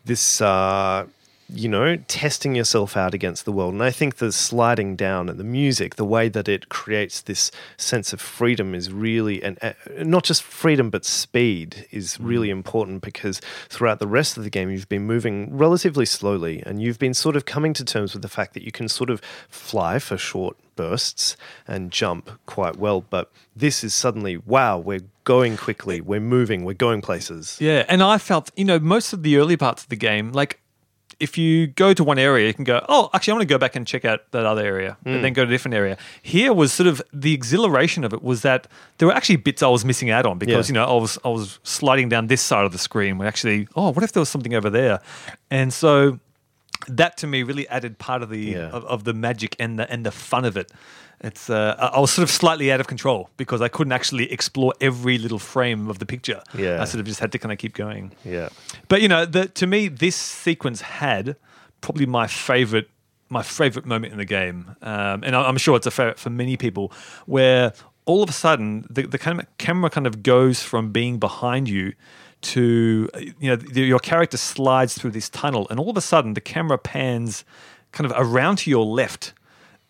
[0.04, 0.40] this.
[0.40, 1.06] Uh,
[1.52, 3.72] you know, testing yourself out against the world.
[3.72, 7.50] And I think the sliding down and the music, the way that it creates this
[7.76, 13.02] sense of freedom is really, and uh, not just freedom, but speed is really important
[13.02, 17.14] because throughout the rest of the game, you've been moving relatively slowly and you've been
[17.14, 20.16] sort of coming to terms with the fact that you can sort of fly for
[20.16, 21.36] short bursts
[21.68, 23.02] and jump quite well.
[23.02, 27.58] But this is suddenly, wow, we're going quickly, we're moving, we're going places.
[27.60, 30.58] Yeah, and I felt, you know, most of the early parts of the game, like
[31.18, 33.58] if you go to one area, you can go, oh, actually, I want to go
[33.58, 35.22] back and check out that other area, and mm.
[35.22, 35.98] then go to a different area.
[36.22, 38.66] Here was sort of the exhilaration of it was that
[38.96, 40.72] there were actually bits I was missing out on because Yeah.
[40.72, 43.18] you know I was I was sliding down this side of the screen.
[43.18, 45.00] Where actually, oh, what if there was something over there?
[45.50, 46.18] And so
[46.88, 48.70] that to me really added part of the Yeah.
[48.70, 50.72] of, of the magic and the and the fun of it.
[51.22, 54.72] It's uh, I was sort of slightly out of control because I couldn't actually explore
[54.80, 56.42] every little frame of the picture.
[56.56, 56.80] Yeah.
[56.80, 58.12] I sort of just had to kind of keep going.
[58.24, 58.48] Yeah.
[58.88, 61.36] But you know, the, to me, this sequence had
[61.82, 62.88] probably my favorite
[63.28, 66.30] my favorite moment in the game, um, and I- I'm sure it's a favorite for
[66.30, 66.90] many people,
[67.26, 67.72] where
[68.06, 71.68] all of a sudden the, the kind of camera kind of goes from being behind
[71.68, 71.92] you
[72.42, 76.34] to you know the, your character slides through this tunnel, and all of a sudden
[76.34, 77.44] the camera pans
[77.92, 79.32] kind of around to your left,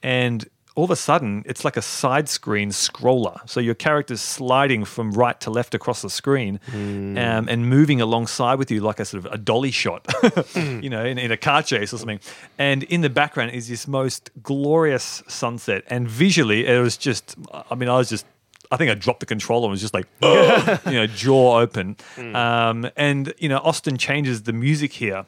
[0.02, 3.38] and all of a sudden it's like a side screen scroller.
[3.48, 8.54] So your character's sliding from right to left across the screen um, and moving alongside
[8.58, 10.06] with you like a sort of a dolly shot,
[10.54, 12.20] you know, in, in a car chase or something.
[12.56, 15.84] And in the background is this most glorious sunset.
[15.88, 17.36] And visually, it was just,
[17.70, 18.24] I mean, I was just.
[18.70, 21.96] I think I dropped the controller and was just like, you know, jaw open.
[22.18, 25.24] Um, and, you know, Austin changes the music here.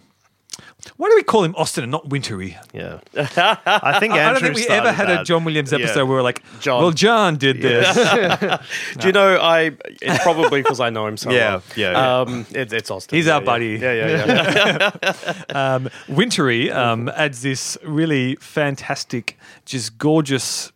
[0.96, 2.56] Why do we call him Austin and not Wintory?
[2.74, 2.98] Yeah.
[3.16, 5.24] I think Andrew I don't think we ever had a.
[5.24, 6.02] John Williams episode Yeah.
[6.02, 6.82] where we're like, John.
[6.82, 7.94] well, John did this.
[8.98, 9.36] Do you know?
[9.40, 11.62] I it's probably because I know him so Yeah, well.
[11.76, 12.20] yeah, yeah.
[12.20, 13.16] Um, it, it's Austin.
[13.16, 13.46] He's yeah, our yeah.
[13.46, 13.78] buddy.
[13.80, 15.74] Yeah, yeah, yeah.
[15.74, 20.70] um, Wintory um, adds this really fantastic, just gorgeous,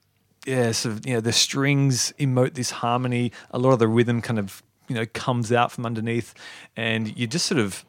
[0.47, 3.33] yeah, sort of, you know, the strings emote this harmony.
[3.51, 6.35] A lot of the rhythm kind of, you know, comes out from underneath,
[6.77, 7.85] and you just sort of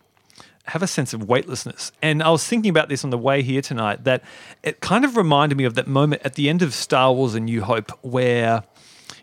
[0.66, 1.92] have a sense of weightlessness.
[2.02, 4.24] And I was thinking about this on the way here tonight that
[4.64, 7.40] it kind of reminded me of that moment at the end of Star Wars: A
[7.40, 8.64] New Hope where.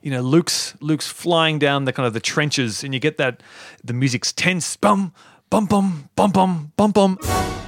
[0.01, 3.43] You know, Luke's Luke's flying down the kind of the trenches, and you get that
[3.83, 5.15] the music's tense, bum,
[5.49, 7.64] bum, bum, bum, bum, bum, bum.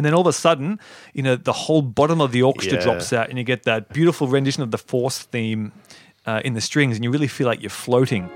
[0.00, 0.80] And then all of a sudden,
[1.12, 2.84] you know, the whole bottom of the orchestra Yeah.
[2.84, 5.72] drops out, and you get that beautiful rendition of the Force theme
[6.24, 8.30] uh, in the strings, and you really feel like you're floating.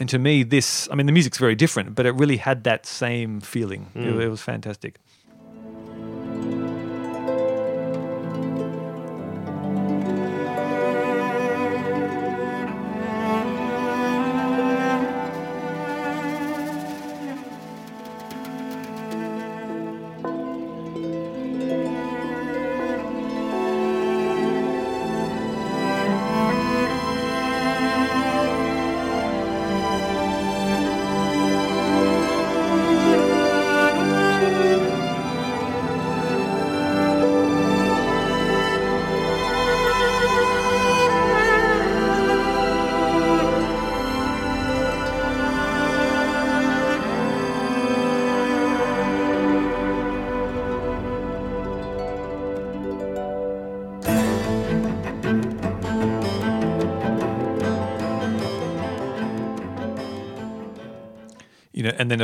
[0.00, 2.86] And to me, this, I mean, the music's very different, but it really had that
[2.86, 3.86] same feeling.
[3.94, 4.98] It- It, was fantastic.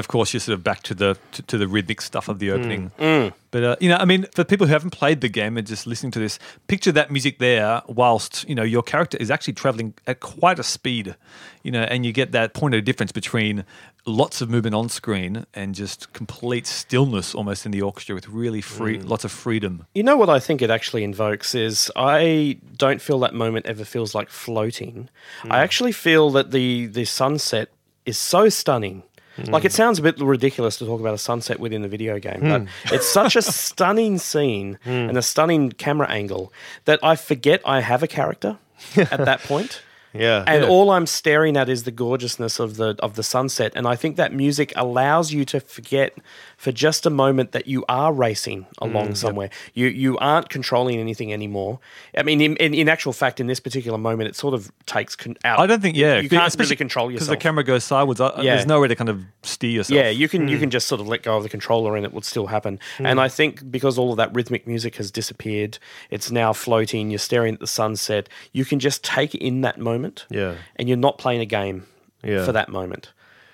[0.08, 2.48] Of course you're sort of back to the to, to the rhythmic stuff of the
[2.48, 2.52] mm.
[2.52, 2.90] opening.
[2.98, 3.34] Mm.
[3.50, 5.86] But uh, you know, I mean, for people who haven't played the game and just
[5.86, 9.92] listening to this, picture that music there, whilst you know your character is actually traveling
[10.06, 11.14] at quite a speed,
[11.62, 13.66] you know, and you get that point of difference between
[14.06, 18.62] lots of movement on screen and just complete stillness almost in the orchestra with really
[18.62, 19.06] free, mm.
[19.06, 19.84] lots of freedom.
[19.94, 23.84] You know what I think it actually invokes is I don't feel that moment ever
[23.84, 25.10] feels like floating.
[25.50, 27.68] I actually feel that the the sunset
[28.06, 29.02] is so stunning
[29.46, 32.40] Like it sounds a bit ridiculous to talk about a sunset within the video game,
[32.40, 32.94] but Hmm.
[32.94, 36.52] it's such a stunning scene and a stunning camera angle
[36.86, 38.58] that I forget I have a character
[38.96, 39.82] at that point.
[40.14, 40.42] Yeah.
[40.46, 40.68] And yeah.
[40.70, 44.16] all I'm staring at is the gorgeousness of the of the sunset, and I think
[44.16, 46.16] that music allows you to forget
[46.58, 49.48] for just a moment that you are racing along mm, somewhere.
[49.74, 51.78] You you aren't controlling anything anymore.
[52.16, 55.14] I mean, in, in, in actual fact, in this particular moment, it sort of takes
[55.14, 55.60] con- out.
[55.60, 56.18] I don't think, yeah.
[56.18, 58.20] you can't really control yourself Because the camera goes sideways.
[58.20, 58.56] Uh, I, Yeah.
[58.56, 59.96] There's nowhere to kind of steer yourself.
[59.96, 60.60] Yeah, you can you mm.
[60.60, 62.80] can just sort of let go of the controller and it would still happen.
[62.98, 63.22] And mm.
[63.22, 65.78] I think because all of that rhythmic music has disappeared,
[66.10, 67.10] it's now floating.
[67.10, 68.28] You're staring at the sunset.
[68.52, 70.26] You can just take in that moment.
[70.28, 70.56] Yeah.
[70.74, 71.86] and you're not playing a game
[72.24, 72.44] Yeah.
[72.44, 73.12] for that moment,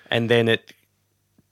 [0.09, 0.73] and then it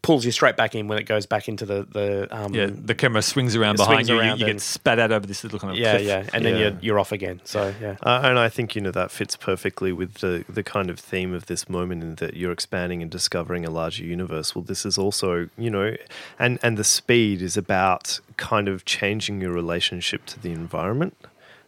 [0.04, 2.94] pulls you straight back in when it goes back into the the um, Yeah, the
[2.94, 4.20] camera swings around behind swings you.
[4.20, 4.46] around you.
[4.46, 6.06] You and- get spat out over this little kind of yeah, cliff.
[6.08, 6.60] yeah, and then Yeah.
[6.62, 7.42] you're you're off again.
[7.46, 7.96] So yeah.
[8.04, 11.34] Uh, and I think you know that fits perfectly with the the kind of theme
[11.34, 14.54] of this moment in that you're expanding and discovering a larger universe.
[14.54, 15.96] Well, this is also you know,
[16.38, 21.16] and and the speed is about kind of changing your relationship to the environment.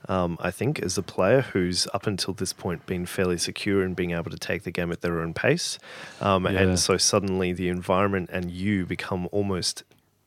[0.07, 3.94] Um, I think as a player who's up until this point been fairly secure in
[3.94, 5.80] being able to take the game at their own pace,
[6.22, 6.61] um, Yeah.
[6.61, 9.84] and so suddenly the environment and you become almost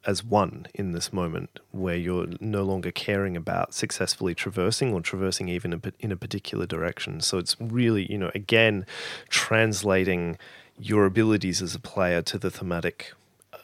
[0.06, 5.48] as one in this moment where you're no longer caring about successfully traversing or traversing
[5.48, 7.20] even a, in a particular direction.
[7.20, 8.86] So it's really, you know, again,
[9.28, 10.38] translating
[10.78, 13.12] your abilities as a player to the thematic
[13.52, 13.58] uh,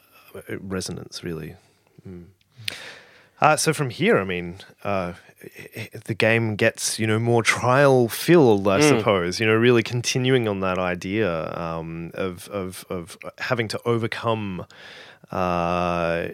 [0.59, 1.55] resonance, really.
[2.07, 2.25] Mm.
[3.41, 5.13] Uh, so from here, I mean, uh,
[5.57, 8.89] Eh, eh, the game gets you know more trial filled, I mm.
[8.89, 9.39] suppose.
[9.39, 14.65] You know, really continuing on that idea um, of of of having to overcome
[15.31, 16.27] uh,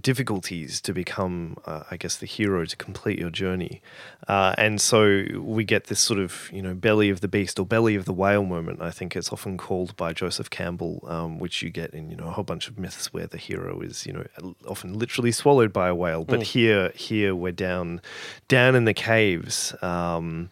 [0.00, 3.82] difficulties to become, uh, I guess, the hero to complete your journey.
[4.26, 7.66] Uh, and so we get this sort of, you know, belly of the beast or
[7.66, 11.62] belly of the whale moment, I think it's often called by Joseph Campbell, um, which
[11.62, 14.12] you get in, you know, a whole bunch of myths where the hero is, you
[14.12, 14.24] know,
[14.66, 16.24] often literally swallowed by a whale.
[16.24, 18.00] But here, here we're down,
[18.48, 19.74] down in the caves.
[19.82, 20.50] Um,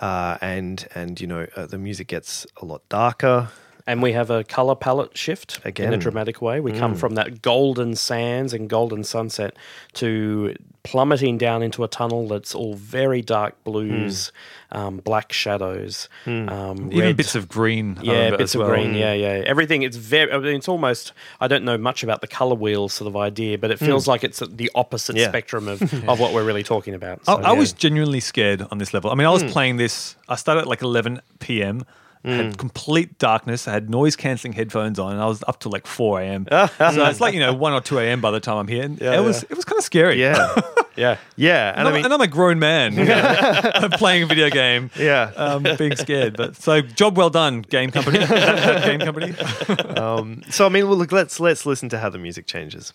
[0.00, 3.48] uh, and and you know uh, the music gets a lot darker.
[3.86, 5.92] And we have a color palette shift in Again.
[5.92, 6.58] a dramatic way.
[6.58, 6.98] We come mm.
[6.98, 9.56] from that golden sands and golden sunset
[9.94, 10.54] to
[10.84, 14.32] plummeting down into a tunnel that's all very dark blues,
[14.72, 14.78] mm.
[14.78, 16.50] um, black shadows, mm.
[16.50, 17.16] um, Even red.
[17.16, 17.98] bits of green.
[18.02, 18.70] yeah, um, bits as of well.
[18.70, 18.94] green.
[18.94, 19.42] Yeah, yeah.
[19.46, 19.82] Everything.
[19.82, 20.32] It's very.
[20.32, 21.12] I mean, it's almost.
[21.40, 24.24] I don't know much about the color wheel sort of idea, but it feels like
[24.24, 25.28] it's the opposite Yeah.
[25.28, 27.20] spectrum of, of what we're really talking about.
[27.28, 27.58] I, So, I yeah.
[27.58, 29.10] was genuinely scared on this level.
[29.10, 30.16] I mean, I was playing this.
[30.26, 31.84] I started at like 11 p.m.
[32.24, 32.30] Hmm.
[32.30, 33.68] Had complete darkness.
[33.68, 36.46] I had noise cancelling headphones on, and I was up till like 4 a.m.
[36.50, 38.20] so it's like you know 1 or 2 a.m.
[38.22, 38.82] by the time I'm here.
[38.84, 40.18] And Yeah, it was it was kind of scary.
[40.20, 40.54] Yeah,
[40.96, 41.18] Yeah.
[41.36, 44.48] yeah, And, and I I'm, mean, and I'm a grown man I'm playing a video
[44.48, 44.90] game.
[44.98, 45.32] yeah.
[45.36, 48.20] Um, being scared, but so job well done, game company.
[48.20, 49.34] Game company.
[49.96, 52.92] Um, so I mean, well, look, let's let's listen to how the music changes.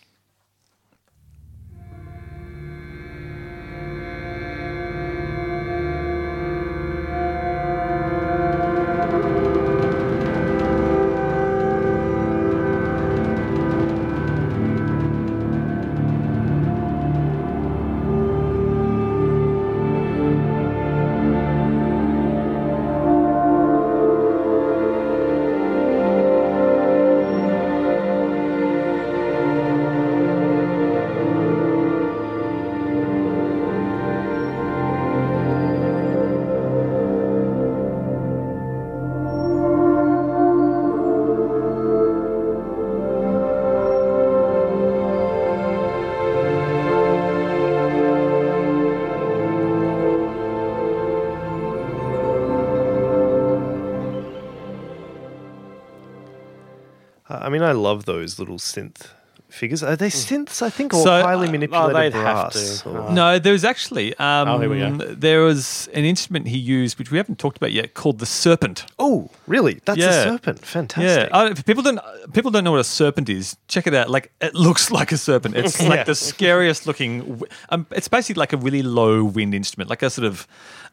[57.70, 59.08] I love those little synth
[59.50, 59.82] figures.
[59.82, 60.62] Are they synths?
[60.62, 62.82] I think, or So, highly uh, manipulated they'd have brass.
[62.84, 62.90] to.
[62.90, 64.92] or- Uh, No, there's actually um, Oh, here we go.
[65.28, 68.86] there was an instrument he used which we haven't talked about yet called the serpent.
[69.00, 69.80] oh, really?
[69.86, 70.60] That's a serpent.
[70.66, 71.30] Fantastic.
[71.32, 72.00] Yeah, I, if people don't
[72.34, 73.58] people don't know what a serpent is.
[73.68, 74.08] Check it out.
[74.10, 75.56] Like it looks like a serpent.
[75.56, 77.42] It's like the scariest looking.
[77.70, 80.48] Um, it's basically like a really low wind instrument, like a sort of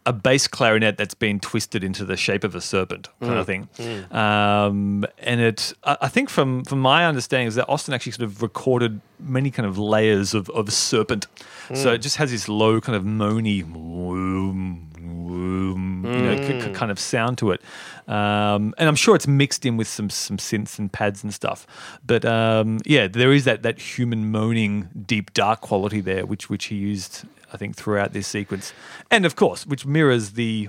[0.07, 3.41] a bass clarinet that's been twisted into the shape of a serpent, kind Mm.
[3.41, 3.69] of thing.
[4.13, 8.25] Um, and it, I, I think from from my understanding, is that Austin actually sort
[8.31, 11.27] of recorded many kind of layers of of serpent.
[11.75, 11.95] So Mm.
[11.95, 13.65] it just has this low kind of moany.
[16.07, 16.65] You know, k- Mm.
[16.65, 17.61] k- kind of sound to it,
[18.09, 21.67] um, and I'm sure it's mixed in with some some synths and pads and stuff.
[22.07, 26.67] But um, yeah, there is that that human moaning, deep dark quality there, which which
[26.67, 27.25] he used,
[27.57, 28.73] I think, throughout this sequence,
[29.11, 30.69] and of course, which mirrors the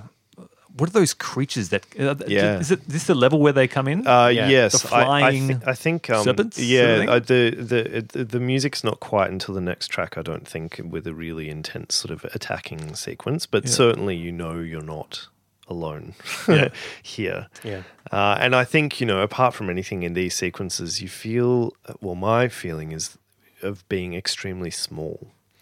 [0.78, 1.82] what are those creatures that?
[1.98, 2.58] Uh, Yeah.
[2.60, 4.06] Is it this the level where they come in?
[4.06, 7.18] Uh, Yeah, yes, the I- I, flying I think um, serpents sort of Yeah, uh,
[7.18, 7.42] the,
[7.72, 7.82] the
[8.12, 10.16] the the music's not quite until the next track.
[10.16, 13.70] I don't think with a really intense sort of attacking sequence, but Yeah.
[13.82, 15.28] certainly you know you're not
[15.66, 16.14] alone
[16.48, 16.68] Yeah.
[17.02, 17.42] here.
[17.64, 17.82] Yeah.
[18.10, 22.14] Uh, and I think, you know, apart from anything in these sequences, you feel, well,
[22.32, 23.18] my feeling is
[23.62, 25.18] of being extremely small.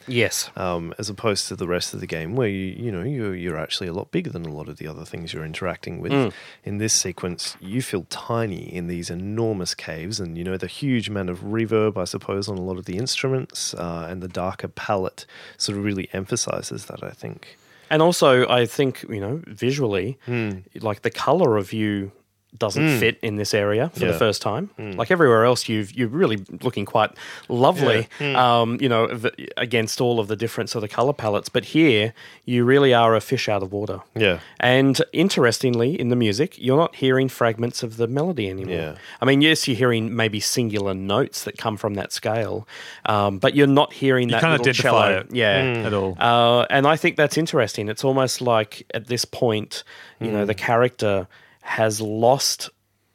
[0.08, 0.50] Yes.
[0.56, 3.58] Um, as opposed to the rest of the game, where you you know you're you're
[3.58, 6.12] actually a lot bigger than a lot of the other things you're interacting with.
[6.12, 6.32] Mm.
[6.64, 11.08] In this sequence, you feel tiny in these enormous caves, and you know the huge
[11.08, 14.68] amount of reverb, I suppose, on a lot of the instruments, uh, and the darker
[14.68, 15.26] palette
[15.58, 17.02] sort of really emphasizes that.
[17.02, 17.56] I think.
[17.88, 20.50] And also, I think, you know, visually, Hmm.
[20.80, 22.10] like the color of you
[22.58, 24.70] doesn't fit in this area for the first time.
[24.78, 27.10] Like everywhere else, you've you're really looking quite
[27.48, 31.50] lovely, um, you know, v- against all of the different sort of color palettes.
[31.50, 32.14] But here,
[32.46, 34.00] you really are a fish out of water.
[34.14, 34.38] Yeah.
[34.58, 38.74] And interestingly, in the music, you're not hearing fragments of the melody anymore.
[38.74, 38.96] Yeah.
[39.20, 42.66] I mean, yes, you're hearing maybe singular notes that come from that scale,
[43.04, 45.18] um, but you're not hearing that can't little cello.
[45.18, 45.34] it.
[45.34, 45.82] Yeah.
[45.86, 46.16] at all.
[46.18, 47.88] Uh, and I think that's interesting.
[47.90, 49.84] It's almost like at this point,
[50.20, 51.28] you know, the character
[51.66, 52.70] has lost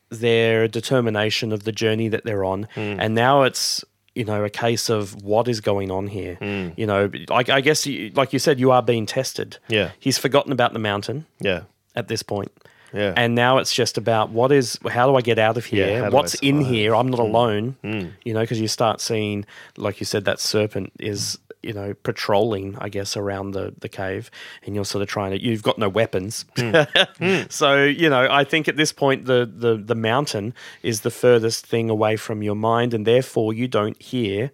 [0.09, 3.83] their determination of the journey that they're on, and now it's
[4.13, 6.37] you know a case of what is going on here.
[6.75, 9.57] You know, like I guess, you, like you said, you are being tested.
[9.69, 9.91] Yeah.
[9.99, 11.61] he's forgotten about the mountain Yeah.
[11.95, 12.51] at this point.
[12.93, 13.13] Yeah.
[13.15, 16.03] And now it's just about what is, how do I get out of here?
[16.03, 16.59] I What's in?
[16.59, 16.65] Mm.
[16.67, 16.93] here?
[16.93, 17.77] I'm not alone,
[18.25, 19.45] you know, because you start seeing,
[19.77, 24.31] like you said, that serpent is, you know, patrolling, I guess, around the, the cave.
[24.65, 26.45] And you're sort of trying to, you've got no weapons.
[26.55, 27.51] Mm.
[27.51, 31.65] so, you know, I think at this point, the, the, the mountain is the furthest
[31.65, 32.93] thing away from your mind.
[32.93, 34.51] And therefore, you don't hear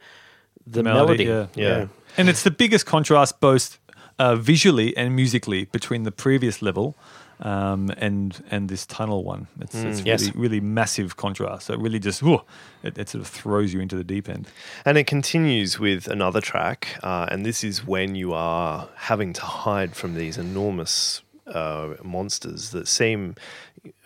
[0.65, 1.25] the melody.
[1.25, 1.47] yeah.
[1.55, 1.87] Yeah.
[2.17, 3.79] And it's the biggest contrast, both
[4.19, 6.95] uh, visually and musically, between the previous level
[7.39, 9.47] um, and and this tunnel one.
[9.61, 10.35] It's, it's really, Yes.
[10.35, 11.67] really massive contrast.
[11.67, 12.41] So it really just whew,
[12.83, 14.47] it, it sort of throws you into the deep end.
[14.85, 19.41] And it continues with another track, uh, and this is when you are having to
[19.41, 23.35] hide from these enormous uh, monsters that seem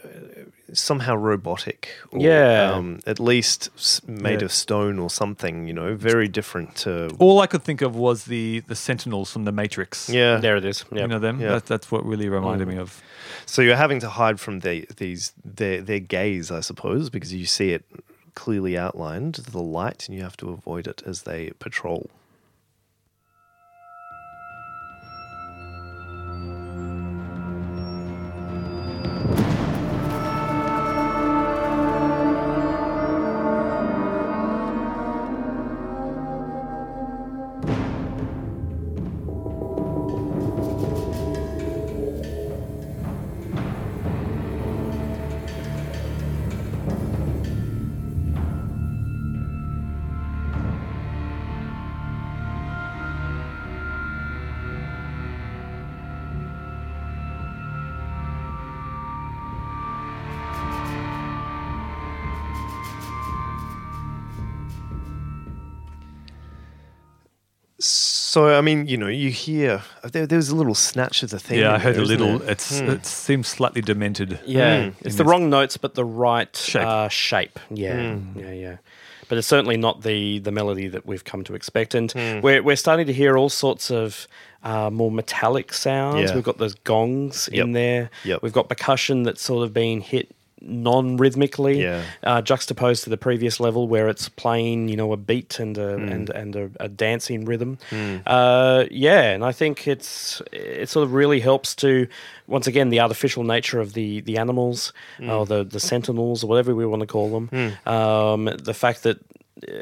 [0.03, 0.07] uh,
[0.73, 2.71] somehow robotic, or, Yeah.
[2.73, 3.69] um, at least
[4.07, 4.45] made Yeah.
[4.45, 5.67] of stone or something.
[5.67, 9.45] You know, very different to All I could think of was the the Sentinels from
[9.45, 10.07] the Matrix.
[10.09, 10.37] yeah.
[10.39, 10.85] There it is.
[10.91, 11.01] Yeah.
[11.01, 11.39] You know them?
[11.41, 11.53] Yeah.
[11.53, 13.01] That, that's what really reminded me of.
[13.51, 17.45] So you're having to hide from the, these their their gaze, I suppose, because you
[17.45, 17.83] see it
[18.33, 22.09] clearly outlined, the light, and you have to avoid it as they patrol.
[68.61, 71.57] I mean, you know, you hear there, there was a little snatch of the thing.
[71.57, 72.41] Yeah, I heard there, a little.
[72.43, 72.49] it?
[72.49, 72.89] It's Hmm.
[72.91, 74.39] it seems slightly demented.
[74.45, 74.93] Yeah, Mm.
[75.01, 76.85] it's the wrong notes, but the right Shape.
[76.85, 77.59] Uh, shape.
[77.71, 78.35] Yeah, Mm.
[78.39, 78.75] yeah, yeah.
[79.29, 82.41] But it's certainly not the the melody that we've come to expect, and Mm.
[82.43, 84.27] we're we're starting to hear all sorts of
[84.63, 86.21] uh, more metallic sounds.
[86.29, 86.35] Yeah.
[86.35, 88.11] We've got those gongs in there.
[88.25, 88.43] Yep.
[88.43, 90.27] We've got percussion that's sort of being hit
[90.61, 92.03] non-rhythmically Yeah.
[92.23, 95.95] uh, juxtaposed to the previous level where it's playing you know a beat and a
[95.97, 96.09] Hmm.
[96.09, 97.77] and, and a, a dancing rhythm.
[98.25, 102.07] Uh, yeah and I think it's it sort of really helps to
[102.47, 104.93] once again the artificial nature of the the animals
[105.27, 107.73] or the the sentinels or whatever we want to call them.
[107.85, 109.17] Um, the fact that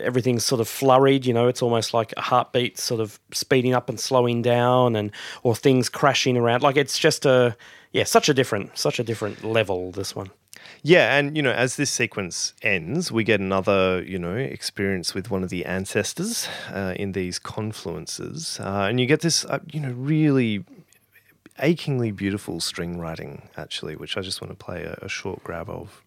[0.04, 3.88] everything's sort of flurried you know it's almost like a heartbeat sort of speeding up
[3.88, 5.12] and slowing down and
[5.44, 6.64] or things crashing around.
[6.64, 7.56] Like it's just a
[7.94, 10.30] yeah such a different such a different level this one
[10.82, 15.30] Yeah, and you know, as this sequence ends, we get another, you know, experience with
[15.30, 19.80] one of the ancestors uh, in these confluences, uh, and you get this, uh, you
[19.80, 20.64] know, really
[21.60, 25.70] achingly beautiful string writing, actually, which I just want to play a, a short grab
[25.70, 26.02] of.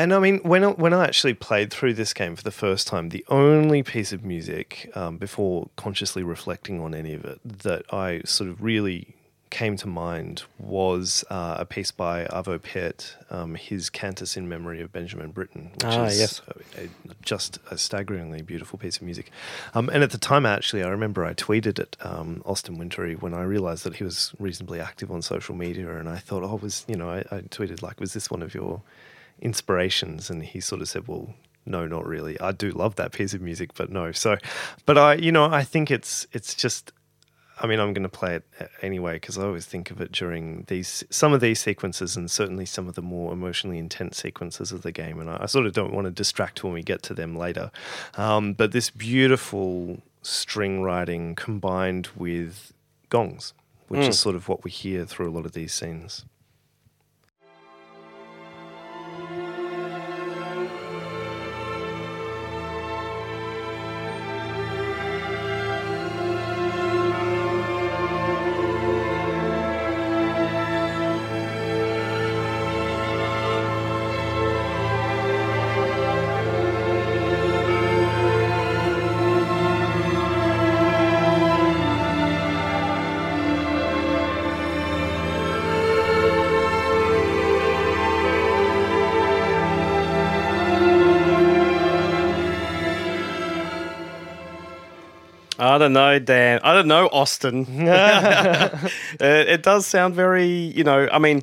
[0.00, 2.86] And I mean, when I, when I actually played through this game for the first
[2.86, 7.82] time, the only piece of music um, before consciously reflecting on any of it that
[7.92, 9.14] I sort of really
[9.50, 14.80] came to mind was uh, a piece by Arvo Pärt, um, his Cantus in Memory
[14.80, 16.42] of Benjamin Britten, which Ah, is yes.
[16.78, 16.88] a, a,
[17.20, 19.30] just a staggeringly beautiful piece of music.
[19.74, 23.34] Um, and at the time, actually, I remember I tweeted at um, Austin Wintory when
[23.34, 26.86] I realized that he was reasonably active on social media, and I thought, oh, was
[26.88, 28.80] you know, I, I tweeted like, was this one of your
[29.40, 30.30] inspirations?
[30.30, 31.34] And he sort of said, well.
[31.66, 32.40] No, not really.
[32.40, 34.12] I do love that piece of music, but no.
[34.12, 34.38] So,
[34.86, 36.90] but I, you know, I think it's it's just
[37.60, 40.64] I mean, I'm going to play it anyway because I always think of it during
[40.68, 44.80] these some of these sequences and certainly some of the more emotionally intense sequences of
[44.82, 45.20] the game.
[45.20, 47.70] And I, I sort of don't want to distract when we get to them later.
[48.16, 52.72] Um, but this beautiful string writing combined with
[53.10, 53.52] gongs,
[53.88, 56.24] which is sort of what we hear through a lot of these scenes.
[95.70, 96.60] I don't know, Dan.
[96.62, 97.64] I don't know, Austin.
[97.68, 101.42] it, it does sound very, you know, I mean,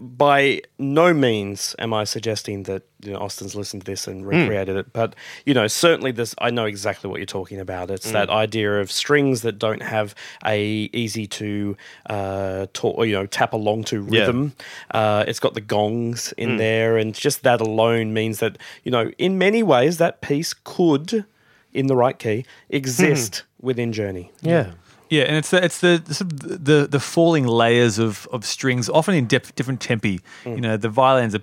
[0.00, 4.76] by no means am I suggesting that you know, Austin's listened to this and recreated
[4.76, 5.14] it, but,
[5.46, 7.90] you know, certainly this, I know exactly what you're talking about.
[7.90, 10.14] It's that idea of strings that don't have
[10.44, 10.60] a
[10.92, 11.76] easy to,
[12.10, 14.20] uh, talk, or, you know, tap along to Yeah.
[14.20, 14.52] rhythm.
[14.90, 19.10] Uh, it's got the gongs in there, and just that alone means that, you know,
[19.16, 21.24] in many ways, that piece could,
[21.72, 23.66] in the right key, exist hmm.
[23.66, 24.32] within Journey.
[24.42, 24.72] Yeah.
[25.10, 29.16] Yeah, and it's the it's the the, the, the falling layers of, of strings, often
[29.16, 30.20] in dif- different tempi.
[30.44, 31.40] You know, the violins are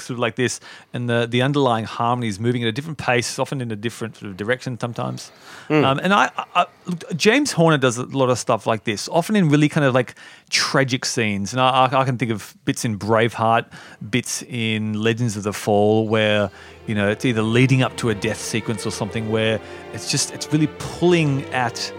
[0.00, 0.58] sort of like this,
[0.92, 4.30] and the the underlying harmonies moving at a different pace, often in a different sort
[4.30, 5.30] of direction sometimes.
[5.68, 6.66] Um, and I, I, I
[7.14, 10.16] James Horner does a lot of stuff like this, often in really kind of like
[10.50, 11.52] tragic scenes.
[11.52, 13.66] And I I can think of bits in Braveheart,
[14.10, 16.50] bits in Legends of the Fall, where
[16.88, 19.60] you know it's either leading up to a death sequence or something where
[19.92, 21.92] it's just it's really pulling at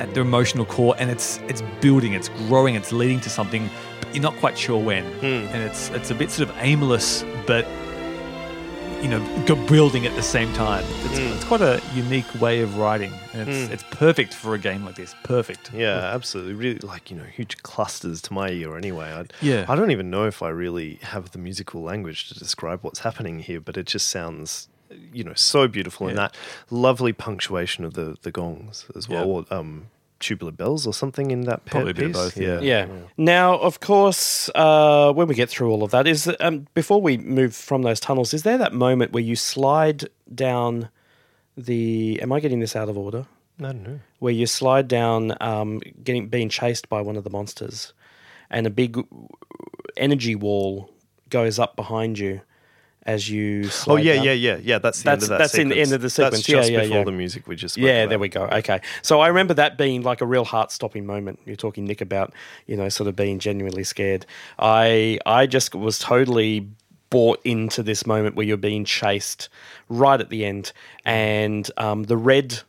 [0.00, 4.14] at the emotional core and it's it's building it's growing it's leading to something but
[4.14, 5.04] you're not quite sure when.
[5.20, 5.48] Hmm.
[5.54, 7.66] And it's it's a bit sort of aimless but
[9.02, 9.20] you know
[9.66, 10.84] building at the same time.
[11.04, 11.26] It's, hmm.
[11.26, 13.72] it's quite a unique way of writing and it's hmm.
[13.72, 15.14] it's perfect for a game like this.
[15.22, 15.72] Perfect.
[15.72, 16.54] Yeah, absolutely.
[16.54, 18.76] Really, like you know, huge clusters to my ear.
[18.76, 19.66] Anyway, I, Yeah.
[19.68, 23.40] I don't even know if I really have the musical language to describe what's happening
[23.40, 24.68] here, but it just sounds,
[25.12, 26.08] you know, so beautiful.
[26.08, 26.28] And Yeah.
[26.28, 26.36] that
[26.70, 29.32] lovely punctuation of the the gongs as well, Yeah.
[29.32, 29.86] or um,
[30.20, 32.16] tubular bells or something in that Probably a bit of piece.
[32.22, 32.60] both, yeah.
[32.60, 32.86] Yeah.
[33.18, 37.18] Now, of course, uh, when we get through all of that, is um, before we
[37.18, 40.88] move from those tunnels, is there that moment where you slide down
[41.56, 42.20] the?
[42.22, 43.26] Am I getting this out of order?
[43.60, 44.00] I don't know.
[44.18, 47.92] Where you slide down, um, getting being chased by one of the monsters,
[48.50, 48.98] and a big
[49.96, 50.90] energy wall
[51.30, 52.40] goes up behind you
[53.06, 53.68] as you.
[53.86, 54.24] Oh yeah, down.
[54.24, 54.78] yeah, yeah, yeah.
[54.78, 55.38] That's the That's- end of that.
[55.38, 56.36] that's in the end of the sequence.
[56.36, 57.04] That's just yeah, before yeah.
[57.04, 57.76] the music we just.
[57.76, 58.08] Yeah, about.
[58.10, 58.44] there we go.
[58.44, 58.80] Okay.
[59.02, 61.40] So I remember that being like a real heart stopping moment.
[61.44, 62.32] You're talking Nick about,
[62.66, 64.26] you know, sort of being genuinely scared.
[64.58, 66.68] I I just was totally
[67.10, 69.48] bought into this moment where you're being chased
[69.88, 70.72] right at the end
[71.04, 72.60] and um, the red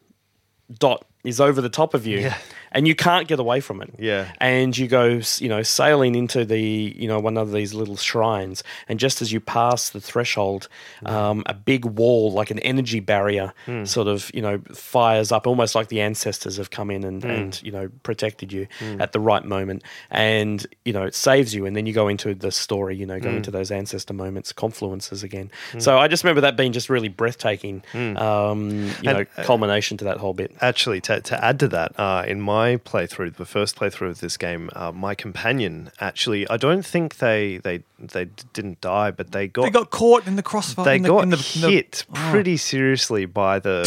[0.77, 2.37] dot is over the top of you Yeah.
[2.75, 3.89] And you can't get away from it.
[3.97, 4.29] Yeah.
[4.39, 8.63] And you go, you know, sailing into the, you know, one of these little shrines.
[8.89, 11.15] And just as you pass the threshold, mm-hmm.
[11.15, 13.85] um, a big wall, like an energy barrier, hmm.
[13.85, 17.29] sort of, you know, fires up, almost like the ancestors have come in and, hmm.
[17.29, 19.01] and you know, protected you hmm.
[19.01, 19.81] at the right moment.
[20.11, 21.65] And, you know, it saves you.
[21.65, 25.23] And then you go into the story, you know, go into those ancestor moments, confluences
[25.23, 25.49] again.
[25.77, 30.05] So I just remember that being just really breathtaking, um, you know, uh, culmination to
[30.05, 30.53] that whole bit.
[30.59, 34.37] Actually, to, to add to that, uh, in my playthrough, the first playthrough of this
[34.37, 39.47] game, uh, my companion actually, I don't think they they they didn't die, but they
[39.47, 41.69] got they got caught in the crossfire they in the, got in the, in the-
[41.71, 43.83] hit pretty seriously by the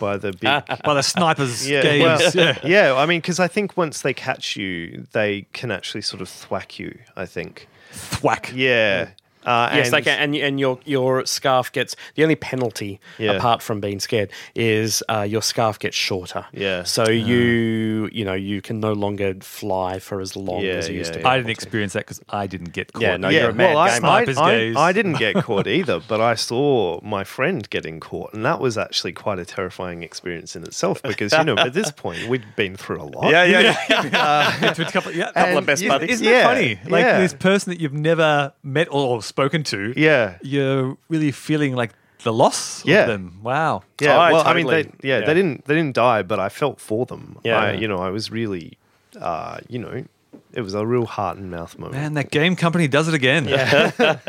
[0.00, 0.42] by the big.
[0.84, 2.94] by the sniper's Yeah, gaze well, yeah yeah.
[2.94, 6.78] I mean, because I think once they catch you, they can actually sort of thwack
[6.78, 6.98] you.
[7.16, 7.68] I think.
[7.92, 9.10] thwack Yeah.
[9.44, 13.32] Uh, Yes, they and- can, and and your your scarf gets the only penalty Yeah.
[13.32, 16.46] apart from being scared is uh, your scarf gets shorter.
[16.52, 16.82] Yeah.
[16.84, 20.96] So you you know you can no longer fly for as long Yeah, as you
[20.96, 21.20] used yeah, to.
[21.22, 21.28] yeah.
[21.30, 23.02] I didn't experience that because I didn't get caught.
[23.02, 24.40] Yeah, no, yeah, you're a mad well, I, gamer.
[24.40, 24.88] I, I.
[24.88, 28.76] I didn't get caught either, but I saw my friend getting caught, and that was
[28.78, 32.76] actually quite a terrifying experience in itself because you know at this point we'd been
[32.76, 33.30] through a lot.
[33.30, 34.58] Yeah, yeah, yeah.
[34.62, 36.10] Yeah, to a couple, yeah, Couple of best buddies.
[36.10, 36.78] Isn't Yeah, it funny?
[36.90, 37.20] Like yeah.
[37.20, 39.94] this person that you've never met or spoken to.
[39.96, 40.36] Yeah.
[40.42, 41.92] You're really feeling like
[42.22, 43.00] the loss Yeah.
[43.02, 43.40] of them.
[43.42, 43.82] Wow.
[44.00, 45.26] Yeah, Oh, well, I mean, they, yeah, Yeah.
[45.26, 47.38] they didn't, they didn't die, but I felt for them.
[47.44, 47.56] Yeah.
[47.56, 48.76] I, you know, I was really,
[49.18, 50.04] uh, you know,
[50.52, 51.94] it was a real heart and mouth moment.
[52.02, 53.48] Man, that game company does it again.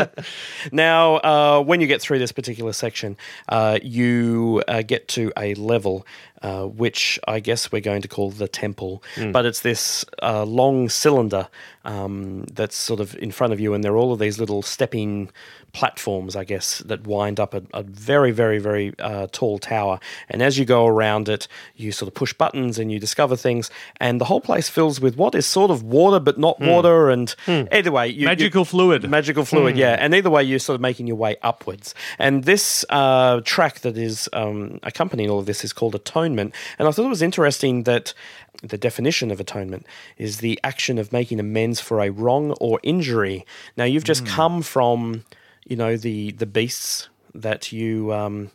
[0.71, 3.17] Now, uh, when you get through this particular section,
[3.49, 6.05] uh, you uh, get to a level
[6.44, 9.02] uh, which I guess we're going to call the temple,
[9.32, 11.48] but it's this uh, long cylinder
[11.86, 14.61] um, that's sort of in front of you, and there are all of these little
[14.61, 15.30] stepping
[15.74, 20.00] platforms, I guess, that wind up a, a very, very, very uh, tall tower.
[20.30, 23.72] And as you go around it, you sort of push buttons and you discover things,
[24.00, 27.10] and the whole place fills with what is sort of water but not water.
[27.10, 29.10] And anyway, you, you- Magical fluid.
[29.10, 29.95] magical fluid, yeah.
[30.00, 31.95] And either way, you're sort of making your way upwards.
[32.20, 36.54] And this uh, track that is um, accompanying all of this is called atonement.
[36.78, 38.14] And I thought it was interesting that
[38.62, 39.86] the definition of atonement
[40.18, 43.44] is the action of making amends for a wrong or injury.
[43.76, 45.26] Now, you've just come from,
[45.65, 48.52] you know, the the beasts that you um,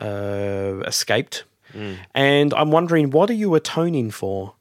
[0.00, 1.44] uh, escaped,
[2.14, 4.54] and I'm wondering, what are you atoning for?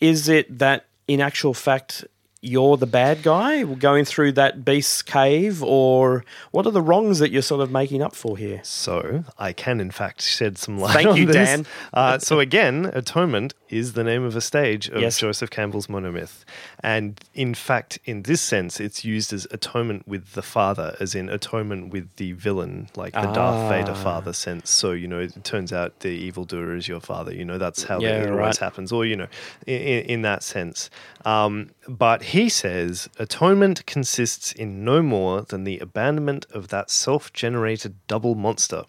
[0.00, 2.04] Is it that in actual fact
[2.46, 7.30] you're the bad guy going through that beast's cave, or what are the wrongs that
[7.30, 8.60] you're sort of making up for here?
[8.62, 10.94] So I can, in fact, shed some light.
[10.94, 11.34] Thank you, this.
[11.34, 11.66] Dan.
[11.92, 15.18] Uh, so again, atonement is the name of a stage of Yes.
[15.18, 16.44] Joseph Campbell's monomyth,
[16.80, 21.28] and in fact, in this sense, it's used as atonement with the father, as in
[21.28, 24.02] atonement with the villain, like the Darth Vader Ah.
[24.02, 24.70] father sense.
[24.70, 27.32] So you know, it turns out the evildoer is your father.
[27.34, 28.56] You know, that's how Yeah, it always right.
[28.58, 29.26] happens, or you know,
[29.66, 30.90] in, in that sense.
[31.26, 37.96] Um, but he says atonement consists in no more than the abandonment of that self-generated
[38.06, 38.84] double monster.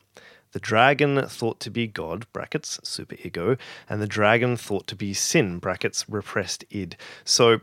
[0.51, 3.57] The dragon thought to be God, brackets, superego,
[3.89, 6.95] and the dragon thought to be sin, brackets, repressed id.
[7.25, 7.61] So,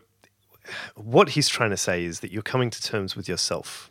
[0.97, 3.91] what he's trying to say is that you're coming to terms with yourself.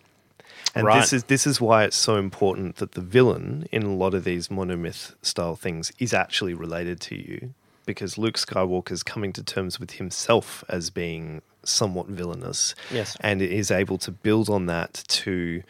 [0.76, 0.99] And Right.
[0.99, 4.26] this is this is why it's so important that the villain in a lot of
[4.26, 7.53] these monomyth style things is actually related to you,
[7.85, 13.15] because Luke Skywalker's coming to terms with himself as being somewhat villainous, Yes.
[13.22, 15.64] and is able to build on that to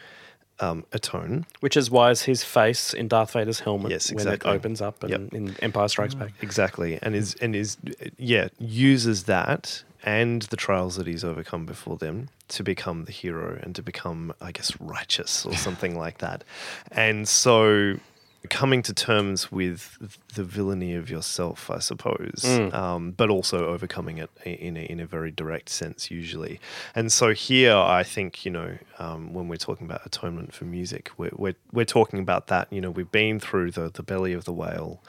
[0.60, 1.46] um, atone.
[1.60, 5.02] Which is why is his face in Darth Vader's helmet Yes, when it opens up
[5.02, 5.34] and Yep.
[5.34, 6.30] in Empire Strikes Back.
[6.42, 7.76] Exactly, and is and is
[8.18, 13.58] yeah uses that and the trials that he's overcome before them to become the hero
[13.62, 16.44] and to become, I guess, righteous or something like that.
[16.92, 17.98] And so,
[18.50, 24.30] coming to terms with the villainy of yourself, I suppose, um, but also overcoming it
[24.44, 26.60] in a, in a very direct sense, usually.
[26.94, 31.10] And so here, I think you know, um, when we're talking about atonement for music,
[31.16, 32.72] we're, we're we're talking about that.
[32.72, 35.02] You know, we've been through the the belly of the whale.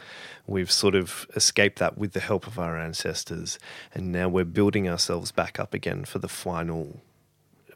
[0.47, 3.59] We've sort of escaped that with the help of our ancestors,
[3.93, 7.01] and now we're building ourselves back up again for the final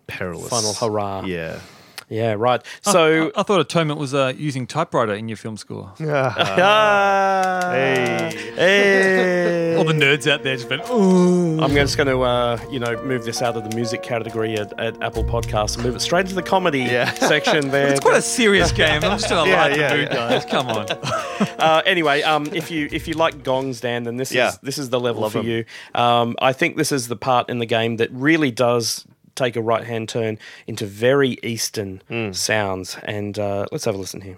[0.07, 1.23] perilous Final hurrah.
[1.25, 1.59] Yeah.
[2.09, 2.61] Yeah, right.
[2.81, 3.31] So So.
[3.35, 5.93] I, I thought atonement was uh, using typewriter in your film score.
[6.01, 8.53] Ah, Hey.
[8.55, 9.75] hey.
[9.77, 11.59] All the nerds out there just went, ooh.
[11.61, 14.77] I'm just going to, uh, you know, move this out of the music category at,
[14.79, 17.13] at Apple Podcasts and move it straight into the comedy Yeah.
[17.13, 17.87] section there.
[17.89, 19.03] It's quite a serious game.
[19.03, 20.15] I'm just going to Yeah, light yeah, mood, yeah.
[20.15, 20.45] guys.
[20.45, 20.87] Come on.
[20.89, 24.49] uh, anyway, um, if you if you like gongs, Dan, then this Yeah.
[24.49, 25.45] is this is the level Love for 'em.
[25.47, 25.65] you.
[25.95, 29.05] Um, I think this is the part in the game that really does
[29.39, 30.37] take a right hand turn
[30.67, 32.31] into very Eastern Hmm.
[32.31, 34.37] sounds, and uh, let's have a listen here.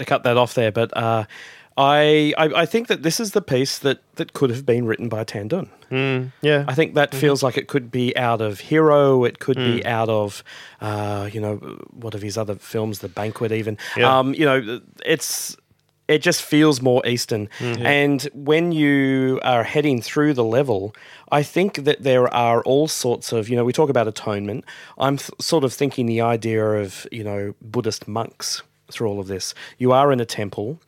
[0.00, 1.24] To cut that off there, but uh,
[1.76, 5.08] I, I I think that this is the piece that that could have been written
[5.08, 5.70] by Tan Dun.
[5.90, 6.64] Mm, yeah.
[6.68, 9.24] I think that feels like it could be out of Hero.
[9.24, 9.86] It could be Mm.
[9.86, 10.44] out of,
[10.80, 11.56] uh, you know,
[11.90, 13.76] what of his other films, The Banquet, even.
[13.96, 14.18] Yeah.
[14.18, 15.56] Um, you know, it's
[16.06, 17.48] it just feels more Eastern.
[17.60, 17.86] Mm-hmm.
[17.86, 20.92] And when you are heading through the level,
[21.30, 24.64] I think that there are all sorts of, you know, we talk about atonement.
[24.98, 29.26] I'm th- sort of thinking the idea of, you know, Buddhist monks through all of
[29.26, 29.54] this.
[29.78, 30.80] You are in a temple.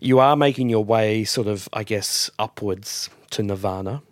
[0.00, 4.02] You are making your way sort of, I guess, upwards to nirvana.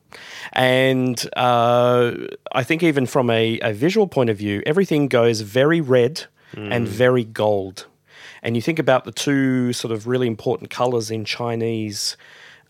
[0.52, 2.12] And uh,
[2.52, 6.24] I think even from a, a visual point of view, everything goes very red
[6.72, 7.86] and very gold.
[8.42, 12.16] And you think about the two sort of really important colors in Chinese,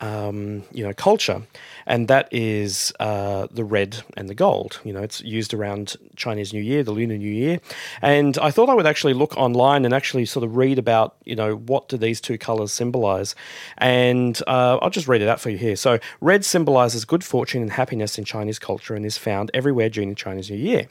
[0.00, 1.42] um, you know, culture,
[1.88, 4.78] and that is uh, the red and the gold.
[4.84, 7.60] You know, it's used around Chinese New Year, the Lunar New Year.
[8.02, 11.34] And I thought I would actually look online and actually sort of read about, you
[11.34, 13.34] know, what do these two colors symbolize.
[13.78, 15.76] And uh, I'll just read it out for you here.
[15.76, 20.10] So, red symbolizes good fortune and happiness in Chinese culture and is found everywhere during
[20.10, 20.88] the Chinese New Year.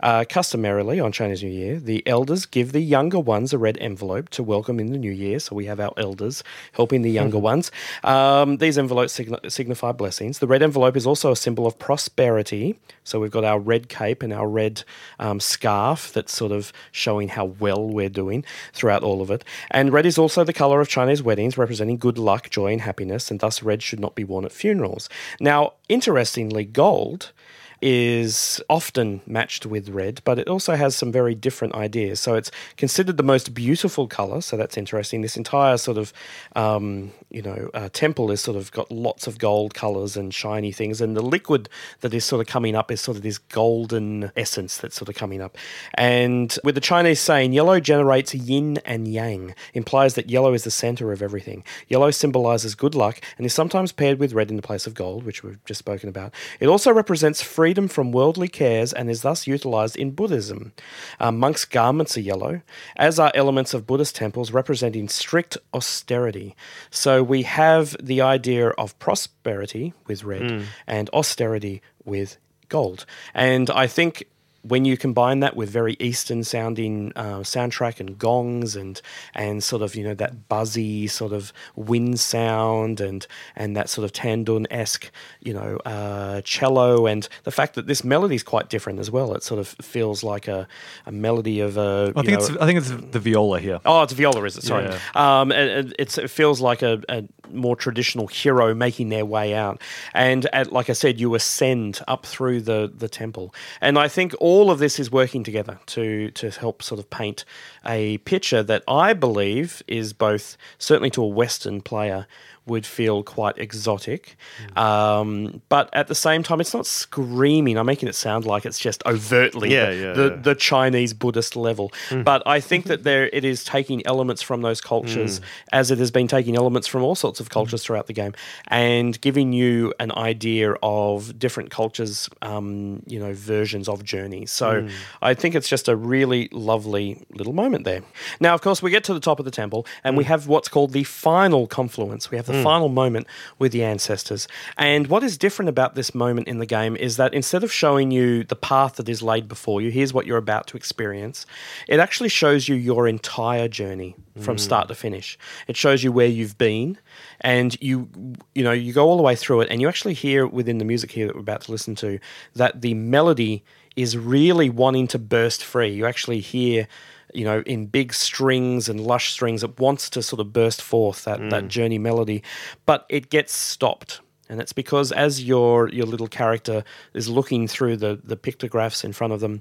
[0.00, 4.30] Uh, customarily on Chinese New Year, the elders give the younger ones a red envelope
[4.30, 5.40] to welcome in the new year.
[5.40, 6.42] So we have our elders
[6.72, 7.70] helping the younger ones.
[8.02, 10.37] Um, these envelopes sign- signify blessings.
[10.38, 12.78] The red envelope is also a symbol of prosperity.
[13.04, 14.84] So we've got our red cape and our red
[15.18, 19.44] um, scarf that's sort of showing how well we're doing throughout all of it.
[19.70, 23.30] And red is also the color of Chinese weddings, representing good luck, joy, and happiness.
[23.30, 25.08] And thus, red should not be worn at funerals.
[25.40, 27.32] Now, interestingly, gold
[27.80, 32.20] is often matched with red, but it also has some very different ideas.
[32.20, 34.40] So it's considered the most beautiful color.
[34.40, 35.22] So that's interesting.
[35.22, 36.12] This entire sort of,
[36.56, 40.72] um, you know, uh, temple is sort of got lots of gold colors and shiny
[40.72, 41.68] things, and the liquid
[42.00, 45.14] that is sort of coming up is sort of this golden essence that's sort of
[45.14, 45.56] coming up.
[45.94, 50.70] And with the Chinese saying, yellow generates yin and yang, implies that yellow is the
[50.70, 51.64] center of everything.
[51.88, 55.24] Yellow symbolizes good luck and is sometimes paired with red in the place of gold,
[55.24, 56.34] which we've just spoken about.
[56.60, 60.72] It also represents freedom from worldly cares and is thus utilized in Buddhism.
[61.20, 62.62] Uh, monks' garments are yellow,
[62.96, 66.56] as are elements of Buddhist temples representing strict austerity.
[66.90, 70.40] So we have the idea of prosperity with red
[70.86, 72.38] and austerity with
[72.70, 73.04] gold.
[73.34, 74.24] And I think
[74.62, 79.00] when you combine that with very Eastern sounding uh, soundtrack and gongs and
[79.34, 83.26] and sort of you know that buzzy sort of wind sound and
[83.56, 85.10] and that sort of Tan Dun esque
[85.40, 89.34] you know uh, cello and the fact that this melody is quite different as well.
[89.34, 90.66] It sort of feels like a,
[91.06, 92.12] a melody of a.
[92.16, 93.80] I think know, it's I think it's the viola here.
[93.84, 94.64] Oh, it's viola, is it?
[94.64, 94.84] Sorry.
[94.84, 94.98] Yeah.
[95.14, 99.54] Um, and, and it's, it feels like a, a more traditional hero making their way
[99.54, 99.80] out.
[100.14, 103.54] And at, like I said, you ascend up through the, the temple.
[103.80, 107.44] And I think all of this is working together to, to help sort of paint
[107.84, 112.26] a picture that I believe is both, certainly to a Western player,
[112.68, 114.36] would feel quite exotic.
[114.76, 114.80] Mm.
[114.80, 117.76] Um, but at the same time, it's not screaming.
[117.76, 120.30] I'm making it sound like it's just overtly Yeah, the, yeah, the, yeah.
[120.30, 120.42] Mm.
[120.44, 121.92] the Chinese Buddhist level.
[122.10, 125.40] But I think that there it is taking elements from those cultures,
[125.72, 128.34] as it has been taking elements from all sorts of cultures throughout the game,
[128.68, 134.46] and giving you an idea of different cultures, um, you know, versions of Journey.
[134.46, 134.88] So
[135.22, 138.02] I think it's just a really lovely little moment there.
[138.40, 140.68] Now, of course, we get to the top of the temple, and we have what's
[140.68, 142.30] called the final confluence.
[142.30, 142.62] We have the Mm.
[142.62, 143.26] final moment
[143.58, 144.48] with the ancestors.
[144.76, 148.10] And what is different about this moment in the game is that instead of showing
[148.10, 151.46] you the path that is laid before you, here's what you're about to experience,
[151.86, 154.60] it actually shows you your entire journey from mm.
[154.60, 155.38] start to finish.
[155.66, 156.98] It shows you where you've been
[157.40, 158.08] and you
[158.54, 160.84] you know, you go all the way through it and you actually hear within the
[160.84, 162.18] music here that we're about to listen to
[162.54, 163.64] that the melody
[163.96, 165.90] is really wanting to burst free.
[165.90, 166.86] You actually hear
[167.34, 171.24] you know, in big strings and lush strings, it wants to sort of burst forth
[171.24, 171.68] that, that mm.
[171.68, 172.42] journey melody,
[172.86, 174.20] but it gets stopped.
[174.48, 176.82] And it's because as your your little character
[177.12, 179.60] is looking through the, the pictographs in front of them,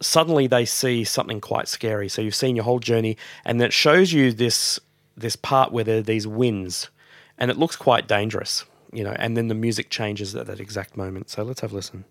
[0.00, 2.08] suddenly they see something quite scary.
[2.08, 4.80] So you've seen your whole journey, and it shows you this
[5.16, 6.90] this part where there are these winds,
[7.38, 9.14] and it looks quite dangerous, you know.
[9.18, 11.30] And then the music changes at that exact moment.
[11.30, 12.04] So let's have a listen.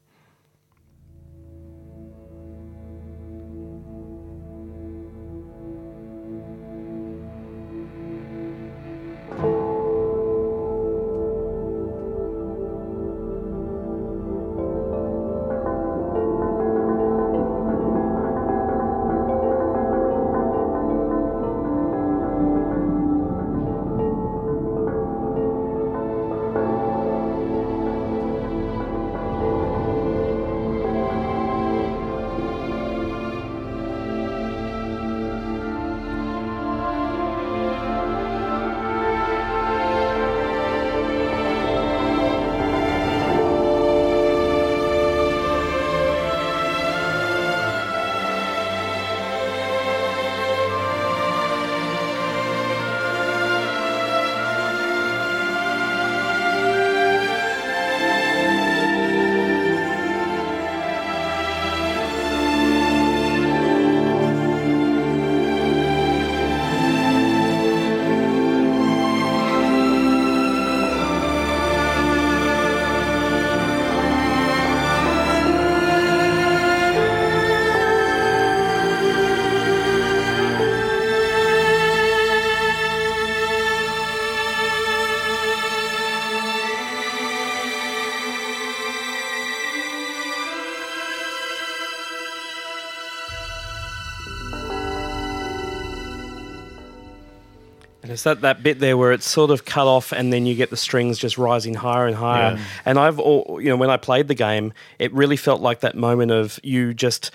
[98.14, 100.70] It's that, that bit there where it's sort of cut off and then you get
[100.70, 102.56] the strings just rising higher and higher.
[102.56, 102.64] Yeah.
[102.86, 105.96] And I've, all, you know, when I played the game, it really felt like that
[105.96, 107.32] moment of you just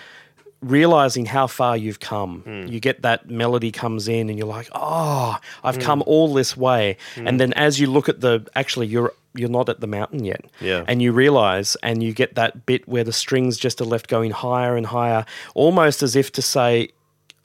[0.61, 2.41] realizing how far you've come.
[2.41, 2.67] Hmm.
[2.67, 5.39] You get that melody comes in and you're like, oh.
[5.63, 6.97] I've come all this way.
[7.17, 10.45] And then as you look at the, actually, you're you're not at the mountain yet.
[10.61, 10.85] Yeah.
[10.89, 14.33] And you realize, and you get that bit where the strings just are left going
[14.33, 15.25] higher and higher,
[15.55, 16.89] almost as if to say,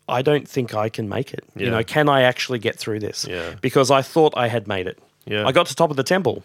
[0.07, 1.45] I don't think I can make it.
[1.55, 3.25] You know, can I actually get through this?
[3.27, 3.55] Yeah.
[3.61, 4.99] Because I thought I had made it.
[5.25, 5.47] Yeah.
[5.47, 6.43] I got to top of the temple.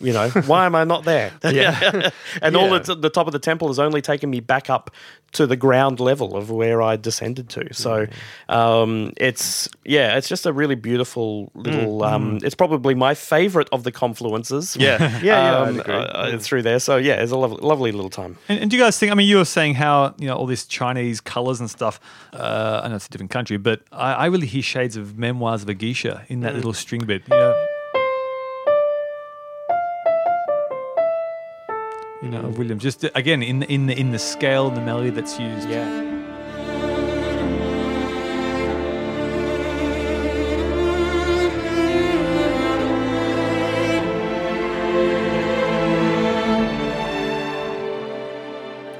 [0.00, 1.32] You know, why am I not there?
[1.44, 2.10] Yeah.
[2.42, 2.78] and all Yeah.
[2.78, 4.90] the, the top of the temple has only taken me back up
[5.32, 7.72] to the ground level of where I descended to.
[7.72, 8.06] So
[8.48, 12.02] um, it's yeah, it's just a really beautiful little.
[12.04, 14.76] Um, it's probably my favorite of the confluences.
[14.78, 14.98] Yeah.
[15.22, 15.94] Yeah, yeah, um, agree.
[15.94, 16.78] uh, uh, through there.
[16.80, 18.36] So yeah, it's a lovely, lovely little time.
[18.48, 19.12] And, and do you guys think?
[19.12, 22.00] I mean, you were saying how you know all this Chinese colors and stuff.
[22.32, 25.62] Uh, I know it's a different country, but I, I really hear shades of Memoirs
[25.62, 27.22] of a Geisha in that little string bit.
[27.30, 27.66] You know,
[32.22, 32.78] you know, of William.
[32.78, 35.68] Just again in in the in the scale and the melody that's used.
[35.68, 36.21] Yeah.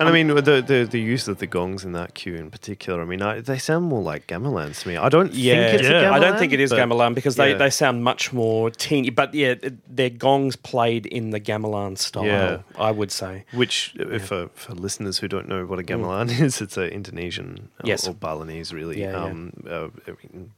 [0.02, 3.00] And I mean, the, the the use of the gongs in that cue in particular.
[3.02, 4.96] I mean, I, they sound more like gamelans to me.
[4.96, 6.02] I don't Yeah, think it's a Yeah.
[6.04, 6.12] gamelan.
[6.12, 7.56] I don't think it is gamelan because they, yeah.
[7.58, 9.10] they sound much more teeny.
[9.10, 9.54] But yeah,
[9.88, 12.26] their gongs played in the gamelan style.
[12.26, 12.58] Yeah.
[12.76, 13.44] I would say.
[13.52, 17.70] Which, uh, for, for listeners who don't know what a gamelan is, it's an Indonesian
[17.80, 17.88] or- Mm.
[17.88, 18.06] Yes.
[18.08, 19.24] or Balinese, really, Yeah, yeah.
[19.24, 19.88] um, uh,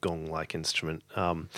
[0.01, 1.03] gong-like instrument.
[1.17, 1.49] Um,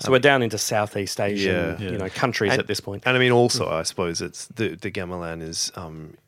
[0.00, 1.90] So we're down into Southeast Asian, Yeah.
[1.90, 3.02] you know, countries and, at this point.
[3.04, 5.96] And I mean, also, I suppose it's the the gamelan is um,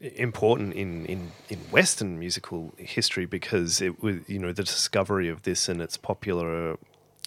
[0.00, 5.42] important in, in, in Western musical history because it was you know the discovery of
[5.42, 6.76] this and its popular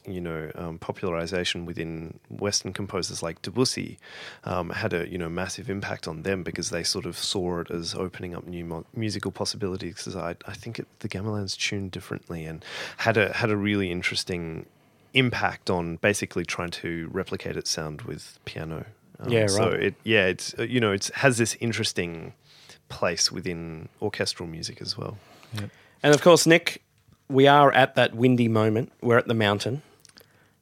[0.06, 3.98] you know um, popularization within Western composers like Debussy
[4.44, 7.72] um, had a you know massive impact on them because they sort of saw it
[7.72, 10.16] as opening up new mo- musical possibilities.
[10.16, 12.64] I, I think it, the gamelan's tuned differently and
[12.98, 14.66] had a had a really interesting
[15.14, 18.86] impact on basically trying to replicate its sound with piano.
[19.26, 22.34] Um, Yeah, So it yeah it's uh, you know it has this interesting
[22.90, 25.18] place within orchestral music as well.
[26.04, 26.82] And of course, Nick,
[27.30, 28.92] we are at that windy moment.
[29.02, 29.82] We're at the mountain.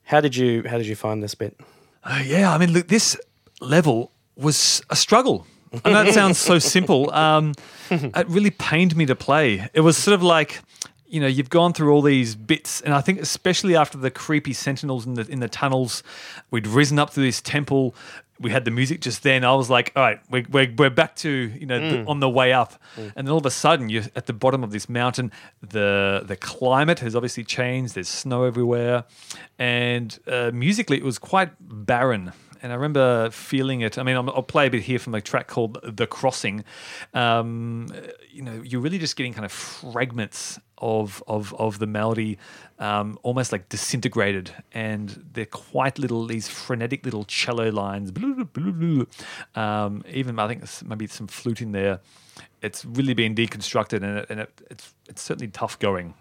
[0.03, 1.59] How did you How did you find this bit?
[2.03, 3.17] Uh, yeah, I mean, look, this
[3.59, 5.45] level was a struggle.
[5.85, 7.09] I know it sounds so simple.
[7.13, 7.53] Um,
[7.89, 9.69] it really pained me to play.
[9.73, 10.61] It was sort of like,
[11.11, 14.53] you know, you've gone through all these bits, and I think especially after the creepy
[14.53, 16.03] sentinels in the in the tunnels,
[16.49, 17.93] we'd risen up to this temple.
[18.39, 19.43] We had the music just then.
[19.43, 22.29] I was like, all right, we're, we're, we're back to, you know, the, on the
[22.29, 22.73] way up.
[23.15, 25.31] And then all of a sudden, you're at the bottom of this mountain.
[25.61, 27.93] The the climate has obviously changed.
[27.93, 29.03] There's snow everywhere.
[29.59, 32.31] And uh, musically, it was quite barren
[32.63, 33.97] and I remember feeling it.
[33.97, 36.63] I mean, I'll, I'll play a bit here from a track called "The Crossing."
[37.13, 37.87] Um,
[38.29, 42.37] you know, you're really just getting kind of fragments of of of the melody,
[42.79, 48.11] um, almost like disintegrated, and they're quite little these frenetic little cello lines.
[49.55, 51.99] Um, even I think maybe some flute in there.
[52.61, 56.13] It's really been deconstructed, and, it, and it, it's it's certainly tough going.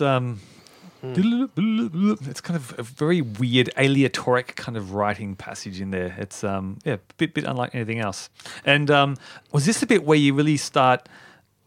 [0.00, 0.40] It's um,
[2.26, 6.14] it's kind of a very weird aleatoric kind of writing passage in there.
[6.18, 8.30] It's um, yeah, a bit bit unlike anything else.
[8.64, 9.16] And um,
[9.52, 11.08] was this the bit where you really start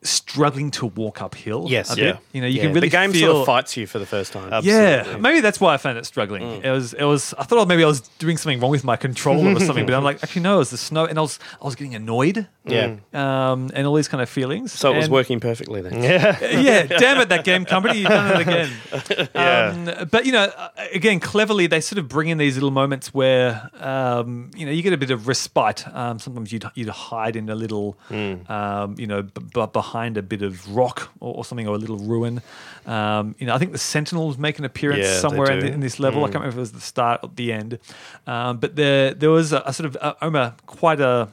[0.03, 1.65] struggling to walk uphill?
[1.69, 1.95] Yes.
[1.95, 2.11] a Yeah.
[2.13, 2.19] bit?
[2.33, 4.05] You know, you Yeah, can really the game feel, sort of fights you for the
[4.05, 4.51] first time.
[4.63, 6.43] yeah, maybe that's why I found it struggling.
[6.43, 6.63] Mm.
[6.65, 7.33] It was, it was.
[7.37, 10.03] I thought maybe I was doing something wrong with my controller or something, but I'm
[10.03, 12.95] like, actually no, it was the snow, and I was, I was getting annoyed, yeah.
[13.13, 14.71] um, and all these kind of feelings.
[14.73, 16.01] So it was working perfectly then.
[16.03, 16.37] Yeah.
[16.59, 19.29] yeah, damn it, that game company, you've done it again.
[19.35, 19.73] Yeah.
[19.99, 20.51] Um, but you know,
[20.93, 24.81] again, cleverly they sort of bring in these little moments where um, you know you
[24.81, 25.85] get a bit of respite.
[25.95, 28.33] Um, sometimes you'd you'd hide in a little, Hmm.
[28.51, 31.77] um, you know, b- b- behind a bit of rock or, or something or a
[31.77, 32.41] little ruin.
[32.85, 35.67] Um, you know, I think the Sentinels make an appearance Yeah, somewhere in, do.
[35.67, 36.23] in this level.
[36.23, 37.79] I can't remember if it was the start or the end,
[38.27, 41.29] um, but there there was a, a sort of uh, Omar quite a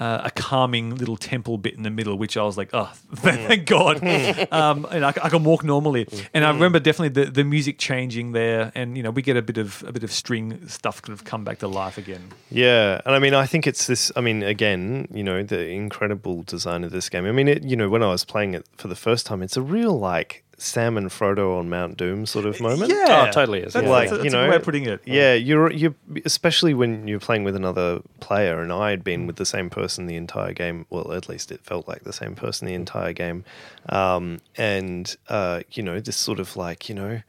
[0.00, 3.66] uh, a calming little temple bit in the middle, which I was like, oh, thank
[3.66, 4.02] God.
[4.52, 6.08] um, and I, I can walk normally.
[6.32, 9.42] And I remember definitely the, the music changing there, and you know we get a
[9.42, 12.30] bit of a bit of string stuff kind of come back to life again.
[12.50, 14.10] Yeah, and I mean, I think it's this.
[14.16, 17.26] I mean, again, you know, the incredible design of this game.
[17.26, 17.62] I mean, it.
[17.62, 20.44] You know, when I was playing it for the first time, it's a real like
[20.62, 22.90] Sam and Frodo on Mount Doom sort of moment.
[22.92, 23.90] Yeah, Oh, totally is, That's, yeah.
[23.90, 25.00] like Like, that's you a know, way of putting it.
[25.06, 29.36] Yeah, you're you especially when you're playing with another player, and I had been with
[29.36, 30.84] the same person the entire game.
[30.90, 33.44] Well, at least it felt like the same person the entire game,
[33.88, 37.22] um, and uh, you know, this sort of like you know,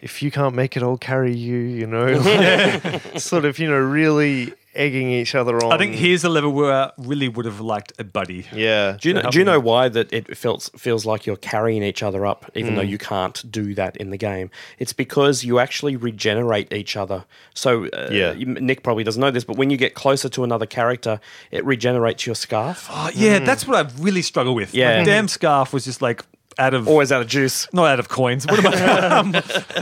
[0.00, 1.58] if you can't make it, I'll carry you.
[1.58, 5.72] You know, like, sort of you know, really egging each other on.
[5.72, 8.46] I think here's a level where I really would have liked a buddy.
[8.52, 9.30] yeah, Do you know?
[9.30, 12.74] Do you know why that it feels feels like you're carrying each other up, even
[12.76, 14.50] though you can't do that in the game?
[14.78, 17.24] It's because you actually regenerate each other.
[17.54, 18.34] So, uh, Yeah.
[18.36, 21.20] Nick probably doesn't know this, but when you get closer to another character,
[21.50, 22.86] it regenerates your scarf.
[22.90, 24.74] Oh, yeah, that's what I really struggle with.
[24.74, 24.98] Yeah.
[24.98, 26.22] My damn scarf was just like
[26.60, 27.66] out of Always out of juice.
[27.72, 28.46] not out of coins.
[28.46, 29.08] What am I?
[29.18, 29.34] um,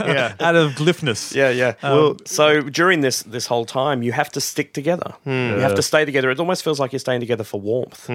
[0.07, 0.33] yeah.
[0.39, 1.35] out of glyphness.
[1.35, 1.73] Yeah, yeah.
[1.83, 5.13] Um, well, so during this this whole time, you have to stick together.
[5.25, 6.29] You have to stay together.
[6.31, 8.07] It almost feels like you're staying together for warmth,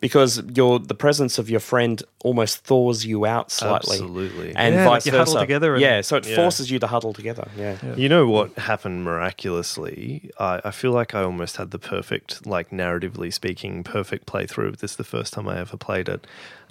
[0.00, 3.96] because your the presence of your friend almost thaws you out slightly.
[3.96, 4.54] Absolutely.
[4.56, 5.40] and Yeah, like vice you huddle versa.
[5.40, 6.36] together and- yeah, so it Yeah.
[6.36, 7.48] forces you to huddle together.
[7.58, 7.76] Yeah.
[7.96, 10.30] You know what happened miraculously?
[10.38, 14.78] I, I feel like I almost had the perfect, like narratively speaking, perfect playthrough of
[14.78, 16.26] this the first time I ever played it.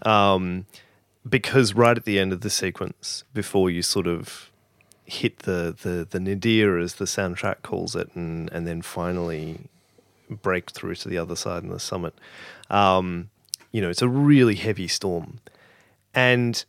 [0.05, 0.65] Um,
[1.27, 4.51] because right at the end of the sequence, before you sort of
[5.05, 9.59] hit the, the, the nadir, as the soundtrack calls it, and, and then finally
[10.29, 12.13] break through to the other side and the summit,
[12.69, 13.29] um,
[13.71, 15.39] you know, it's a really heavy storm.
[16.13, 16.63] And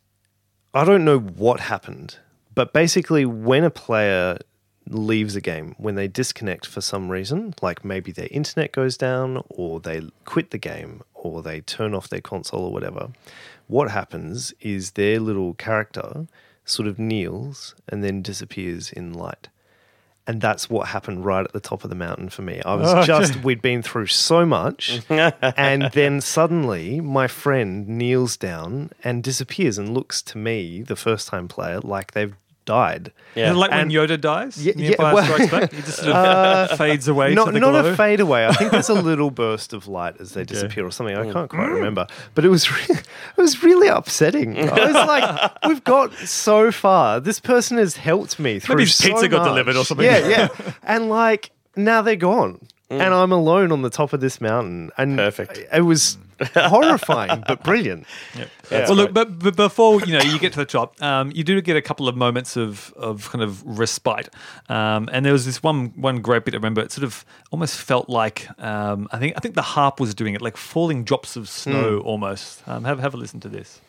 [0.73, 2.17] I don't know what happened,
[2.53, 4.37] but basically, when a player
[4.89, 9.43] leaves a game, when they disconnect for some reason, like maybe their internet goes down,
[9.49, 13.09] or they quit the game, or they turn off their console, or whatever,
[13.67, 16.27] what happens is their little character
[16.65, 19.49] sort of kneels and then disappears in light.
[20.25, 22.61] And that's what happened right at the top of the mountain for me.
[22.65, 25.01] I was just, we'd been through so much.
[25.09, 31.27] and then suddenly my friend kneels down and disappears and looks to me, the first
[31.27, 32.35] time player, like they've
[32.65, 33.11] died.
[33.35, 33.45] Yeah.
[33.45, 34.63] Is it like And- when Yoda dies?
[34.63, 35.73] Yeah, in yeah, Empire well- Strikes Back?
[35.73, 37.91] He just sort of uh, fades away Not, to the not glow.
[37.91, 38.45] a fade away.
[38.45, 41.15] I think there's a little burst of light as they disappear or something.
[41.15, 41.33] I mm.
[41.33, 41.75] can't quite mm.
[41.75, 42.07] remember.
[42.35, 42.95] But it was re-
[43.37, 44.57] it was really upsetting.
[44.57, 47.19] I was like, we've got so far.
[47.19, 50.05] This person has helped me through his so pizza got delivered or something.
[50.05, 50.47] Yeah, yeah.
[50.83, 52.59] And like now they're gone.
[52.89, 53.01] Mm.
[53.01, 54.91] And I'm alone on the top of this mountain.
[54.97, 55.59] And Perfect.
[55.73, 56.17] It was
[56.55, 58.05] horrifying, but brilliant.
[58.87, 61.61] well, look, but, but before you know you get to the top, um, you do
[61.61, 64.29] get a couple of moments of, of kind of respite.
[64.69, 66.53] Um, and there was this one one great bit.
[66.53, 69.99] I remember it sort of almost felt like um, I think I think the harp
[69.99, 72.67] was doing it, like falling drops of snow almost.
[72.67, 73.81] Um, have have a listen to this.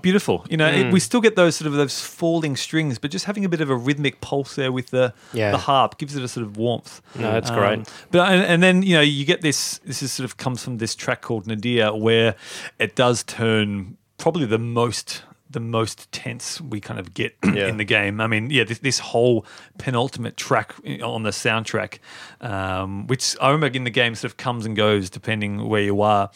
[0.00, 0.66] Quite beautiful, you know.
[0.68, 3.60] It, we still get those sort of those falling strings, but just having a bit
[3.60, 5.50] of a rhythmic pulse there with the Yeah.
[5.50, 7.00] the harp gives it a sort of warmth.
[7.14, 7.88] No, it's great.
[8.10, 9.78] But and, and then you know you get this.
[9.84, 12.34] This is sort of comes from this track called Nadir, where
[12.78, 15.22] it does turn probably the most
[15.52, 17.66] the most tense we kind of get Yeah.
[17.66, 18.20] in the game.
[18.20, 19.44] I mean, yeah, this, this whole
[19.78, 20.72] penultimate track
[21.02, 21.98] on the soundtrack,
[22.40, 26.02] um, which I remember in the game sort of comes and goes depending where you
[26.02, 26.30] are,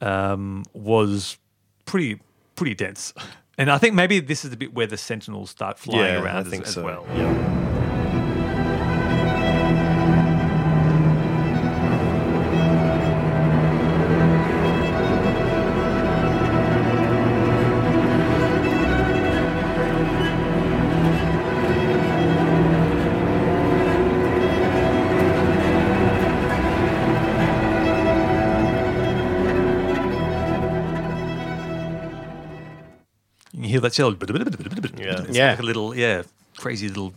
[0.00, 1.38] um, was
[1.84, 2.18] pretty
[2.56, 3.12] pretty dense.
[3.58, 6.46] And I think maybe this is the bit where the Sentinels start flying yeah, around
[6.46, 7.06] as, think as well.
[7.14, 7.65] Yeah.
[33.88, 34.14] That shell.
[34.98, 35.22] Yeah.
[35.28, 35.50] It's Yeah.
[35.50, 36.22] like a little, yeah,
[36.56, 37.12] crazy little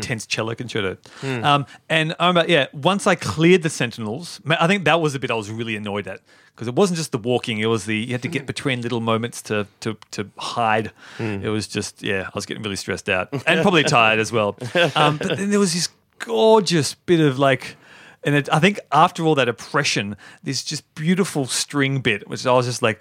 [0.00, 0.96] tense cello concerto.
[1.22, 5.18] Um, and I remember, yeah, once I cleared the Sentinels, I think that was the
[5.18, 6.20] bit I was really annoyed at
[6.54, 9.00] because it wasn't just the walking; it was the you had to get between little
[9.02, 10.92] moments to to to hide.
[11.18, 14.56] It was just yeah, I was getting really stressed out and probably tired as well.
[14.94, 15.88] Um, but then there was this
[16.18, 17.76] gorgeous bit of like.
[18.24, 22.52] And it, I think after all that oppression, this just beautiful string bit, which I
[22.52, 23.00] was just like,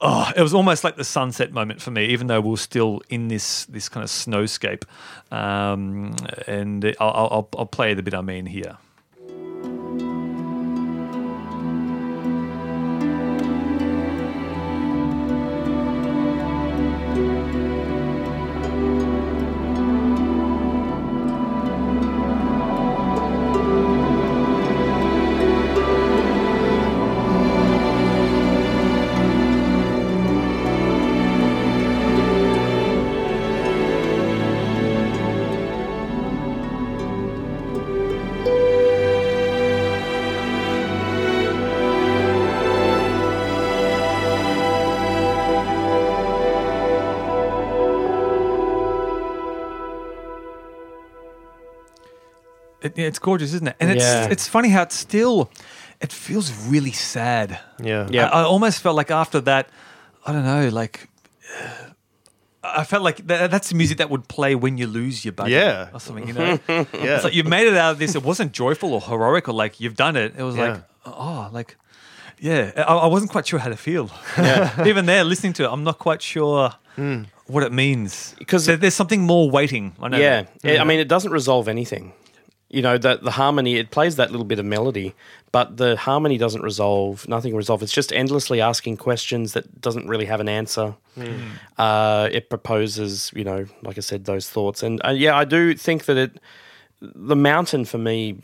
[0.00, 3.02] oh, it was almost like the sunset moment for me, even though we are still
[3.08, 4.84] in this this kind of snowscape.
[5.30, 6.16] Um,
[6.46, 8.78] and I'll, I'll, I'll play the bit I mean here.
[52.98, 53.76] Yeah, it's gorgeous, isn't it?
[53.80, 54.28] And it's Yeah.
[54.34, 55.50] it's funny how it's still,
[56.00, 57.58] it feels really sad.
[57.82, 58.06] Yeah.
[58.10, 58.26] Yeah.
[58.28, 59.68] I, I almost felt like after that,
[60.26, 61.08] I don't know, like.
[62.62, 65.52] I felt like that, that's the music that would play when you lose your buddy
[65.52, 65.88] Yeah.
[65.94, 66.58] or something, you know?
[66.68, 66.84] Yeah.
[67.14, 68.14] It's like you made it out of this.
[68.16, 70.34] It wasn't joyful or heroic or like you've done it.
[70.36, 71.76] It was like, oh, like,
[72.40, 72.72] yeah.
[72.76, 74.10] I, I wasn't quite sure how to feel.
[74.86, 77.22] Even there, listening to it, I'm not quite sure Hmm.
[77.46, 78.34] what it means.
[78.46, 79.94] 'Cause- there, there's something more waiting.
[80.02, 80.74] I know Yeah, that.
[80.74, 82.12] It- I mean, it doesn't resolve anything.
[82.70, 85.14] You know, the the harmony it plays that little bit of melody,
[85.52, 87.26] but the harmony doesn't resolve.
[87.26, 90.94] Nothing resolves It's just endlessly asking questions that doesn't really have an answer.
[91.78, 95.74] Uh, it proposes, you know, like I said, those thoughts, and uh, yeah, I do
[95.74, 96.40] think that it.
[97.00, 98.42] The mountain for me,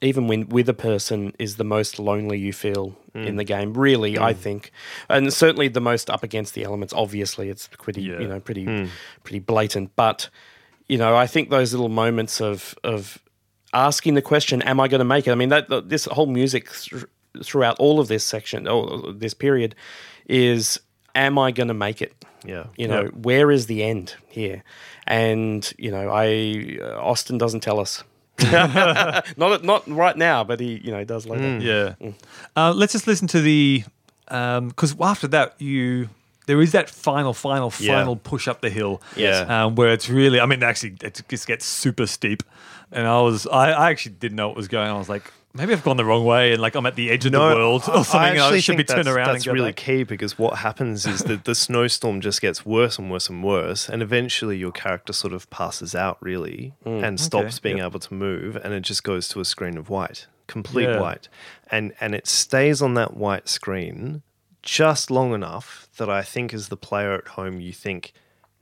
[0.00, 3.74] even when with a person, is the most lonely you feel in the game.
[3.74, 4.70] Really, I think,
[5.08, 6.92] and certainly the most up against the elements.
[6.94, 8.20] Obviously, it's pretty, Yeah.
[8.20, 8.88] you know, pretty,
[9.24, 9.96] pretty blatant.
[9.96, 10.28] But
[10.88, 13.18] you know, I think those little moments of of
[13.76, 16.70] asking the question, "Am I going to make it?" I mean, that this whole music
[16.72, 17.04] th-
[17.42, 19.74] throughout all of this section, or this period,
[20.28, 20.80] is,
[21.14, 22.12] "Am I going to make it?"
[22.44, 22.66] Yeah.
[22.76, 24.62] You know, where is the end here?
[25.06, 28.02] And you know, I uh, Austin doesn't tell us.
[29.36, 31.58] not not right now, but he you know does later.
[31.58, 31.94] Yeah.
[32.56, 33.84] Uh, let's just listen to the
[34.26, 36.08] because after that you
[36.46, 37.98] there is that final, final, Yeah.
[37.98, 39.02] final push up the hill.
[39.16, 39.64] Yeah.
[39.64, 42.42] Um, where it's really, I mean, actually, it just gets super steep,
[42.92, 44.96] and I was, I, I actually didn't know what was going on.
[44.96, 47.26] I was like, maybe I've gone the wrong way, and like I'm at the edge
[47.26, 48.40] of the world or something.
[48.40, 49.76] I I should be turned around That's really back.
[49.76, 53.88] key because what happens is that the snowstorm just gets worse and worse and worse,
[53.88, 57.86] and eventually your character sort of passes out really mm, and stops being yep.
[57.86, 61.00] able to move, and it just goes to a screen of white, complete Yeah.
[61.00, 61.28] white,
[61.70, 64.22] and and it stays on that white screen
[64.62, 68.12] just long enough that I think as the player at home you think.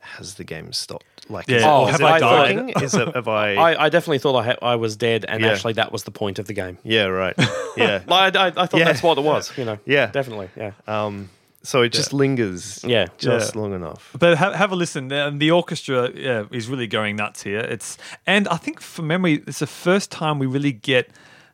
[0.04, 1.04] Has the game stopped?
[1.30, 1.70] Like, is, Yeah.
[1.72, 2.56] Oh, is have it I died?
[2.56, 2.82] working?
[2.82, 3.14] Is it?
[3.14, 3.54] Have I?
[3.54, 5.48] I, I definitely thought I, ha- I was dead, and Yeah.
[5.52, 6.78] actually that was the point of the game.
[6.84, 7.34] yeah, right.
[7.76, 8.02] Yeah.
[8.06, 8.84] Like, I, I, I thought Yeah.
[8.84, 9.50] that's what it was.
[9.58, 9.78] You know.
[9.86, 10.06] Yeah.
[10.06, 10.48] Definitely.
[10.56, 10.72] Yeah.
[10.86, 11.30] Um,
[11.62, 12.84] so it just lingers.
[12.86, 13.06] Yeah.
[13.18, 13.60] Just Yeah.
[13.60, 14.14] long enough.
[14.18, 15.10] But have, have a listen.
[15.12, 17.60] Um, the orchestra yeah, is really going nuts here.
[17.60, 21.08] It's and I think from memory, it's the first time we really get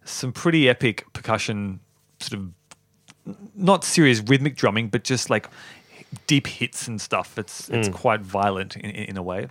[0.05, 1.78] some pretty epic percussion,
[2.18, 2.48] sort of
[3.55, 5.48] not serious rhythmic drumming, but just like
[6.27, 7.39] deep hits and stuff.
[7.39, 7.93] It's it's mm.
[7.93, 9.49] quite violent in, in, in a way.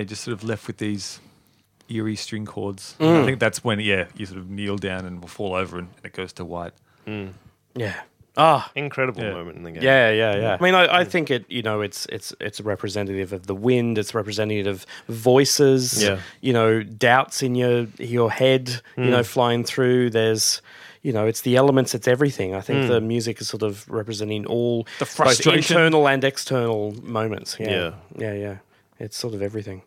[0.00, 1.20] Yeah, just sort of left with these
[1.88, 2.94] eerie string chords.
[3.00, 5.88] I think that's when yeah, you sort of kneel down and will fall over and,
[5.96, 6.72] and it goes to white.
[7.74, 8.00] Yeah.
[8.36, 9.32] Ah, Incredible Yeah.
[9.32, 9.82] moment in the game.
[9.82, 10.56] Yeah, yeah, yeah.
[10.58, 11.44] I mean, I, I think it.
[11.50, 13.98] You know, it's it's it's a representative of the wind.
[13.98, 16.00] It's representative of voices.
[16.02, 16.20] Yeah.
[16.40, 18.68] You know, doubts in your your head.
[18.96, 19.10] You Hmm.
[19.10, 20.10] know, flying through.
[20.10, 20.62] There's.
[21.02, 21.94] You know, it's the elements.
[21.94, 22.54] It's everything.
[22.54, 25.76] I think the music is sort of representing all The both frustration.
[25.78, 27.56] internal and external moments.
[27.58, 27.70] Yeah.
[27.70, 27.92] Yeah.
[28.18, 28.56] yeah, yeah.
[28.98, 29.80] It's sort of everything.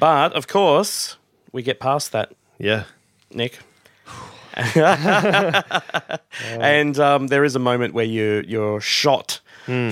[0.00, 1.16] But of course,
[1.52, 2.84] we get past that Yeah.
[3.32, 3.58] Nick.
[6.44, 9.40] and um, there is a moment where you you're shot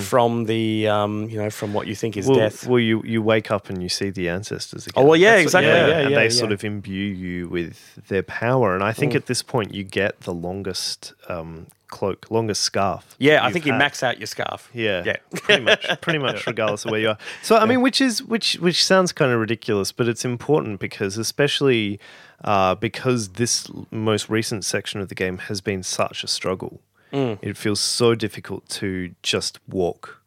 [0.01, 2.33] from the um, you know from what you think is Hmm.
[2.33, 2.67] Well, death.
[2.67, 5.03] well, you you wake up and you see the ancestors again.
[5.03, 5.71] Oh, well, yeah, what- exactly.
[5.71, 6.29] Yeah, and yeah, they yeah.
[6.31, 8.75] sort of imbue you with their power.
[8.75, 9.17] And I think Mm.
[9.17, 13.15] at this point you get the longest um, cloak, longest scarf.
[13.19, 14.71] yeah, I think you max out your scarf.
[14.73, 15.17] Yeah, Yeah.
[15.35, 17.19] pretty much, pretty much, regardless of where you are.
[17.43, 21.19] So, I mean, which is which, which sounds kind of ridiculous, but it's important because,
[21.19, 22.01] especially
[22.45, 26.81] uh, because this most recent section of the game has been such a struggle.
[27.13, 27.39] Mm.
[27.43, 30.23] It feels so difficult to just walk.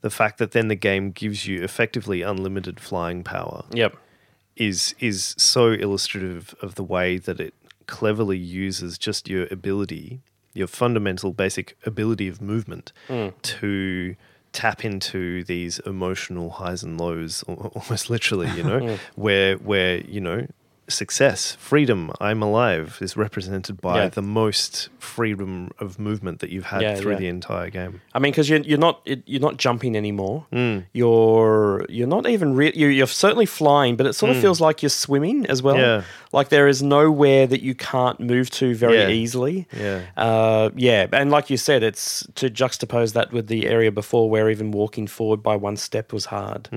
[0.00, 3.94] The fact that then the game gives you effectively unlimited flying power Yep.
[4.56, 7.54] is is so illustrative of the way that it
[7.86, 10.20] cleverly uses just your ability,
[10.54, 12.92] your fundamental basic ability of movement
[13.42, 14.16] to
[14.52, 20.46] tap into these emotional highs and lows almost literally, you know, where where, you know,
[20.88, 24.08] success, freedom, I'm alive is represented by Yeah.
[24.08, 27.18] the most freedom of movement that you've had Yeah, through yeah.
[27.18, 28.02] the entire game.
[28.12, 30.44] I mean, because you're you're not you're not jumping anymore.
[30.52, 30.84] Mm.
[30.92, 34.82] You're you're not even re- you you're certainly flying, but it sort of feels like
[34.82, 36.04] you're swimming as well.
[36.32, 36.36] Mm.
[36.36, 39.08] Like there is nowhere that you can't move to very Yeah.
[39.08, 39.66] easily.
[39.76, 40.00] Yeah.
[40.16, 44.48] Uh, yeah, and like you said, it's to juxtapose that with the area before, where
[44.50, 46.68] even walking forward by one step was hard.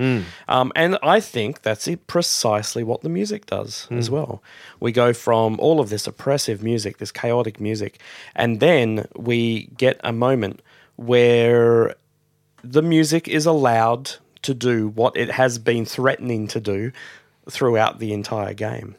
[0.48, 4.42] Um, and I think that's it, precisely what the music does as well.
[4.80, 7.98] We go from all of this oppressive music, this chaotic music,
[8.34, 10.60] and then we get a moment
[10.96, 11.94] where
[12.64, 14.12] the music is allowed
[14.42, 16.92] to do what it has been threatening to do
[17.50, 18.96] throughout the entire game.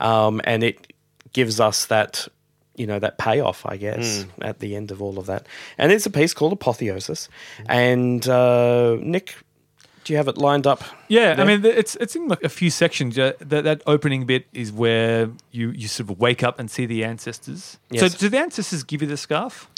[0.00, 0.92] Um, and it
[1.32, 2.26] gives us that,
[2.76, 5.46] you know, that payoff, I guess, at the end of all of that.
[5.78, 7.28] And it's a piece called Apotheosis.
[7.68, 9.34] And uh, Nick,
[10.04, 10.82] do you have it lined up?
[11.10, 13.18] Yeah, I mean, it's it's in like a few sections.
[13.18, 16.86] Uh, that that opening bit is where you you sort of wake up and see
[16.86, 17.78] the ancestors.
[17.90, 18.12] Yes.
[18.12, 19.68] So, do the ancestors give you the scarf?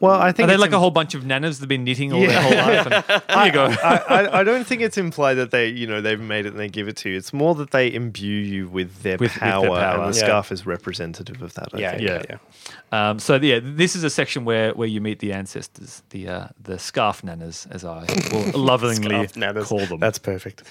[0.00, 2.12] Well, I think Are they like im- a whole bunch of nanas that've been knitting
[2.14, 2.86] all their whole life?
[2.86, 3.64] And, there you go.
[3.66, 6.58] I, I, I don't think it's implied that they, you know, they've made it and
[6.58, 7.18] they give it to you.
[7.18, 10.04] It's more that they imbue you with their, With- with their power, power.
[10.04, 10.24] and the Yeah.
[10.24, 11.74] scarf is representative of that.
[11.74, 12.02] I Yeah, think.
[12.08, 12.36] yeah, Yeah.
[12.92, 13.10] yeah.
[13.10, 16.46] Um, so yeah, this is a section where where you meet the ancestors, the uh,
[16.62, 19.26] the scarf nanas, as I will lovingly
[19.64, 20.00] call them.
[20.00, 20.62] That's perfect.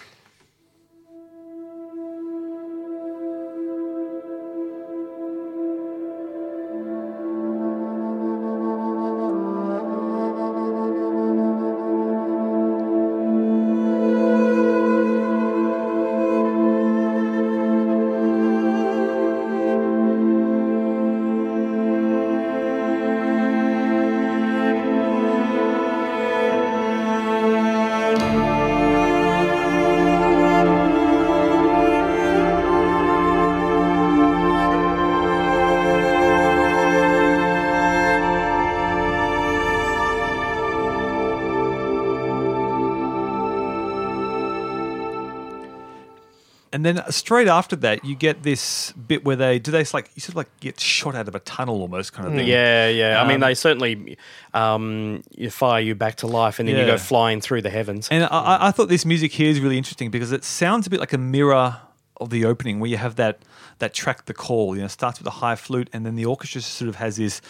[46.88, 50.30] Then straight after that, you get this bit where they do they like you sort
[50.30, 52.48] of like get shot out of a tunnel almost kind of thing.
[52.48, 53.22] Yeah, yeah.
[53.22, 54.18] I mean, Um, they certainly
[54.54, 58.08] um, you fire you back to life, and then you go flying through the heavens.
[58.10, 60.90] And I, I- I thought this music here is really interesting because it sounds a
[60.90, 61.78] bit like a mirror
[62.20, 63.40] of the opening, where you have that
[63.80, 64.76] that track, the call.
[64.76, 67.42] You know, starts with a high flute, and then the orchestra sort of has this,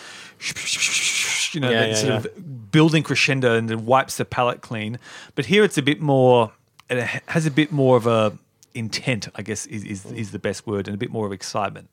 [1.53, 2.17] you know, Yeah, yeah, sort yeah.
[2.17, 4.99] of building crescendo, and then wipes the palette clean.
[5.35, 6.51] But here it's a bit more.
[6.89, 8.37] It has a bit more of a
[8.77, 11.89] intent, I guess, is is, is the best word, and a bit more of excitement.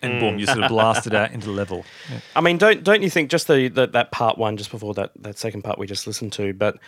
[0.00, 0.20] And mm.
[0.20, 1.84] boom, you sort of blast it out into the level.
[2.36, 5.12] I mean, don't don't you think just the, the that part one, just before that
[5.20, 6.78] that second part we just listened to, but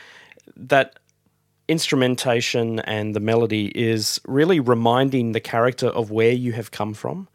[0.57, 0.99] that
[1.69, 7.29] instrumentation and the melody is really reminding the character of where you have come from.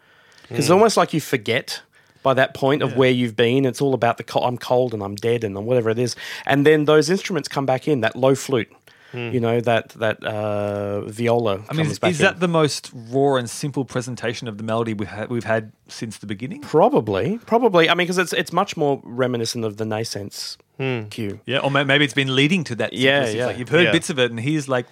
[0.44, 0.74] Because it's mm.
[0.76, 1.82] almost like you forget
[2.26, 3.66] by that point of where you've been.
[3.66, 6.16] It's all about the co- I'm cold and I'm dead and whatever it is.
[6.48, 8.68] And then those instruments come back in that low flute.
[9.16, 12.26] You know that that uh, viola I mean, comes is, back is in.
[12.26, 16.18] that the most raw and simple presentation of the melody we ha- we've had since
[16.18, 16.62] the beginning?
[16.62, 17.90] Probably, probably.
[17.90, 21.04] I mean, because it's it's much more reminiscent of the nascence Hmm.
[21.10, 21.40] cue.
[21.46, 22.92] Yeah, or maybe it's been leading to that.
[22.94, 23.46] Yeah, yeah.
[23.48, 23.92] Like you've heard Yeah.
[23.94, 24.86] bits of it, and he's like,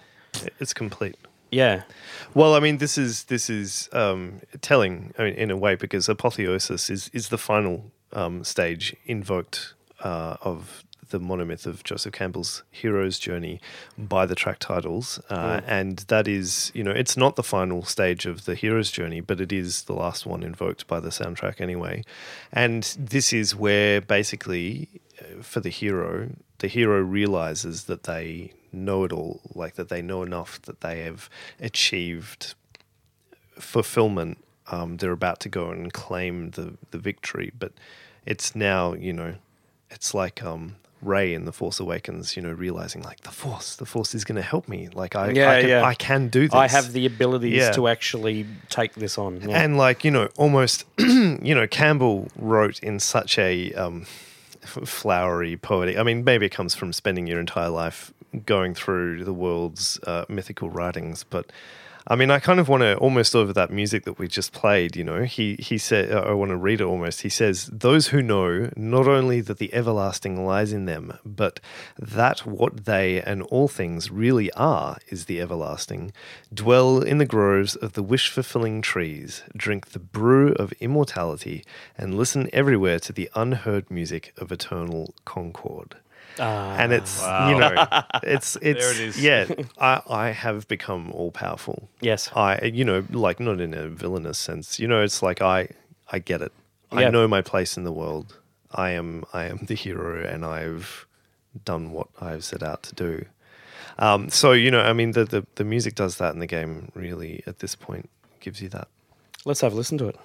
[0.59, 1.17] It's complete.
[1.51, 1.83] Yeah,
[2.33, 6.07] Well, I mean, this is this is um, telling I mean, in a way because
[6.09, 9.73] apotheosis is is the final um, stage invoked
[10.03, 10.83] uh, of
[11.13, 13.61] the monomyth of Joseph Campbell's hero's journey
[13.97, 18.25] by the track titles, uh, and that is you know it's not the final stage
[18.25, 22.03] of the hero's journey, but it is the last one invoked by the soundtrack anyway,
[22.51, 24.89] and this is where basically
[25.21, 30.01] uh, for the hero, the hero realizes that they know it all, like that they
[30.01, 31.29] know enough that they have
[31.59, 32.55] achieved
[33.59, 34.39] fulfillment.
[34.71, 37.73] Um, they're about to go and claim the, the victory, but
[38.25, 39.35] it's now, you know,
[39.91, 43.85] it's like um, Rey in The Force Awakens, you know, realizing like the Force, the
[43.85, 44.89] Force is going to help me.
[44.93, 45.83] Like I, Yeah, I, can, yeah.
[45.83, 46.53] I can do this.
[46.53, 47.71] I have the abilities Yeah.
[47.71, 49.41] to actually take this on.
[49.41, 49.61] Yeah.
[49.61, 54.05] And like you know, almost you know, Campbell wrote in such a um,
[54.61, 55.97] flowery, poetic.
[55.97, 58.13] I mean, maybe it comes from spending your entire life
[58.45, 61.51] going through the world's uh, mythical writings, but.
[62.05, 64.97] I mean, I kind of want to almost over that music that we just played.
[64.97, 67.21] You know, he he said, uh, I want to read it almost.
[67.21, 71.61] He says, "Those who know not only that the everlasting lies in them, but
[71.97, 76.11] that what they and all things really are is the everlasting,
[76.53, 81.63] dwell in the groves of the wish fulfilling trees, drink the brew of immortality,
[81.97, 85.95] and listen everywhere to the unheard music of eternal concord."
[86.39, 87.87] Ah, and it's you know
[88.23, 89.21] it's it's it is.
[89.21, 89.45] yeah
[89.79, 91.89] I, I have become all powerful.
[92.01, 92.29] Yes.
[92.35, 94.79] i you know like not in a villainous sense.
[94.79, 95.67] You know it's like i
[96.11, 96.51] i get it.
[96.91, 98.39] I know my place in the world.
[98.71, 101.05] I am i am the hero and i've
[101.65, 103.25] done what i've set out to do.
[103.99, 106.91] Um, so you know i mean the, the the music does that in the game
[106.95, 108.87] really at this point gives you that.
[109.45, 110.17] Let's have a listen to it.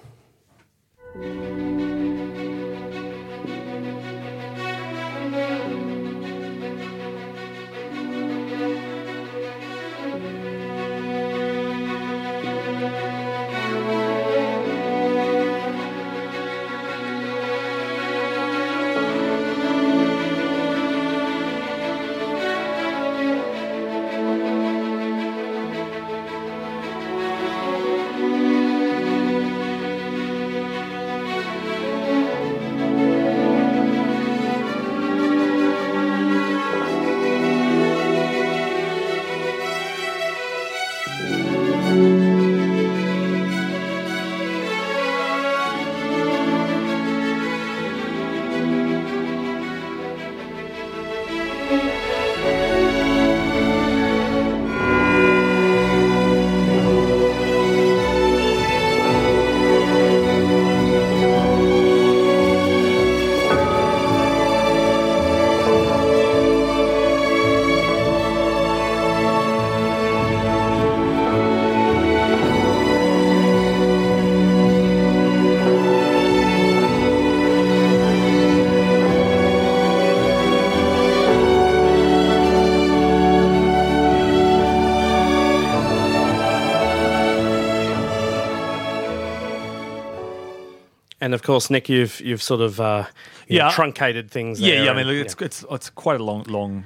[91.29, 93.05] And of course, Nick, you've you've sort of uh,
[93.47, 94.59] you know, truncated things.
[94.59, 94.89] yeah, yeah.
[94.89, 96.85] I mean, and- look, it's it's it's quite a long, long,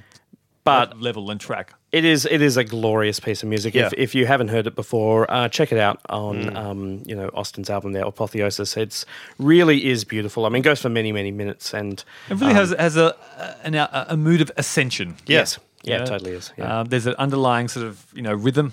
[0.65, 1.71] But- level and track.
[1.93, 3.73] It is it is a glorious piece of music.
[3.73, 4.03] If, Yeah.
[4.03, 6.55] if you haven't heard it before, uh, check it out on Mm.
[6.57, 8.75] um, you know Austin's album there, Apotheosis.
[8.75, 9.05] It's
[9.39, 10.45] really is beautiful.
[10.45, 13.15] I mean, it goes for many many minutes, and It really um, has has a,
[13.63, 15.15] an, a a mood of ascension.
[15.25, 15.57] Yes.
[15.83, 16.03] yeah, Yeah.
[16.03, 16.51] it totally is.
[16.57, 16.79] Yeah.
[16.81, 18.71] Um, there's an underlying sort of you know rhythm.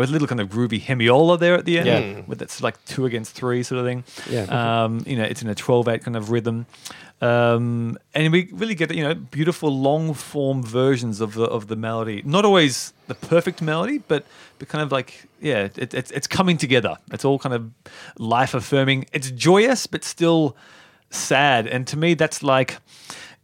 [0.00, 2.22] Know, with a little kind of groovy hemiola there at the end, Yeah.
[2.26, 4.04] with that's like two against three sort of thing.
[4.28, 4.44] Yeah.
[4.84, 6.66] Um, you know, it's in a 12-8 kind of rhythm,
[7.20, 11.76] um, and we really get you know beautiful long form versions of the of the
[11.76, 12.22] melody.
[12.24, 14.24] Not always the perfect melody, but
[14.58, 16.96] but kind of like yeah, it, it's it's coming together.
[17.12, 17.70] It's all kind of
[18.18, 19.06] life affirming.
[19.12, 20.56] It's joyous, but still
[21.10, 21.66] sad.
[21.66, 22.78] And to me, that's like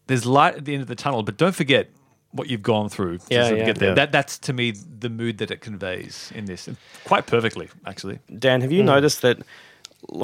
[0.06, 1.90] there's light at the end of the tunnel, but don't forget
[2.36, 3.64] what you've gone through to Yeah, sort of yeah.
[3.66, 3.88] get there.
[3.90, 3.94] Yeah.
[3.94, 8.18] That that's to me the mood that it conveys in this, and quite perfectly actually.
[8.38, 8.86] Dan, have you Mm.
[8.86, 9.38] noticed that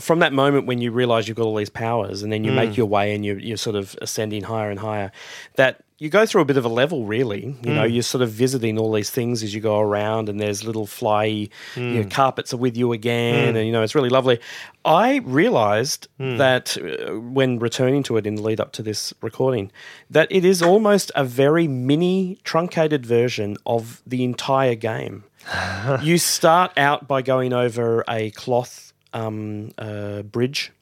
[0.00, 2.56] from that moment when you realize you've got all these powers and then you Mm.
[2.56, 5.10] make your way and you're, you're sort of ascending higher and higher,
[5.56, 7.54] that you go through a bit of a level, really.
[7.62, 10.64] You know, you're sort of visiting all these things as you go around, and there's
[10.64, 14.40] little fly you know, carpets are with you again, and you know, it's really lovely.
[14.84, 16.08] I realized
[16.38, 19.70] that uh, when returning to it in the lead up to this recording,
[20.10, 25.22] that it is almost a very mini, truncated version of the entire game.
[26.02, 30.72] you start out by going over a cloth um, uh, bridge,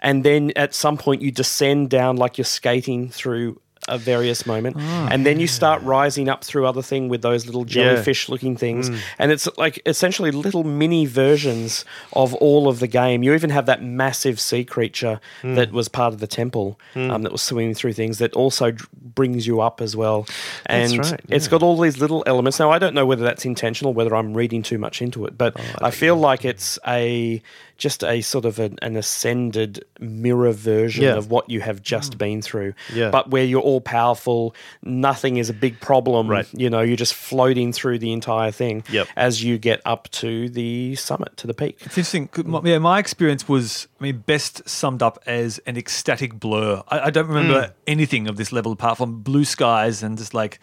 [0.00, 4.76] and then at some point you descend down like you're skating through a various moment,
[4.76, 9.32] and then you start rising up through other thing with those little jellyfish-looking things, and
[9.32, 13.22] it's like essentially little mini versions of all of the game.
[13.22, 17.32] You even have that massive sea creature that was part of the temple um, that
[17.32, 20.26] was swimming through things that also d- brings you up as well,
[20.66, 21.50] and right, it's yeah.
[21.50, 22.58] got all these little elements.
[22.58, 25.56] Now I don't know whether that's intentional, whether I'm reading too much into it, but
[25.80, 27.42] I feel like it's a
[27.80, 31.16] just a sort of an, an ascended mirror version Yeah.
[31.16, 32.18] of what you have just mm.
[32.18, 32.74] been through.
[32.94, 33.10] Yeah.
[33.10, 36.28] But where you're all powerful, nothing is a big problem.
[36.28, 36.46] Right.
[36.52, 39.08] You know, you're just floating through the entire thing Yep.
[39.16, 41.78] as you get up to the summit, to the peak.
[41.80, 42.28] It's interesting.
[42.28, 46.82] 'cause my- Yeah, my experience was, I mean, best summed up as an ecstatic blur.
[46.88, 47.72] I, I don't remember mm.
[47.86, 50.60] anything of this level apart from blue skies and just like,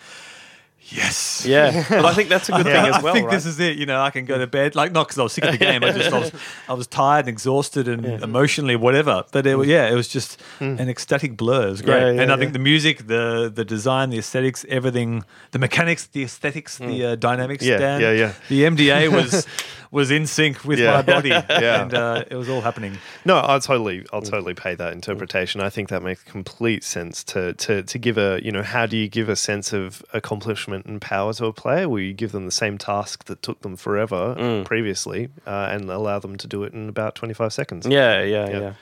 [0.89, 1.45] yes.
[1.45, 1.85] Yeah.
[1.89, 3.33] but I think that's a good thing as well, I think right?
[3.33, 3.77] this is it.
[3.77, 4.75] You know, I can go to bed.
[4.75, 5.83] Like, not because I was sick of the game.
[5.83, 6.31] I just I was,
[6.69, 9.23] I was tired and exhausted and emotionally whatever.
[9.31, 10.79] But it, was- yeah, it was just mm.
[10.79, 11.67] an ecstatic blur.
[11.67, 11.99] It was great.
[11.99, 12.39] Yeah, yeah, and I yeah.
[12.39, 17.11] think the music, the the design, the aesthetics, everything, the mechanics, the aesthetics, the mm.
[17.11, 17.65] uh, dynamics.
[17.65, 18.33] Yeah, Dan, yeah, yeah.
[18.49, 19.45] The MDA was
[19.91, 20.91] was in sync with Yeah.
[20.93, 21.81] my body, Yeah.
[21.81, 22.97] and uh, it was all happening.
[23.25, 25.61] No, I'll totally, I'll totally pay that interpretation.
[25.61, 28.97] I think that makes complete sense to to to give a, you know, how do
[28.97, 31.87] you give a sense of accomplishment and power to a player?
[31.89, 36.19] Where you give them the same task that took them forever previously, uh, and allow
[36.19, 37.85] them to do it in about twenty five seconds.
[37.87, 38.59] Yeah, yeah, Yeah.
[38.59, 38.73] yeah.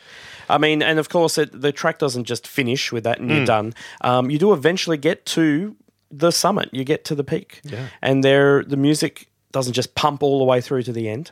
[0.48, 3.46] I mean, and of course, it, the track doesn't just finish with that and you're
[3.48, 3.74] done.
[4.02, 5.76] Um, you do eventually get to
[6.12, 6.70] the summit.
[6.72, 7.88] You get to the peak, Yeah.
[8.02, 11.32] and there the music doesn't just pump all the way through to the end.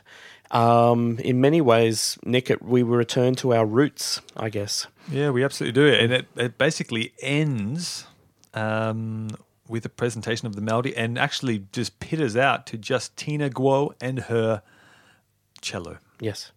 [0.50, 4.86] Um, in many ways, Nick, it, we return to our roots, I guess.
[5.10, 5.92] Yeah, we absolutely do.
[5.92, 8.06] And it, it basically ends
[8.54, 9.28] um,
[9.68, 13.92] with a presentation of the melody and actually just pitters out to just Tina Guo
[14.00, 14.62] and her
[15.60, 15.98] cello.
[16.18, 16.50] Yes.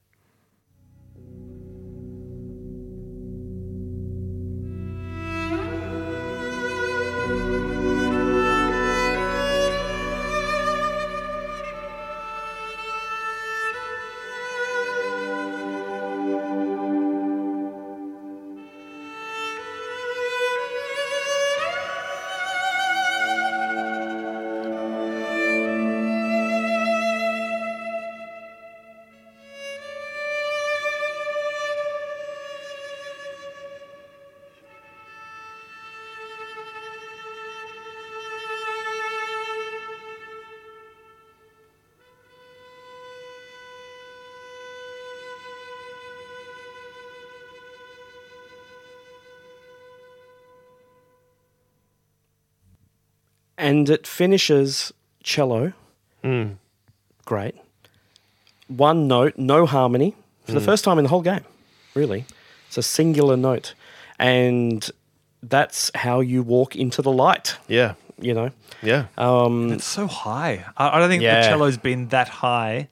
[53.58, 54.94] And it finishes
[55.24, 55.74] cello.
[57.26, 57.56] Great.
[58.68, 60.16] One note, no harmony
[60.46, 61.44] for the first time in the whole game,
[61.94, 62.26] really.
[62.68, 63.74] It's a singular note.
[64.20, 64.90] And
[65.42, 68.52] that's how you walk into the light, Yeah, you know?
[68.82, 69.06] yeah.
[69.18, 70.66] Um, It's so high.
[70.76, 71.42] I, I don't think Yeah.
[71.42, 72.90] the cello's been that high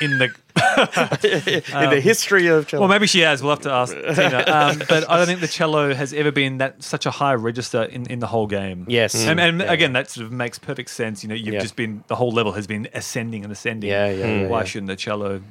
[0.00, 0.30] in the.
[0.76, 2.82] In the um, history of cello.
[2.82, 3.42] Well, maybe she has.
[3.42, 4.44] We'll have to ask Tina.
[4.46, 7.82] Um, but I don't think the cello has ever been that such a high register
[7.84, 8.86] in, in the whole game.
[8.88, 9.14] Yes.
[9.14, 9.72] and, and Yeah.
[9.72, 11.22] again, that sort of makes perfect sense.
[11.22, 11.60] You know, you've Yeah.
[11.60, 13.90] just been the whole level has been ascending and ascending.
[13.90, 14.64] Yeah, yeah, yeah, Why yeah.
[14.64, 15.42] shouldn't the cello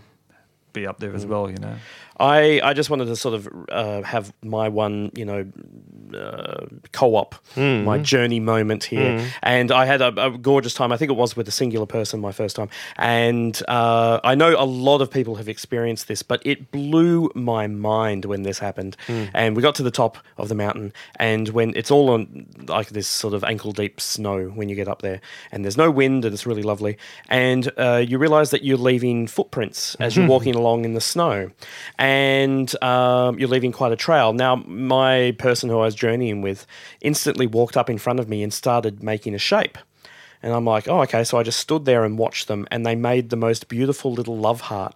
[0.74, 1.30] be up there as mm.
[1.30, 1.50] well?
[1.50, 1.76] You know.
[2.18, 5.46] I, I just wanted to sort of uh, have my one, you know,
[6.16, 7.36] uh, co-op,
[7.86, 10.92] my journey moment here, and I had a, a gorgeous time.
[10.92, 14.56] I think it was with a singular person my first time, and uh, I know
[14.58, 18.96] a lot of people have experienced this, but it blew my mind when this happened.
[19.34, 22.90] And we got to the top of the mountain, and when it's all on like
[22.90, 25.20] this sort of ankle deep snow when you get up there,
[25.52, 26.98] and there's no wind, and it's really lovely,
[27.30, 31.50] and uh, you realise that you're leaving footprints as you're walking along in the snow,
[31.98, 32.13] and
[32.82, 34.34] um, you're leaving quite a trail.
[34.34, 36.66] Now, my person who I was journeying with
[37.02, 39.78] instantly walked up in front of me and started making a shape.
[40.42, 41.24] And I'm like, oh, okay.
[41.24, 44.38] So I just stood there and watched them, and they made the most beautiful little
[44.38, 44.94] love heart.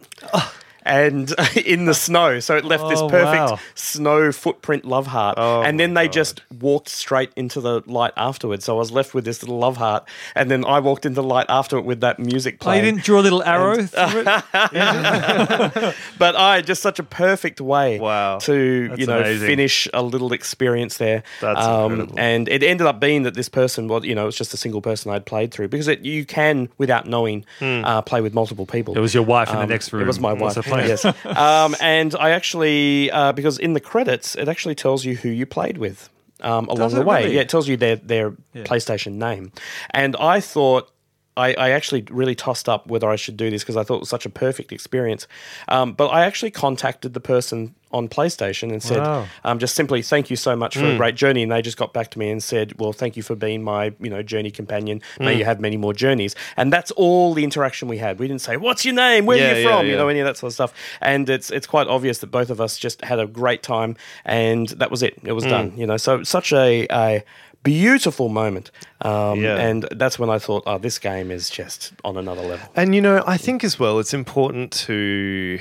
[0.88, 1.34] And
[1.66, 2.40] in the snow.
[2.40, 3.60] So it left this Oh, perfect wow.
[3.76, 5.36] snow footprint love heart.
[5.38, 6.14] Oh and then they God.
[6.14, 8.66] just walked straight into the light afterwards.
[8.66, 10.08] So I was left with this little love heart.
[10.36, 12.86] And then I walked into the light after it with that music Oh, playing.
[12.86, 14.26] you didn't draw a little arrow through it?
[16.18, 18.38] but I just such a perfect way Wow.
[18.40, 19.48] to That's you know amazing.
[19.48, 21.24] finish a little experience there.
[21.42, 22.20] That's um, incredible.
[22.20, 24.58] and it ended up being that this person, well, you know, it was just a
[24.58, 28.66] single person I'd played through because it, you can, without knowing, uh, play with multiple
[28.66, 28.96] people.
[28.98, 30.04] It was your wife in the Um, next room.
[30.04, 30.58] It was my wife.
[30.88, 31.06] Yes.
[31.26, 35.46] um, and I actually, uh, because in the credits, it actually tells you who you
[35.46, 36.10] played with
[36.42, 37.24] um, along the way.
[37.24, 37.36] really?
[37.36, 38.64] Yeah, it tells you their their Yeah.
[38.64, 39.52] PlayStation name.
[39.92, 40.92] And I thought.
[41.38, 44.00] I, I actually really tossed up whether I should do this because I thought it
[44.02, 45.28] was such a perfect experience.
[45.68, 49.26] Um, but I actually contacted the person on PlayStation and said, Wow.
[49.46, 51.42] um, just simply, thank you so much for a great journey.
[51.42, 53.94] And they just got back to me and said, well, thank you for being my,
[54.02, 55.02] you know, journey companion.
[55.20, 56.36] May you have many more journeys.
[56.58, 58.20] And that's all the interaction we had.
[58.20, 59.26] We didn't say, what's your name?
[59.26, 59.86] Where Yeah, are you yeah, from?
[59.88, 60.74] You know, any of that sort of stuff.
[61.00, 63.96] And it's it's quite obvious that both of us just had a great time,
[64.26, 65.18] and that was it.
[65.24, 65.78] It was done.
[65.78, 67.24] You know, so such a a
[67.64, 68.72] beautiful moment.
[69.02, 69.58] Um, Yeah.
[69.58, 72.68] And that's when I thought, oh, this game is just on another level.
[72.76, 75.60] And you know, I think as well, it's important to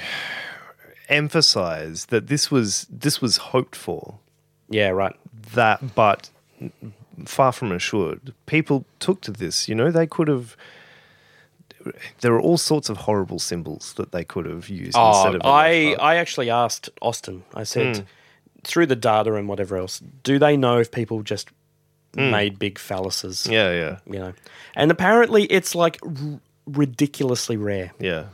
[1.08, 4.18] emphasize that this was this was hoped for.
[4.68, 5.14] Yeah, right.
[5.54, 6.30] That, but
[7.24, 8.32] far from assured.
[8.46, 9.68] People took to this.
[9.68, 10.56] You know, they could have.
[12.20, 15.40] There are all sorts of horrible symbols that they could have used instead Oh, of.
[15.42, 15.94] a I.
[16.00, 18.04] I actually asked Austin, I said,
[18.64, 21.48] through the data and whatever else, do they know if people just
[22.16, 22.30] Mm.
[22.30, 23.50] made big phalluses?
[23.50, 24.32] yeah, yeah, You know?
[24.74, 28.26] And apparently it's like r- ridiculously rare, yeah.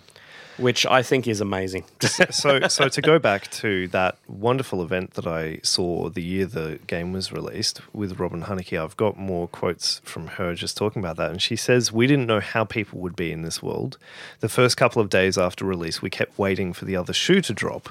[0.57, 1.85] which I think is amazing.
[2.31, 6.79] so so to go back to that wonderful event that I saw the year the
[6.87, 11.17] game was released with Robin Hunicke, I've got more quotes from her just talking about
[11.17, 11.31] that.
[11.31, 13.99] And she says, We didn't know how people would be in this world.
[14.41, 17.53] The first couple of days after release, we kept waiting for the other shoe to
[17.53, 17.89] drop,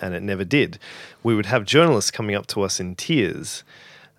[0.00, 0.78] and it never did.
[1.22, 3.62] We would have journalists coming up to us in tears.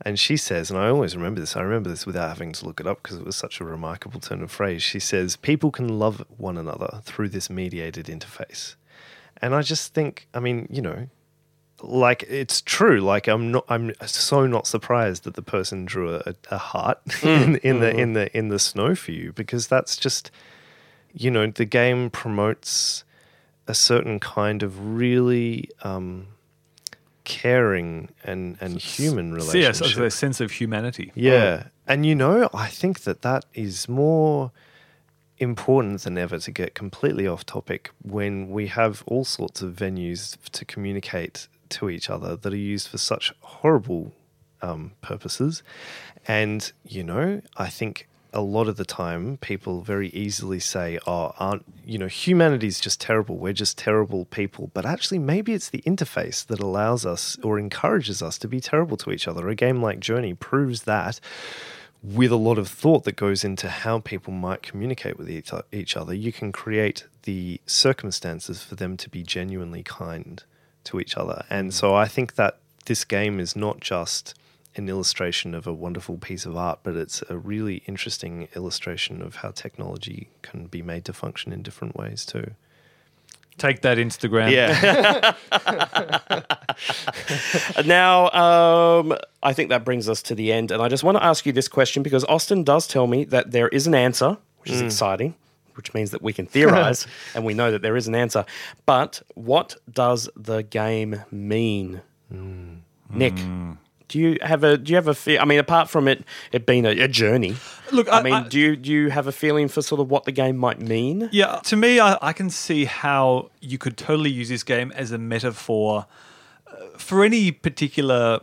[0.02, 2.80] And she says, and I always remember this, I remember this without having to look
[2.80, 4.84] it up because it was such a remarkable turn of phrase.
[4.84, 8.76] She says, People can love one another through this mediated interface.
[9.42, 11.08] And I just think, I mean, you know,
[11.82, 13.00] like it's true.
[13.00, 17.58] Like I'm not, I'm so not surprised that the person drew a, a heart in,
[17.58, 20.32] in the in the in the snow for you because that's just,
[21.14, 23.04] you know, the game promotes
[23.68, 26.28] a certain kind of really um,
[27.26, 30.04] caring and and human So, yes, relationship.
[30.04, 31.12] a sense of humanity.
[31.16, 31.66] Yeah.
[31.86, 34.52] And you know, I think that that is more
[35.38, 40.38] important than ever to get completely off topic when we have all sorts of venues
[40.52, 44.14] to communicate to each other that are used for such horrible
[44.62, 45.62] um, purposes.
[46.28, 51.34] And, you know, I think a lot of the time people very easily say, oh,
[51.40, 53.38] aren't, you know, humanity's just terrible.
[53.38, 54.70] We're just terrible people.
[54.74, 58.98] But actually, maybe it's the interface that allows us or encourages us to be terrible
[58.98, 59.48] to each other.
[59.48, 61.20] A game like Journey proves that
[62.04, 65.98] with a lot of thought that goes into how people might communicate with each each
[65.98, 70.44] other, you can create the circumstances for them to be genuinely kind
[70.84, 71.46] to each other.
[71.50, 71.74] And mm.
[71.74, 74.36] so I think that this game is not just
[74.76, 79.38] an illustration of a wonderful piece of art, but it's a really interesting illustration of
[79.38, 82.52] how technology can be made to function in different ways too.
[83.58, 84.52] Take that, Instagram.
[84.52, 85.34] Yeah.
[87.86, 90.72] now, um, I think that brings us to the end.
[90.72, 93.52] And I just want to ask you this question because Austin does tell me that
[93.52, 94.86] there is an answer, which is mm.
[94.86, 95.36] exciting,
[95.76, 98.46] which means that we can theorize and we know that there is an answer.
[98.86, 102.02] But what does the game mean?
[102.34, 102.80] Mm.
[103.10, 103.36] Nick.
[103.36, 103.78] Mm.
[104.08, 106.86] Do you have a do you have a I mean apart from it it being
[106.86, 107.56] a, a journey
[107.92, 110.10] Look, I, I- mean I- do you do you have a feeling for sort of
[110.12, 113.98] what the game might mean Yeah, to me, I, I can see how you could
[113.98, 116.06] totally use this game as a metaphor
[116.68, 118.42] uh, for any particular,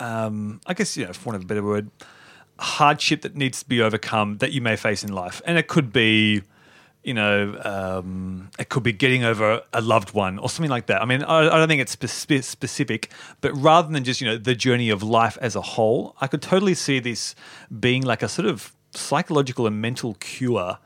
[0.00, 1.90] um, I guess, you know, for want of a better word,
[2.58, 5.40] hardship that needs to be overcome that you may face in life.
[5.44, 6.42] And it could be,
[7.02, 11.00] you know, um, it could be getting over a loved one or something like that.
[11.00, 13.10] I mean, I, I don't think it's spe- specific,
[13.40, 16.42] but rather than just, you know, the journey of life as a whole, I could
[16.42, 17.34] totally see this
[17.80, 20.78] being like a sort of psychological and mental cure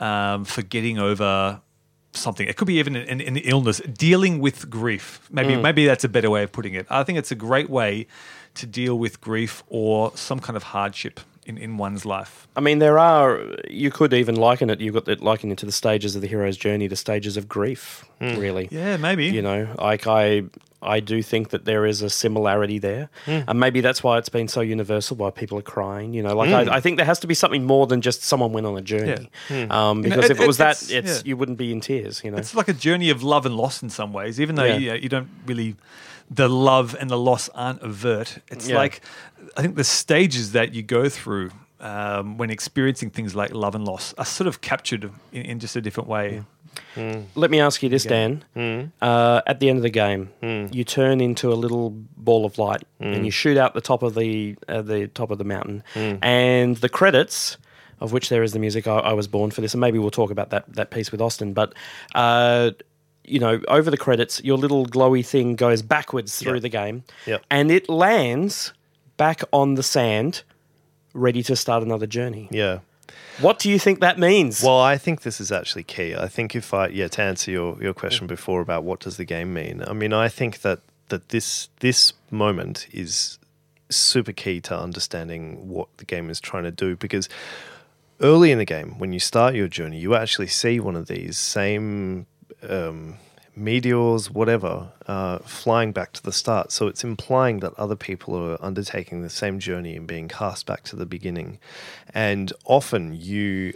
[0.00, 1.60] um, for getting over
[2.12, 2.46] something.
[2.46, 5.26] It could be even an, an illness, dealing with grief.
[5.30, 6.86] Maybe maybe that's a better way of putting it.
[6.90, 8.06] I think it's a great way
[8.54, 12.46] to deal with grief or some kind of hardship in, in one's life.
[12.56, 15.72] I mean there are you could even liken it you've got it likening to the
[15.72, 19.26] stages of the hero's journey the stages of grief really Yeah, maybe.
[19.26, 20.44] you know like I
[20.84, 23.40] I do think that there is a similarity there, Hmm.
[23.46, 25.16] and maybe that's why it's been so universal.
[25.16, 27.62] Why people are crying, you know, like I, I think there has to be something
[27.64, 29.30] more than just someone went on a journey.
[29.46, 29.70] Hmm.
[29.70, 31.28] Um, because it- if it was it- that, it's- it's yeah.
[31.28, 32.38] you wouldn't be in tears, you know.
[32.38, 34.94] It's like a journey of love and loss in some ways, even though Yeah.
[34.94, 35.76] you, you don't really,
[36.34, 38.38] the love and the loss aren't overt.
[38.50, 38.76] It's Yeah.
[38.76, 39.00] like,
[39.56, 43.84] I think the stages that you go through um, when experiencing things like love and
[43.84, 46.42] loss are sort of captured in, in just a different way.
[47.34, 48.44] Let me ask you this, Dan.
[48.54, 48.84] Hmm.
[49.02, 50.30] Uh, at the end of the game,
[50.72, 53.12] you turn into a little ball of light Hmm.
[53.12, 56.76] and you shoot out the top of the uh, the top of the mountain, and
[56.76, 57.58] the credits.
[58.00, 58.88] Of which there is the music.
[58.88, 61.20] I, I was born for this, and maybe we'll talk about that that piece with
[61.20, 61.52] Austin.
[61.52, 61.72] But
[62.16, 62.72] uh,
[63.24, 66.62] you know, over the credits, your little glowy thing goes backwards through Yep.
[66.62, 67.44] the game, Yep.
[67.50, 68.72] and it lands
[69.16, 70.42] back on the sand,
[71.14, 72.48] ready to start another journey.
[72.50, 72.78] Yeah.
[73.40, 74.62] What do you think that means?
[74.62, 76.14] Well, I think this is actually key.
[76.14, 78.28] I think if I yeah to answer your, your question mm.
[78.28, 82.12] before about what does the game mean, I mean I think that that this this
[82.30, 83.38] moment is
[83.90, 87.28] super key to understanding what the game is trying to do because
[88.20, 91.36] early in the game when you start your journey you actually see one of these
[91.38, 92.24] same
[92.68, 93.18] um,
[93.54, 96.72] meteors whatever uh, flying back to the start.
[96.72, 100.84] So it's implying that other people are undertaking the same journey and being cast back
[100.84, 101.58] to the beginning.
[102.14, 103.74] And often you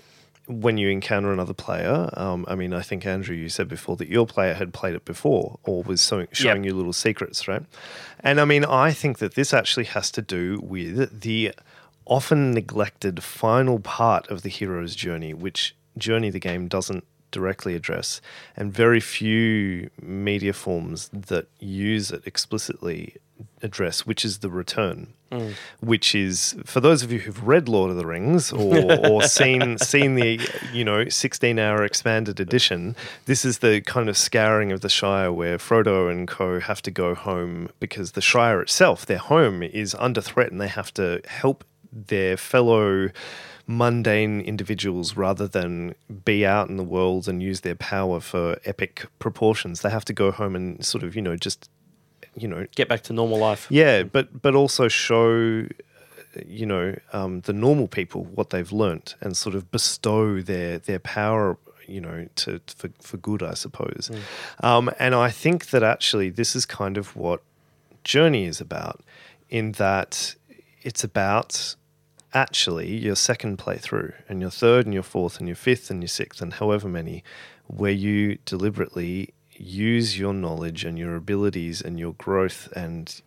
[0.49, 4.09] when you encounter another player, um, I mean, I think Andrew, you said before that
[4.09, 7.65] your player had played it before or was so, showing you little secrets, right?
[8.21, 11.53] And I mean, I think that this actually has to do with the
[12.05, 17.05] often neglected final part of the hero's journey, which journey the game doesn't
[17.37, 18.21] directly address,
[18.57, 23.17] and very few media forms that use it explicitly
[23.61, 25.13] address, which is the return.
[25.31, 25.55] Mm.
[25.81, 28.77] Which is for those of you who've read Lord of the Rings or,
[29.11, 30.41] or seen seen the
[30.73, 32.95] you know sixteen hour expanded edition,
[33.27, 36.93] this is the kind of scouring of the Shire where Frodo and Co have to
[36.93, 41.21] go home because the Shire itself, their home, is under threat and they have to
[41.27, 43.11] help their fellow
[43.67, 49.07] mundane individuals rather than be out in the world and use their power for epic
[49.19, 49.81] proportions.
[49.81, 51.69] They have to go home and sort of, you know, just,
[52.37, 53.67] you know, Get back to normal life.
[53.71, 55.67] yeah, but but also show,
[56.47, 61.01] you know, um, the normal people what they've learnt and sort of bestow their their
[61.01, 64.11] power, you know, to for for good, I suppose.
[64.63, 67.43] Um, and I think that actually this is kind of what
[68.05, 69.01] Journey is about,
[69.51, 70.37] in that
[70.83, 71.75] it's about
[72.37, 76.09] actually your second playthrough and your third and your fourth and your fifth and your
[76.09, 77.25] sixth and however many,
[77.67, 83.23] where you deliberately use your knowledge and your abilities and your growth and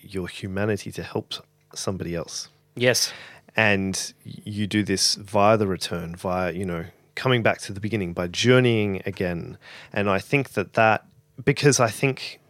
[0.00, 1.34] your humanity to help
[1.74, 2.48] somebody else.
[2.74, 3.12] Yes.
[3.54, 8.12] And you do this via the return, via, you know, coming back to the beginning,
[8.14, 9.58] by journeying again.
[9.92, 11.06] And I think that that,
[11.44, 12.40] because I think,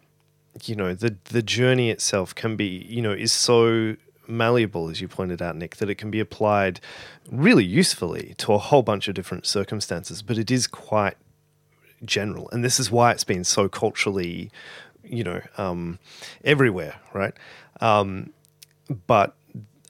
[0.63, 5.09] you know, the, the journey itself can be, you know, is so malleable, as you
[5.09, 6.81] pointed out, Nick, that it can be applied
[7.31, 11.17] really usefully to a whole bunch of different circumstances, but it is quite
[12.05, 12.49] general.
[12.51, 14.51] And this is why it's been so culturally,
[15.03, 15.99] you know, um,
[16.45, 17.35] everywhere, right?
[17.81, 18.33] Um,
[19.07, 19.35] but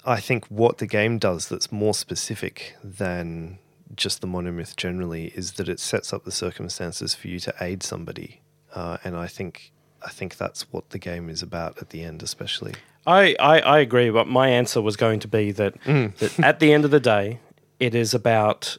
[0.05, 3.59] I think what the game does that's more specific than
[3.95, 7.83] just the monomyth generally is that it sets up the circumstances for you to aid
[7.83, 8.41] somebody,
[8.75, 9.73] uh, and I think
[10.03, 12.75] I think that's what the game is about at the end, especially.
[13.07, 16.17] I, I, I agree, but my answer was going to be that, Mm.
[16.17, 17.39] that at the end of the day,
[17.81, 18.77] it is about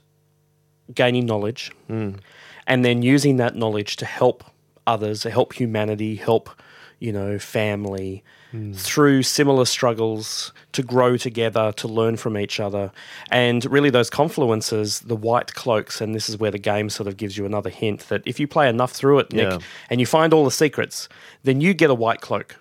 [0.94, 2.18] gaining knowledge Mm.
[2.68, 4.44] and then using that knowledge to help
[4.88, 6.50] others, help humanity, help,
[7.00, 8.24] you know, family
[8.54, 8.74] Mm.
[8.76, 12.92] through similar struggles, to grow together, to learn from each other.
[13.30, 17.18] And really, those confluences, the white cloaks, and this is where the game sort of
[17.18, 19.58] gives you another hint that if you play enough through it, Nick, Yeah.
[19.90, 21.10] and you find all the secrets,
[21.44, 22.56] then you get a white cloak.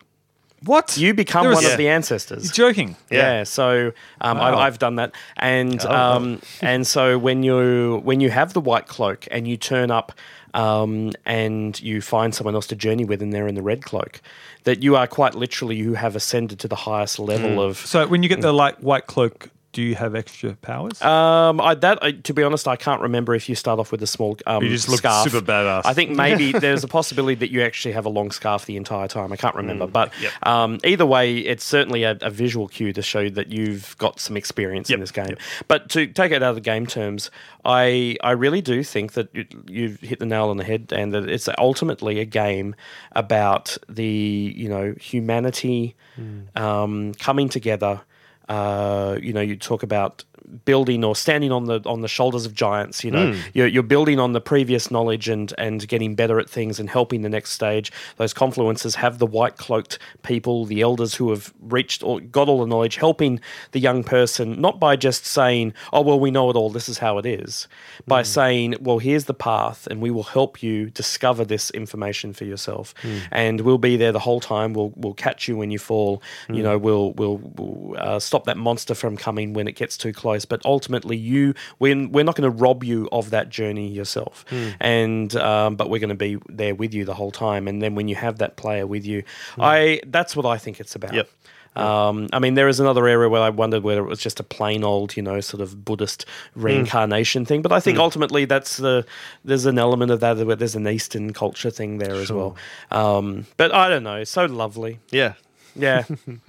[0.64, 0.96] What?
[0.96, 1.70] You become is- one Yeah.
[1.70, 2.44] of the ancestors.
[2.56, 2.96] You're joking.
[3.10, 3.18] Yeah.
[3.38, 3.44] Yeah.
[3.44, 4.54] so um, Wow.
[4.58, 8.60] I, I've done that, and Oh, um, and so when you when you have the
[8.60, 10.12] white cloak and you turn up
[10.54, 14.20] um, and you find someone else to journey with, and they're in the red cloak,
[14.64, 17.58] that you are quite literally you have ascended to the highest level Hmm.
[17.58, 17.76] of.
[17.78, 21.02] So when you get the like white cloak, do you have extra powers?
[21.02, 24.02] Um, I, that I, to be honest, I can't remember if you start off with
[24.02, 25.30] a small um, You just look scarf.
[25.30, 25.82] super badass.
[25.84, 29.08] I think maybe there's a possibility that you actually have a long scarf the entire
[29.08, 29.32] time.
[29.32, 30.32] I can't Mm, remember, but Yep.
[30.46, 34.36] um, either way, it's certainly a, a visual cue to show that you've got some
[34.36, 35.36] experience in this game.
[35.68, 37.30] But to take it out of the game terms,
[37.64, 41.12] I I really do think that you, you've hit the nail on the head, and
[41.12, 42.74] that it's ultimately a game
[43.12, 46.56] about the you know humanity Mm.
[46.60, 48.02] um, coming together.
[48.48, 50.24] Uh, you know, you talk about
[50.64, 53.04] building or standing on the on the shoulders of giants.
[53.04, 53.40] You know, hmm.
[53.52, 57.22] you're, you're building on the previous knowledge and and getting better at things and helping
[57.22, 57.92] the next stage.
[58.16, 62.60] Those confluences have the white cloaked people, the elders who have reached or got all
[62.60, 63.40] the knowledge, helping
[63.72, 66.70] the young person not by just saying, "Oh well, we know it all.
[66.70, 67.68] This is how it is,"
[68.06, 68.26] by hmm.
[68.26, 72.94] saying, "Well, here's the path, and we will help you discover this information for yourself,
[73.02, 73.18] hmm.
[73.30, 74.72] and we'll be there the whole time.
[74.72, 76.22] We'll we'll catch you when you fall.
[76.48, 80.12] You know, we'll we'll, we'll uh, stop that monster from coming when it gets too
[80.12, 80.33] close.
[80.44, 84.44] But ultimately, you we're, we're not going to rob you of that journey yourself,
[84.80, 87.68] and um, but we're going to be there with you the whole time.
[87.68, 89.22] And then when you have that player with you,
[89.58, 91.14] I that's what I think it's about.
[91.14, 91.28] Yep.
[91.76, 94.44] Um, I mean, there is another area where I wondered whether it was just a
[94.44, 97.62] plain old, you know, sort of Buddhist reincarnation thing.
[97.62, 99.04] But I think ultimately that's the
[99.44, 102.56] there's an element of that there's an Eastern culture thing there as well.
[102.90, 105.00] Um, but I don't know, so lovely.
[105.10, 105.34] Yeah.
[105.76, 106.04] Yeah,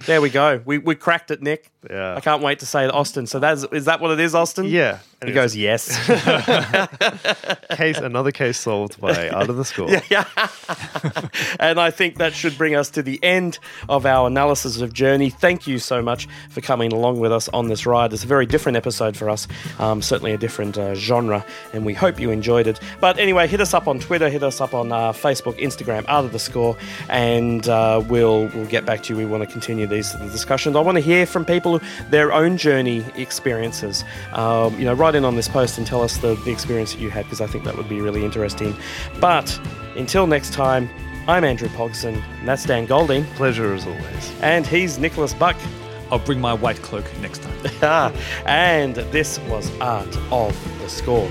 [0.06, 0.60] there we go.
[0.64, 1.70] We we cracked it, Nick.
[1.88, 2.14] Yeah.
[2.14, 3.26] I can't wait to say Austin.
[3.26, 4.66] So that's is that what it is, Austin?
[4.66, 4.98] Yeah.
[5.24, 5.96] He goes yes.
[7.70, 9.88] case another case solved by Art of the Score.
[11.58, 15.30] and I think that should bring us to the end of our analysis of Journey.
[15.30, 18.12] Thank you so much for coming along with us on this ride.
[18.12, 21.94] It's a very different episode for us, um, certainly a different uh, genre, and we
[21.94, 22.78] hope you enjoyed it.
[23.00, 26.26] But anyway, hit us up on Twitter, hit us up on uh, Facebook, Instagram, Art
[26.26, 26.76] of the Score,
[27.08, 29.18] and uh, we'll we'll get back to you.
[29.18, 30.76] We want to continue these discussions.
[30.76, 31.80] I want to hear from people
[32.10, 34.04] their own journey experiences.
[34.34, 37.00] Um, you know, write in on this post and tell us the, the experience that
[37.00, 38.74] you had because I think that would be really interesting.
[39.20, 39.56] But
[39.94, 40.90] until next time,
[41.28, 44.32] I'm Andrew Pogson, and that's Dan Golding, Pleasure as always.
[44.42, 45.54] and he's Nicholas Buc.
[46.10, 47.44] I'll bring my white cloak next
[47.80, 48.12] time.
[48.46, 51.30] and this was Art of the Score.